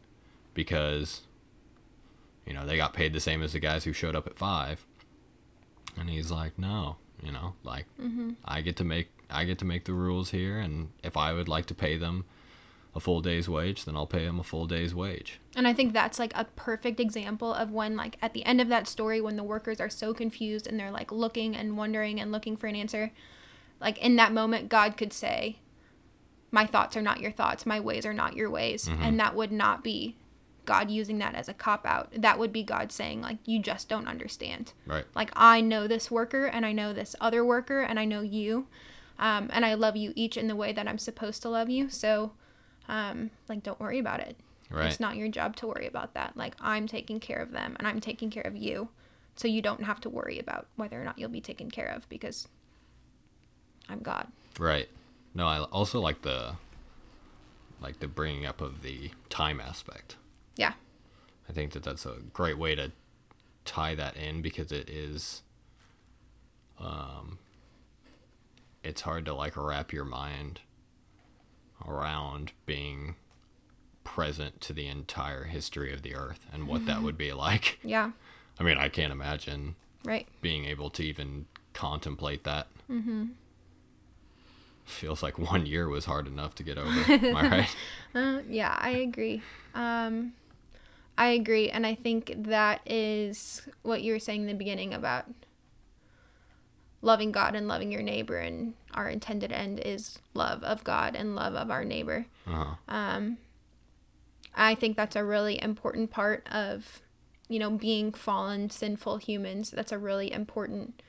because 0.52 1.22
you 2.44 2.52
know 2.52 2.66
they 2.66 2.76
got 2.76 2.92
paid 2.92 3.12
the 3.12 3.20
same 3.20 3.42
as 3.42 3.52
the 3.52 3.60
guys 3.60 3.84
who 3.84 3.92
showed 3.92 4.16
up 4.16 4.26
at 4.26 4.36
5 4.36 4.84
and 5.98 6.10
he's 6.10 6.30
like 6.30 6.58
no 6.58 6.96
you 7.22 7.30
know 7.30 7.54
like 7.62 7.86
mm-hmm. 8.00 8.30
i 8.44 8.60
get 8.60 8.76
to 8.76 8.84
make 8.84 9.08
i 9.30 9.44
get 9.44 9.58
to 9.58 9.64
make 9.64 9.84
the 9.84 9.92
rules 9.92 10.30
here 10.30 10.58
and 10.58 10.88
if 11.02 11.16
i 11.16 11.32
would 11.32 11.48
like 11.48 11.66
to 11.66 11.74
pay 11.74 11.96
them 11.96 12.24
a 12.94 13.00
full 13.00 13.20
day's 13.20 13.48
wage 13.48 13.84
then 13.84 13.96
i'll 13.96 14.06
pay 14.06 14.24
him 14.24 14.38
a 14.38 14.44
full 14.44 14.66
day's 14.66 14.94
wage 14.94 15.40
And 15.56 15.68
I 15.68 15.74
think 15.74 15.92
that's 15.92 16.18
like 16.18 16.32
a 16.34 16.44
perfect 16.56 16.98
example 16.98 17.52
of 17.52 17.70
when, 17.70 17.94
like, 17.94 18.16
at 18.22 18.32
the 18.32 18.42
end 18.46 18.60
of 18.62 18.68
that 18.68 18.88
story, 18.88 19.20
when 19.20 19.36
the 19.36 19.42
workers 19.44 19.80
are 19.80 19.90
so 19.90 20.14
confused 20.14 20.66
and 20.66 20.80
they're 20.80 20.90
like 20.90 21.12
looking 21.12 21.54
and 21.54 21.76
wondering 21.76 22.18
and 22.18 22.32
looking 22.32 22.56
for 22.56 22.68
an 22.68 22.74
answer, 22.74 23.12
like, 23.78 23.98
in 23.98 24.16
that 24.16 24.32
moment, 24.32 24.70
God 24.70 24.96
could 24.96 25.12
say, 25.12 25.58
My 26.50 26.64
thoughts 26.66 26.96
are 26.96 27.02
not 27.02 27.20
your 27.20 27.32
thoughts, 27.32 27.66
my 27.66 27.80
ways 27.80 28.06
are 28.06 28.14
not 28.14 28.34
your 28.34 28.48
ways. 28.48 28.88
And 28.88 29.20
that 29.20 29.34
would 29.34 29.52
not 29.52 29.84
be 29.84 30.16
God 30.64 30.90
using 30.90 31.18
that 31.18 31.34
as 31.34 31.48
a 31.48 31.54
cop 31.54 31.84
out. 31.84 32.08
That 32.16 32.38
would 32.38 32.52
be 32.52 32.62
God 32.62 32.90
saying, 32.92 33.20
like, 33.20 33.38
You 33.44 33.60
just 33.60 33.90
don't 33.90 34.08
understand. 34.08 34.72
right 34.86 35.04
Like, 35.14 35.30
I 35.36 35.60
know 35.60 35.86
this 35.86 36.10
worker 36.10 36.46
and 36.46 36.64
I 36.64 36.72
know 36.72 36.94
this 36.94 37.14
other 37.20 37.44
worker 37.44 37.80
and 37.80 37.98
I 38.00 38.06
know 38.06 38.22
you. 38.22 38.68
Um, 39.18 39.50
and 39.52 39.66
I 39.66 39.74
love 39.74 39.96
you 39.96 40.12
each 40.16 40.38
in 40.38 40.48
the 40.48 40.56
way 40.56 40.72
that 40.72 40.88
I'm 40.88 40.98
supposed 40.98 41.42
to 41.42 41.50
love 41.50 41.68
you. 41.68 41.90
So, 41.90 42.32
um, 42.88 43.30
like, 43.48 43.62
don't 43.62 43.80
worry 43.80 43.98
about 43.98 44.20
it. 44.20 44.36
Right. 44.70 44.86
It's 44.86 45.00
not 45.00 45.16
your 45.16 45.28
job 45.28 45.56
to 45.56 45.66
worry 45.66 45.86
about 45.86 46.14
that. 46.14 46.36
Like, 46.36 46.54
I'm 46.60 46.86
taking 46.86 47.20
care 47.20 47.40
of 47.40 47.52
them 47.52 47.76
and 47.78 47.86
I'm 47.86 48.00
taking 48.00 48.30
care 48.30 48.44
of 48.46 48.56
you. 48.56 48.88
So 49.36 49.48
you 49.48 49.62
don't 49.62 49.82
have 49.82 50.00
to 50.00 50.10
worry 50.10 50.38
about 50.38 50.66
whether 50.76 51.00
or 51.00 51.04
not 51.04 51.18
you'll 51.18 51.30
be 51.30 51.40
taken 51.40 51.70
care 51.70 51.88
of 51.88 52.08
because 52.08 52.48
I'm 53.88 54.00
God. 54.00 54.28
Right. 54.58 54.88
No, 55.34 55.46
I 55.46 55.60
also 55.60 56.00
like 56.00 56.22
the 56.22 56.56
like 57.80 57.98
the 57.98 58.08
bringing 58.08 58.46
up 58.46 58.60
of 58.60 58.82
the 58.82 59.10
time 59.28 59.60
aspect. 59.60 60.16
Yeah. 60.56 60.74
I 61.48 61.52
think 61.52 61.72
that 61.72 61.82
that's 61.82 62.06
a 62.06 62.18
great 62.32 62.58
way 62.58 62.74
to 62.74 62.92
tie 63.64 63.94
that 63.94 64.16
in 64.16 64.42
because 64.42 64.72
it 64.72 64.88
is 64.90 65.42
um 66.78 67.38
it's 68.82 69.02
hard 69.02 69.24
to 69.24 69.34
like 69.34 69.56
wrap 69.56 69.92
your 69.92 70.04
mind 70.04 70.60
around 71.86 72.52
being 72.66 73.16
present 74.04 74.60
to 74.60 74.72
the 74.72 74.86
entire 74.86 75.44
history 75.44 75.92
of 75.92 76.02
the 76.02 76.14
earth 76.14 76.46
and 76.52 76.66
what 76.66 76.86
that 76.86 77.02
would 77.02 77.16
be 77.16 77.32
like. 77.32 77.78
Yeah. 77.84 78.10
I 78.58 78.62
mean, 78.64 78.76
I 78.78 78.88
can't 78.88 79.12
imagine 79.12 79.76
Right. 80.04 80.26
being 80.40 80.64
able 80.64 80.90
to 80.90 81.02
even 81.04 81.46
contemplate 81.72 82.44
that. 82.44 82.66
Mm-hmm. 82.90 83.26
Feels 84.84 85.22
like 85.22 85.38
one 85.38 85.64
year 85.64 85.88
was 85.88 86.04
hard 86.06 86.26
enough 86.26 86.54
to 86.56 86.62
get 86.64 86.76
over. 86.76 86.90
Am 87.12 87.36
I 87.36 87.48
right? 87.48 87.76
Uh, 88.14 88.40
yeah, 88.48 88.76
I 88.78 88.90
agree. 88.90 89.40
Um, 89.74 90.32
I 91.16 91.28
agree, 91.28 91.70
and 91.70 91.86
I 91.86 91.94
think 91.94 92.32
that 92.36 92.80
is 92.84 93.62
what 93.82 94.02
you 94.02 94.12
were 94.12 94.18
saying 94.18 94.42
in 94.42 94.46
the 94.48 94.54
beginning 94.54 94.92
about 94.92 95.26
loving 97.02 97.32
God 97.32 97.54
and 97.54 97.68
loving 97.68 97.92
your 97.92 98.02
neighbor, 98.02 98.38
and 98.38 98.74
our 98.94 99.08
intended 99.08 99.52
end 99.52 99.80
is 99.80 100.18
love 100.34 100.62
of 100.62 100.84
God 100.84 101.14
and 101.14 101.34
love 101.36 101.54
of 101.54 101.70
our 101.70 101.84
neighbor. 101.84 102.26
Uh-huh. 102.46 102.76
Um, 102.88 103.38
I 104.54 104.74
think 104.74 104.96
that's 104.96 105.16
a 105.16 105.24
really 105.24 105.62
important 105.62 106.10
part 106.10 106.46
of, 106.50 107.02
you 107.48 107.58
know, 107.58 107.70
being 107.70 108.12
fallen, 108.12 108.70
sinful 108.70 109.18
humans. 109.18 109.70
That's 109.70 109.92
a 109.92 109.98
really 109.98 110.32
important 110.32 111.02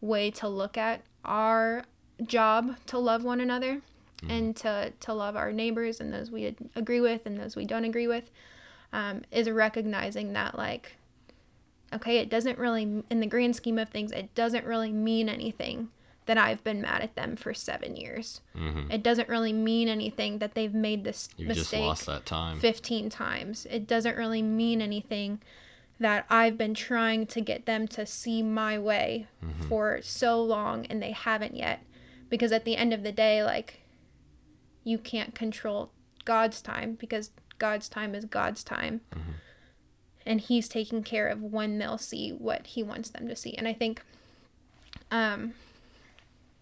way 0.00 0.30
to 0.32 0.48
look 0.48 0.76
at 0.76 1.02
our 1.24 1.84
job 2.24 2.76
to 2.86 2.98
love 2.98 3.24
one 3.24 3.40
another 3.40 3.80
and 4.28 4.56
to, 4.56 4.92
to 5.00 5.12
love 5.12 5.36
our 5.36 5.52
neighbors 5.52 6.00
and 6.00 6.12
those 6.12 6.30
we 6.30 6.56
agree 6.74 7.00
with 7.00 7.24
and 7.26 7.38
those 7.38 7.54
we 7.54 7.64
don't 7.64 7.84
agree 7.84 8.08
with 8.08 8.30
um, 8.92 9.22
is 9.30 9.48
recognizing 9.48 10.32
that 10.32 10.56
like 10.56 10.96
okay 11.92 12.18
it 12.18 12.28
doesn't 12.28 12.58
really 12.58 13.02
in 13.10 13.20
the 13.20 13.26
grand 13.26 13.56
scheme 13.56 13.78
of 13.78 13.88
things 13.88 14.12
it 14.12 14.34
doesn't 14.34 14.64
really 14.64 14.92
mean 14.92 15.28
anything 15.28 15.88
that 16.26 16.36
i've 16.36 16.62
been 16.62 16.80
mad 16.82 17.00
at 17.02 17.14
them 17.16 17.34
for 17.36 17.54
seven 17.54 17.96
years 17.96 18.40
Mhm. 18.54 18.92
it 18.92 19.02
doesn't 19.02 19.28
really 19.28 19.52
mean 19.52 19.88
anything 19.88 20.38
that 20.38 20.54
they've 20.54 20.74
made 20.74 21.04
this 21.04 21.28
just 21.28 21.48
mistake 21.48 21.80
lost 21.84 22.06
that 22.06 22.26
time. 22.26 22.60
15 22.60 23.08
times. 23.08 23.66
It 23.70 23.86
doesn't 23.86 24.16
really 24.16 24.42
mean 24.42 24.82
anything 24.82 25.40
that 26.00 26.26
I've 26.28 26.56
been 26.58 26.74
trying 26.74 27.26
to 27.28 27.40
get 27.40 27.64
them 27.66 27.88
to 27.88 28.04
see 28.06 28.42
my 28.42 28.78
way 28.78 29.26
for 29.68 30.00
so 30.02 30.40
long 30.42 30.84
and 30.86 31.02
they 31.02 31.12
haven't 31.12 31.56
yet. 31.56 31.80
Because 32.28 32.52
at 32.52 32.64
the 32.64 32.76
end 32.76 32.92
of 32.92 33.02
the 33.02 33.10
day, 33.10 33.42
like, 33.42 33.80
you 34.84 34.98
can't 34.98 35.34
control 35.34 35.90
God's 36.24 36.60
time 36.60 36.94
because 37.00 37.30
God's 37.58 37.88
time 37.88 38.14
is 38.14 38.26
God's 38.26 38.62
time. 38.62 39.00
And 40.28 40.40
He's 40.40 40.68
taking 40.68 41.02
care 41.02 41.26
of 41.26 41.42
when 41.42 41.78
they'll 41.78 41.98
see 41.98 42.30
what 42.30 42.68
He 42.68 42.82
wants 42.82 43.10
them 43.10 43.26
to 43.28 43.34
see. 43.34 43.54
And 43.54 43.66
I 43.66 43.72
think 43.72 44.02
um, 45.10 45.54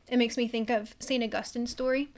it 0.08 0.16
makes 0.16 0.36
me 0.36 0.48
think 0.48 0.70
of 0.70 0.94
St. 0.98 1.22
Augustine's 1.22 1.70
story. 1.70 2.08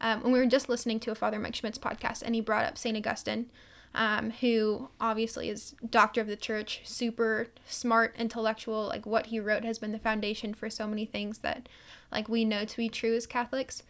Um, 0.00 0.22
and 0.24 0.32
we 0.32 0.38
were 0.38 0.46
just 0.46 0.68
listening 0.68 1.00
to 1.00 1.10
a 1.10 1.14
Father 1.14 1.38
Mike 1.38 1.54
Schmitz's 1.54 1.78
podcast, 1.78 2.22
and 2.22 2.34
he 2.34 2.40
brought 2.40 2.64
up 2.64 2.78
St. 2.78 2.96
Augustine, 2.96 3.50
um, 3.94 4.30
who 4.30 4.88
obviously 5.00 5.50
is 5.50 5.74
doctor 5.88 6.20
of 6.22 6.26
the 6.26 6.36
church, 6.36 6.80
super 6.84 7.48
smart, 7.66 8.14
intellectual. 8.18 8.86
Like 8.86 9.04
what 9.04 9.26
he 9.26 9.40
wrote 9.40 9.64
has 9.64 9.78
been 9.78 9.92
the 9.92 9.98
foundation 9.98 10.54
for 10.54 10.70
so 10.70 10.86
many 10.86 11.04
things 11.04 11.38
that, 11.38 11.68
like, 12.10 12.28
we 12.28 12.44
know 12.44 12.64
to 12.64 12.76
be 12.76 12.88
true 12.88 13.14
as 13.14 13.26
Catholics. 13.26 13.82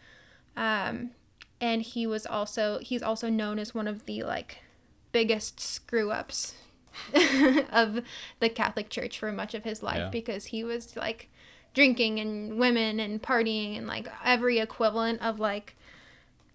Um, 0.57 1.11
and 1.61 1.83
he 1.83 2.07
was 2.07 2.25
also 2.25 2.79
he's 2.79 3.03
also 3.03 3.29
known 3.29 3.59
as 3.59 3.73
one 3.73 3.87
of 3.87 4.05
the 4.05 4.23
like 4.23 4.63
biggest 5.11 5.59
screw 5.59 6.11
ups 6.11 6.55
of 7.71 8.01
the 8.39 8.49
Catholic 8.49 8.89
Church 8.89 9.17
for 9.19 9.31
much 9.31 9.53
of 9.53 9.63
his 9.63 9.81
life 9.83 9.97
Yeah. 9.97 10.09
because 10.09 10.45
he 10.47 10.63
was 10.63 10.95
like 10.95 11.29
drinking 11.73 12.19
and 12.19 12.57
women 12.59 12.99
and 12.99 13.21
partying 13.21 13.77
and 13.77 13.87
like 13.87 14.07
every 14.25 14.59
equivalent 14.59 15.21
of 15.21 15.39
like 15.39 15.75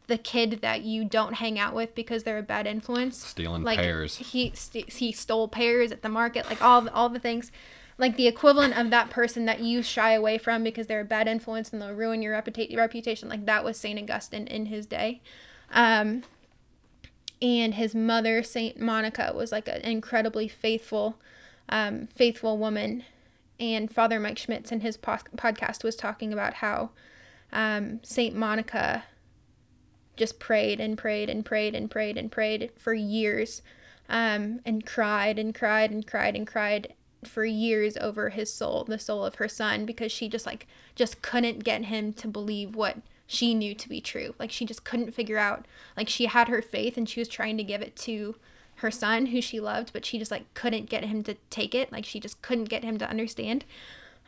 the 0.09 0.19
kid 0.19 0.59
that 0.63 0.83
you 0.83 1.05
don't 1.05 1.35
hang 1.35 1.59
out 1.59 1.75
with 1.75 1.95
because 1.95 2.23
they're 2.23 2.39
a 2.39 2.43
bad 2.43 2.67
influence. 2.67 3.25
Stealing 3.25 3.63
like 3.63 3.79
pears. 3.79 4.17
he 4.19 4.53
st- 4.55 4.93
he 4.93 5.11
stole 5.11 5.49
pears 5.49 5.91
at 5.91 6.03
the 6.03 6.09
market, 6.09 6.47
like 6.47 6.63
all 6.63 6.89
all 6.91 7.09
the 7.09 7.19
things, 7.19 7.51
like 7.99 8.17
the 8.17 8.29
equivalent 8.29 8.79
of 8.79 8.91
that 8.91 9.11
person 9.11 9.47
that 9.47 9.61
you 9.61 9.83
shy 9.83 10.13
away 10.13 10.39
from 10.39 10.63
because 10.63 10.87
they're 10.87 11.01
a 11.01 11.05
bad 11.05 11.27
influence 11.27 11.73
and 11.73 11.83
they'll 11.83 11.93
ruin 11.93 12.23
your 12.23 12.41
reputa- 12.41 12.77
reputation. 12.77 13.29
Like 13.29 13.47
that 13.47 13.65
was 13.65 13.79
Saint 13.79 13.99
Augustine 13.99 14.47
in 14.47 14.67
his 14.67 14.87
day. 14.87 15.23
Um, 15.73 16.23
and 17.43 17.75
his 17.75 17.95
mother, 17.95 18.43
Saint 18.43 18.81
Monica, 18.81 19.33
was 19.35 19.53
like 19.53 19.69
an 19.69 19.83
incredibly 19.83 20.49
faithful, 20.49 21.19
um, 21.69 22.09
faithful 22.15 22.59
woman. 22.59 23.05
And 23.59 23.91
Father 23.91 24.19
Mike 24.21 24.39
Schmitz 24.39 24.73
in 24.73 24.81
his 24.81 24.97
po- 24.97 25.19
podcast 25.37 25.85
was 25.85 25.97
talking 25.97 26.33
about 26.33 26.55
how 26.55 26.91
um, 27.53 28.01
Saint 28.03 28.35
Monica 28.35 29.05
just 30.17 30.39
prayed 30.39 30.81
and 30.81 30.97
prayed 30.97 31.29
and 31.29 31.45
prayed 31.45 31.75
and 31.75 31.91
prayed 31.91 32.17
and 32.17 32.33
prayed 32.33 32.71
for 32.77 32.95
years 32.95 33.63
um, 34.09 34.61
and 34.65 34.87
cried 34.87 35.39
and 35.39 35.55
cried 35.55 35.91
and 35.91 36.07
cried 36.07 36.35
and 36.35 36.47
cried 36.47 36.95
for 37.25 37.45
years 37.45 37.97
over 37.99 38.31
his 38.31 38.53
soul, 38.53 38.85
the 38.85 38.99
soul 38.99 39.25
of 39.25 39.37
her 39.37 39.49
son, 39.49 39.85
because 39.85 40.13
she 40.13 40.29
just 40.29 40.47
like 40.47 40.67
just 40.95 41.23
couldn't 41.23 41.65
get 41.65 41.87
him 41.87 42.13
to 42.15 42.29
believe 42.29 42.75
what 42.75 42.99
she 43.27 43.55
knew 43.55 43.75
to 43.75 43.89
be 43.89 44.01
true. 44.01 44.35
Like 44.39 44.51
she 44.51 44.65
just 44.65 44.85
couldn't 44.85 45.13
figure 45.15 45.39
out. 45.39 45.67
Like 45.97 46.09
she 46.09 46.27
had 46.27 46.49
her 46.49 46.63
faith 46.63 46.97
and 46.97 47.09
she 47.09 47.21
was 47.21 47.29
trying 47.29 47.57
to 47.57 47.65
give 47.65 47.83
it 47.83 47.97
to 47.97 48.37
her 48.77 48.91
son 48.91 49.27
who 49.27 49.41
she 49.41 49.59
loved, 49.59 49.93
but 49.93 50.05
she 50.05 50.19
just 50.19 50.31
like 50.31 50.53
couldn't 50.55 50.89
get 50.91 51.05
him 51.05 51.23
to 51.25 51.35
take 51.51 51.75
it. 51.75 51.91
Like 51.91 52.05
she 52.05 52.21
just 52.21 52.43
couldn't 52.43 52.65
get 52.69 52.85
him 52.85 52.99
to 52.99 53.09
understand. 53.09 53.65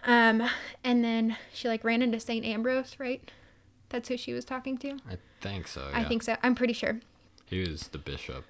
Um, 0.06 0.48
and 0.82 1.04
then 1.04 1.36
she 1.52 1.68
like 1.68 1.84
ran 1.84 2.02
into 2.02 2.20
Saint 2.20 2.44
Ambrose, 2.44 2.96
right? 2.98 3.30
That's 3.90 4.08
who 4.08 4.16
she 4.16 4.32
was 4.32 4.44
talking 4.44 4.78
to. 4.78 4.98
I 5.08 5.18
think 5.40 5.66
so. 5.68 5.88
I 5.92 6.04
think 6.04 6.22
so. 6.22 6.36
I'm 6.42 6.54
pretty 6.54 6.72
sure. 6.74 7.00
he 7.46 7.60
was 7.60 7.88
the 7.88 7.98
bishop. 7.98 8.44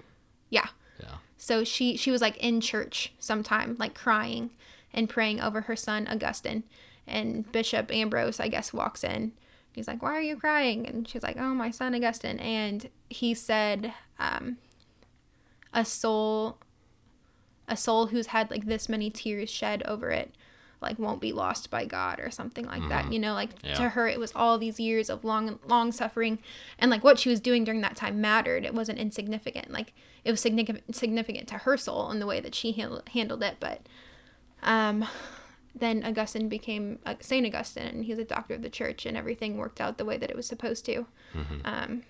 Yeah. 0.49 0.67
Yeah. 0.99 1.15
So 1.37 1.63
she 1.63 1.95
she 1.95 2.11
was 2.11 2.21
like 2.21 2.37
in 2.37 2.59
church 2.59 3.13
sometime, 3.19 3.75
like 3.79 3.93
crying 3.95 4.49
and 4.93 5.07
praying 5.09 5.39
over 5.39 5.61
her 5.61 5.75
son 5.75 6.07
Augustine. 6.07 6.63
And 7.07 7.49
Bishop 7.51 7.91
Ambrose, 7.91 8.39
I 8.39 8.49
guess, 8.49 8.71
walks 8.73 9.03
in. 9.03 9.31
He's 9.73 9.87
like, 9.87 10.01
"Why 10.01 10.15
are 10.15 10.21
you 10.21 10.35
crying?" 10.35 10.87
And 10.87 11.07
she's 11.07 11.23
like, 11.23 11.37
"Oh, 11.37 11.53
my 11.53 11.71
son 11.71 11.95
Augustine." 11.95 12.39
And 12.39 12.89
he 13.09 13.33
said, 13.33 13.93
um, 14.19 14.57
"A 15.73 15.85
soul, 15.85 16.57
a 17.67 17.77
soul 17.77 18.07
who's 18.07 18.27
had 18.27 18.49
like 18.51 18.65
this 18.65 18.89
many 18.89 19.09
tears 19.09 19.49
shed 19.49 19.83
over 19.83 20.09
it, 20.09 20.33
like 20.81 20.97
won't 20.97 21.21
be 21.21 21.31
lost 21.31 21.69
by 21.69 21.85
God 21.85 22.19
or 22.19 22.31
something 22.31 22.65
like 22.65 22.81
that." 22.89 23.11
You 23.13 23.19
know, 23.19 23.33
like 23.33 23.51
Yeah. 23.63 23.75
to 23.75 23.89
her, 23.89 24.07
it 24.07 24.19
was 24.19 24.31
all 24.35 24.57
these 24.57 24.79
years 24.79 25.09
of 25.09 25.23
long, 25.23 25.59
long 25.67 25.91
suffering, 25.91 26.39
and 26.79 26.89
like 26.91 27.03
what 27.03 27.19
she 27.19 27.29
was 27.29 27.39
doing 27.39 27.63
during 27.63 27.81
that 27.81 27.95
time 27.95 28.19
mattered. 28.19 28.65
It 28.65 28.73
wasn't 28.73 28.97
insignificant. 28.99 29.71
Like 29.71 29.93
it 30.25 30.31
was 30.31 30.41
significant, 30.41 30.95
significant 30.95 31.47
to 31.49 31.59
her 31.59 31.77
soul 31.77 32.11
in 32.11 32.19
the 32.19 32.25
way 32.25 32.39
that 32.39 32.55
she 32.55 32.71
handled 32.73 33.07
handled 33.09 33.43
it, 33.43 33.57
but 33.59 33.81
um, 34.63 35.05
then 35.75 36.03
Augustine 36.03 36.49
became 36.49 36.99
uh, 37.05 37.15
Saint 37.19 37.45
Augustine, 37.45 37.83
and 37.87 38.05
he 38.05 38.11
was 38.11 38.19
a 38.19 38.25
doctor 38.25 38.53
of 38.55 38.61
the 38.61 38.69
church, 38.69 39.05
and 39.05 39.15
everything 39.15 39.57
worked 39.57 39.79
out 39.79 39.97
the 39.97 40.05
way 40.05 40.17
that 40.17 40.29
it 40.29 40.35
was 40.35 40.47
supposed 40.47 40.85
to. 40.85 41.05
Um, 41.63 42.03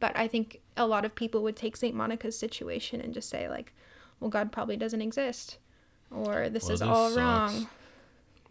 but 0.00 0.16
I 0.16 0.26
think 0.28 0.60
a 0.76 0.86
lot 0.86 1.04
of 1.04 1.14
people 1.14 1.42
would 1.44 1.56
take 1.56 1.76
Saint 1.76 1.94
Monica's 1.94 2.38
situation 2.38 3.00
and 3.00 3.14
just 3.14 3.28
say 3.28 3.48
like, 3.48 3.72
"Well, 4.18 4.30
God 4.30 4.50
probably 4.52 4.76
doesn't 4.76 5.00
exist," 5.02 5.58
or 6.10 6.48
"This 6.48 6.64
Well, 6.64 6.72
is 6.72 6.80
this 6.80 6.88
all 6.88 7.10
sucks. 7.10 7.16
wrong." 7.16 7.68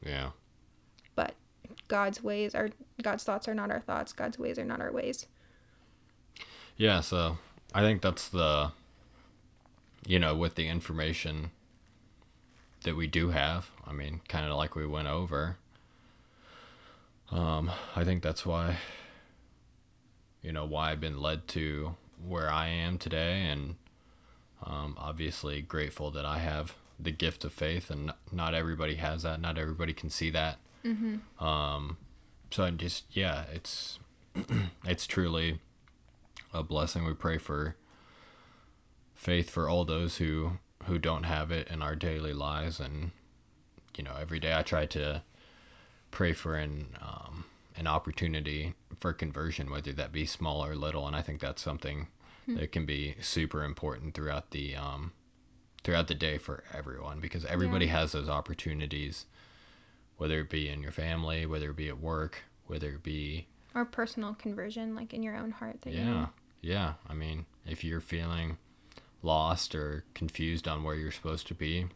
Yeah. 0.05 0.29
But 1.15 1.35
God's 1.89 2.23
ways 2.23 2.55
are 2.55 2.69
God's 3.03 3.23
thoughts 3.25 3.47
are 3.47 3.53
not 3.53 3.69
our 3.69 3.81
thoughts. 3.81 4.13
God's 4.13 4.39
ways 4.39 4.57
are 4.57 4.65
not 4.65 4.79
our 4.79 4.91
ways. 4.91 5.27
Yeah, 6.77 7.01
so 7.01 7.37
I 7.75 7.81
think 7.81 8.01
that's 8.01 8.29
the 8.29 8.71
you 10.07 10.17
know, 10.17 10.33
with 10.33 10.55
the 10.55 10.67
information 10.67 11.51
that 12.83 12.95
we 12.95 13.07
do 13.07 13.29
have, 13.29 13.69
I 13.85 13.93
mean, 13.93 14.21
kind 14.27 14.45
of 14.45 14.57
like 14.57 14.75
we 14.75 14.85
went 14.85 15.07
over. 15.07 15.57
Um, 17.31 17.71
I 17.95 18.03
think 18.03 18.23
that's 18.23 18.45
why 18.45 18.77
you 20.41 20.51
know, 20.51 20.65
why 20.65 20.91
I've 20.91 20.99
been 20.99 21.21
led 21.21 21.47
to 21.49 21.95
where 22.25 22.51
I 22.51 22.67
am 22.67 22.97
today 22.97 23.43
and 23.43 23.75
um, 24.63 24.95
obviously 24.97 25.61
grateful 25.61 26.11
that 26.11 26.25
I 26.25 26.39
have 26.39 26.75
the 26.99 27.11
gift 27.11 27.43
of 27.43 27.53
faith 27.53 27.89
and 27.89 28.11
not 28.31 28.53
everybody 28.53 28.95
has 28.95 29.23
that, 29.23 29.39
not 29.41 29.57
everybody 29.57 29.93
can 29.93 30.09
see 30.09 30.29
that. 30.31 30.57
Um, 31.39 31.97
so 32.51 32.63
I 32.63 32.71
just 32.71 33.05
yeah, 33.11 33.43
it's 33.53 33.99
it's 34.85 35.05
truly 35.07 35.59
a 36.53 36.63
blessing. 36.63 37.05
We 37.05 37.13
pray 37.13 37.37
for 37.37 37.75
faith 39.15 39.49
for 39.49 39.69
all 39.69 39.85
those 39.85 40.17
who 40.17 40.53
who 40.85 40.97
don't 40.99 41.23
have 41.23 41.51
it 41.51 41.67
in 41.69 41.81
our 41.81 41.95
daily 41.95 42.33
lives, 42.33 42.79
and 42.79 43.11
you 43.97 44.03
know, 44.03 44.15
every 44.19 44.39
day 44.39 44.55
I 44.55 44.61
try 44.63 44.85
to 44.87 45.23
pray 46.11 46.33
for 46.33 46.55
an 46.55 46.95
um, 47.01 47.45
an 47.75 47.87
opportunity 47.87 48.73
for 48.99 49.13
conversion, 49.13 49.69
whether 49.71 49.91
that 49.93 50.11
be 50.11 50.25
small 50.25 50.63
or 50.65 50.75
little, 50.75 51.07
and 51.07 51.15
I 51.15 51.21
think 51.21 51.39
that's 51.41 51.61
something 51.61 52.07
that 52.47 52.71
can 52.71 52.85
be 52.85 53.15
super 53.21 53.63
important 53.63 54.13
throughout 54.13 54.51
the 54.51 54.75
um, 54.75 55.13
throughout 55.83 56.07
the 56.07 56.15
day 56.15 56.37
for 56.37 56.63
everyone 56.73 57.19
because 57.19 57.45
everybody 57.45 57.85
Yeah. 57.85 57.99
has 58.01 58.11
those 58.11 58.29
opportunities, 58.29 59.25
whether 60.17 60.39
it 60.41 60.49
be 60.49 60.67
in 60.69 60.81
your 60.83 60.91
family, 60.91 61.45
whether 61.45 61.69
it 61.71 61.75
be 61.77 61.87
at 61.87 61.99
work, 61.99 62.43
whether 62.67 62.89
it 62.89 63.03
be 63.03 63.47
Or 63.73 63.85
personal 63.85 64.33
conversion, 64.35 64.95
like 64.95 65.13
in 65.13 65.23
your 65.23 65.35
own 65.37 65.51
heart. 65.51 65.81
That 65.83 65.93
you 65.93 65.99
yeah. 65.99 66.05
know. 66.13 66.29
Yeah. 66.61 66.93
I 67.07 67.13
mean, 67.13 67.45
if 67.65 67.83
you're 67.83 68.01
feeling 68.01 68.57
lost 69.23 69.75
or 69.75 70.03
confused 70.13 70.67
on 70.67 70.83
where 70.83 70.95
you're 70.95 71.11
supposed 71.11 71.47
to 71.47 71.53
be, 71.53 71.87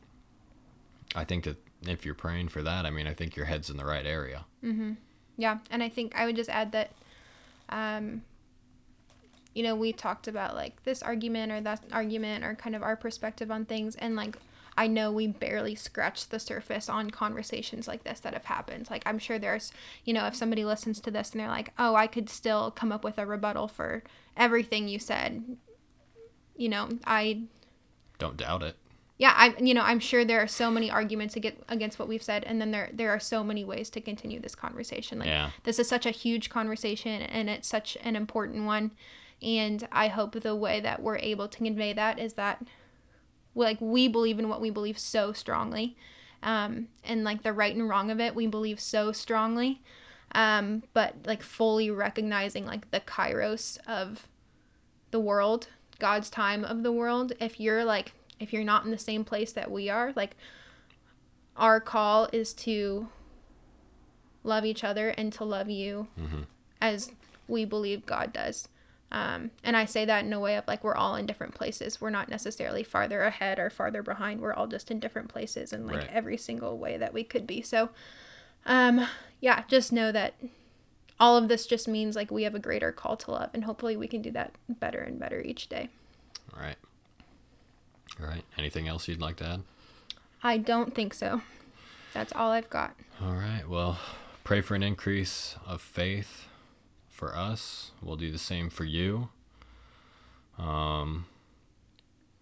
I 1.15 1.23
think 1.23 1.45
that 1.45 1.57
if 1.87 2.05
you're 2.05 2.15
praying 2.15 2.49
for 2.49 2.61
that, 2.63 2.85
I 2.85 2.89
mean, 2.89 3.07
I 3.07 3.13
think 3.13 3.35
your 3.35 3.45
head's 3.45 3.69
in 3.69 3.77
the 3.77 3.85
right 3.85 4.05
area. 4.05 4.45
Yeah, 5.37 5.59
and 5.69 5.83
I 5.83 5.89
think 5.89 6.15
I 6.15 6.25
would 6.25 6.35
just 6.35 6.49
add 6.49 6.71
that, 6.71 6.91
um, 7.69 8.21
you 9.53 9.63
know, 9.63 9.75
we 9.75 9.93
talked 9.93 10.27
about 10.27 10.55
like 10.55 10.83
this 10.83 11.01
argument 11.01 11.51
or 11.51 11.61
that 11.61 11.83
argument 11.91 12.43
or 12.43 12.55
kind 12.55 12.75
of 12.75 12.83
our 12.83 12.95
perspective 12.95 13.51
on 13.51 13.65
things, 13.65 13.95
and 13.95 14.15
like 14.15 14.37
I 14.77 14.87
know 14.87 15.11
we 15.11 15.27
barely 15.27 15.75
scratched 15.75 16.31
the 16.31 16.39
surface 16.39 16.89
on 16.89 17.09
conversations 17.09 17.87
like 17.87 18.03
this 18.03 18.19
that 18.21 18.33
have 18.33 18.45
happened. 18.45 18.89
Like 18.89 19.03
I'm 19.05 19.19
sure 19.19 19.39
there's, 19.39 19.71
you 20.03 20.13
know, 20.13 20.25
if 20.27 20.35
somebody 20.35 20.65
listens 20.65 20.99
to 21.01 21.11
this 21.11 21.31
and 21.31 21.39
they're 21.39 21.47
like, 21.47 21.71
oh, 21.79 21.95
I 21.95 22.07
could 22.07 22.29
still 22.29 22.71
come 22.71 22.91
up 22.91 23.03
with 23.03 23.17
a 23.17 23.25
rebuttal 23.25 23.67
for 23.67 24.03
everything 24.35 24.87
you 24.87 24.99
said. 24.99 25.57
You 26.55 26.69
know, 26.69 26.89
I 27.05 27.41
Don't 28.17 28.37
doubt 28.37 28.63
it. 28.63 28.75
yeah 29.17 29.33
i 29.35 29.53
you 29.59 29.73
know 29.73 29.81
i'm 29.81 29.99
sure 29.99 30.23
there 30.25 30.41
are 30.41 30.47
so 30.47 30.69
many 30.71 30.89
arguments 30.91 31.35
against 31.35 31.61
against 31.69 31.99
what 31.99 32.07
we've 32.07 32.23
said 32.23 32.43
and 32.43 32.59
then 32.61 32.71
there 32.71 32.89
there 32.93 33.11
are 33.11 33.19
so 33.19 33.43
many 33.43 33.63
ways 33.63 33.89
to 33.89 34.01
continue 34.01 34.39
this 34.41 34.55
conversation 34.55 35.19
like 35.19 35.27
Yeah. 35.29 35.51
this 35.63 35.79
is 35.79 35.87
such 35.87 36.05
a 36.05 36.11
huge 36.11 36.49
conversation 36.49 37.21
and 37.21 37.49
it's 37.49 37.67
such 37.67 37.97
an 38.03 38.15
important 38.15 38.65
one 38.65 38.91
and 39.41 39.87
i 39.91 40.07
hope 40.09 40.33
the 40.41 40.55
way 40.55 40.79
that 40.81 41.01
we're 41.01 41.17
able 41.17 41.47
to 41.47 41.57
convey 41.57 41.93
that 41.93 42.19
is 42.19 42.33
that 42.33 42.61
like 43.53 43.77
we 43.79 44.07
believe 44.09 44.37
in 44.39 44.49
what 44.49 44.59
we 44.61 44.69
believe 44.69 44.99
so 44.99 45.31
strongly 45.33 45.95
um 46.43 46.87
and 47.05 47.23
like 47.23 47.43
the 47.43 47.53
right 47.53 47.75
and 47.75 47.87
wrong 47.89 48.11
of 48.11 48.19
it 48.19 48.35
we 48.35 48.47
believe 48.47 48.79
so 48.81 49.11
strongly 49.13 49.81
um 50.33 50.83
but 50.93 51.15
like 51.25 51.41
fully 51.41 51.89
recognizing 51.89 52.65
like 52.65 52.91
the 52.91 52.99
kairos 52.99 53.77
of 53.87 54.27
the 55.11 55.19
world, 55.21 55.67
God's 55.99 56.29
time 56.29 56.63
of 56.63 56.83
the 56.83 56.91
world, 56.91 57.33
if 57.39 57.59
you're 57.59 57.83
like 57.85 58.13
if 58.39 58.51
you're 58.51 58.63
not 58.65 58.83
in 58.85 58.91
the 58.91 58.97
same 58.97 59.23
place 59.23 59.51
that 59.53 59.71
we 59.71 59.89
are, 59.89 60.11
like 60.15 60.35
our 61.55 61.79
call 61.79 62.27
is 62.33 62.53
to 62.53 63.07
love 64.43 64.65
each 64.65 64.83
other 64.83 65.09
and 65.09 65.31
to 65.33 65.43
love 65.45 65.69
you 65.69 66.07
as 66.81 67.11
we 67.47 67.63
believe 67.65 68.05
God 68.05 68.33
does. 68.33 68.67
Um, 69.11 69.51
and 69.63 69.77
I 69.77 69.85
say 69.85 70.03
that 70.05 70.25
in 70.25 70.33
a 70.33 70.39
way 70.39 70.57
of 70.57 70.67
like 70.67 70.83
we're 70.83 70.95
all 70.95 71.15
in 71.15 71.25
different 71.25 71.55
places. 71.55 72.01
We're 72.01 72.09
not 72.09 72.27
necessarily 72.27 72.83
farther 72.83 73.21
ahead 73.23 73.57
or 73.59 73.69
farther 73.69 74.03
behind. 74.03 74.41
We're 74.41 74.53
all 74.53 74.67
just 74.67 74.91
in 74.91 74.99
different 74.99 75.29
places 75.29 75.71
in 75.71 75.87
like 75.87 75.97
Right. 75.97 76.09
every 76.11 76.37
single 76.37 76.77
way 76.77 76.97
that 76.97 77.13
we 77.13 77.23
could 77.23 77.47
be. 77.47 77.61
So, 77.61 77.89
um, 78.65 79.07
yeah, 79.39 79.63
just 79.69 79.93
know 79.93 80.11
that 80.11 80.33
all 81.19 81.37
of 81.37 81.47
this 81.47 81.65
just 81.65 81.87
means 81.87 82.15
like 82.15 82.31
we 82.31 82.43
have 82.43 82.55
a 82.55 82.59
greater 82.59 82.91
call 82.91 83.17
to 83.17 83.31
love, 83.31 83.49
and 83.53 83.63
hopefully 83.63 83.95
we 83.95 84.07
can 84.07 84.21
do 84.21 84.31
that 84.31 84.53
better 84.67 84.99
and 84.99 85.19
better 85.19 85.41
each 85.41 85.67
day. 85.69 85.89
All 86.53 86.61
right. 86.61 86.77
All 88.19 88.27
right. 88.27 88.43
Anything 88.57 88.87
else 88.87 89.07
you'd 89.07 89.21
like 89.21 89.37
to 89.37 89.45
add? 89.45 89.63
I 90.43 90.57
don't 90.57 90.93
think 90.93 91.13
so. 91.13 91.41
That's 92.13 92.33
all 92.33 92.51
I've 92.51 92.69
got. 92.69 92.95
All 93.21 93.33
right. 93.33 93.63
Well, 93.67 93.99
pray 94.43 94.61
for 94.61 94.75
an 94.75 94.83
increase 94.83 95.55
of 95.65 95.81
faith 95.81 96.47
for 97.09 97.35
us. 97.35 97.91
We'll 98.01 98.15
do 98.15 98.31
the 98.31 98.37
same 98.37 98.69
for 98.69 98.83
you. 98.85 99.29
Um, 100.57 101.25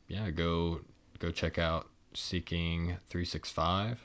yeah, 0.07 0.30
go 0.30 0.82
go 1.19 1.32
check 1.32 1.57
out 1.57 1.88
Seeking 2.13 2.97
three 3.09 3.26
six 3.26 3.49
five. 3.49 3.99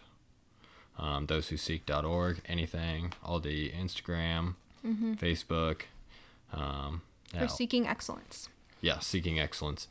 Um, 0.99 1.27
those 1.27 1.49
who 1.49 1.57
seek.org, 1.57 2.41
anything, 2.47 3.13
all 3.23 3.39
the 3.41 3.71
Instagram, 3.71 4.55
Facebook. 4.85 5.83
Um, 6.53 7.03
yeah, 7.33 7.43
We're 7.43 7.49
seeking 7.49 7.87
excellence. 7.87 8.49
yeah, 8.81 8.99
seeking 8.99 9.39
excellence. 9.39 9.87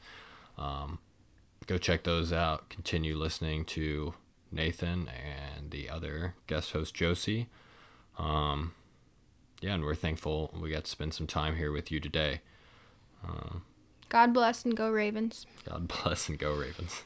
Um, 0.58 0.99
go 1.66 1.78
check 1.78 2.03
those 2.03 2.34
out. 2.34 2.68
Continue 2.70 3.16
listening 3.16 3.64
to 3.66 4.16
Nathan 4.51 5.08
and 5.10 5.72
the 5.72 5.89
other 5.89 6.34
guest 6.47 6.72
host 6.72 6.93
Josie. 6.93 7.47
Um, 8.18 8.74
yeah, 9.62 9.76
and 9.76 9.84
we're 9.84 9.95
thankful 9.95 10.53
we 10.60 10.72
got 10.72 10.86
to 10.86 10.91
spend 10.91 11.14
some 11.14 11.28
time 11.28 11.55
here 11.55 11.72
with 11.72 11.91
you 11.91 11.99
today. 11.99 12.41
God 14.10 14.34
bless 14.34 14.64
and 14.64 14.76
go 14.76 14.89
Ravens. 14.89 15.45
God 15.70 15.88
bless 16.03 16.30
and 16.30 16.39
go 16.39 16.53
Ravens. 16.53 17.03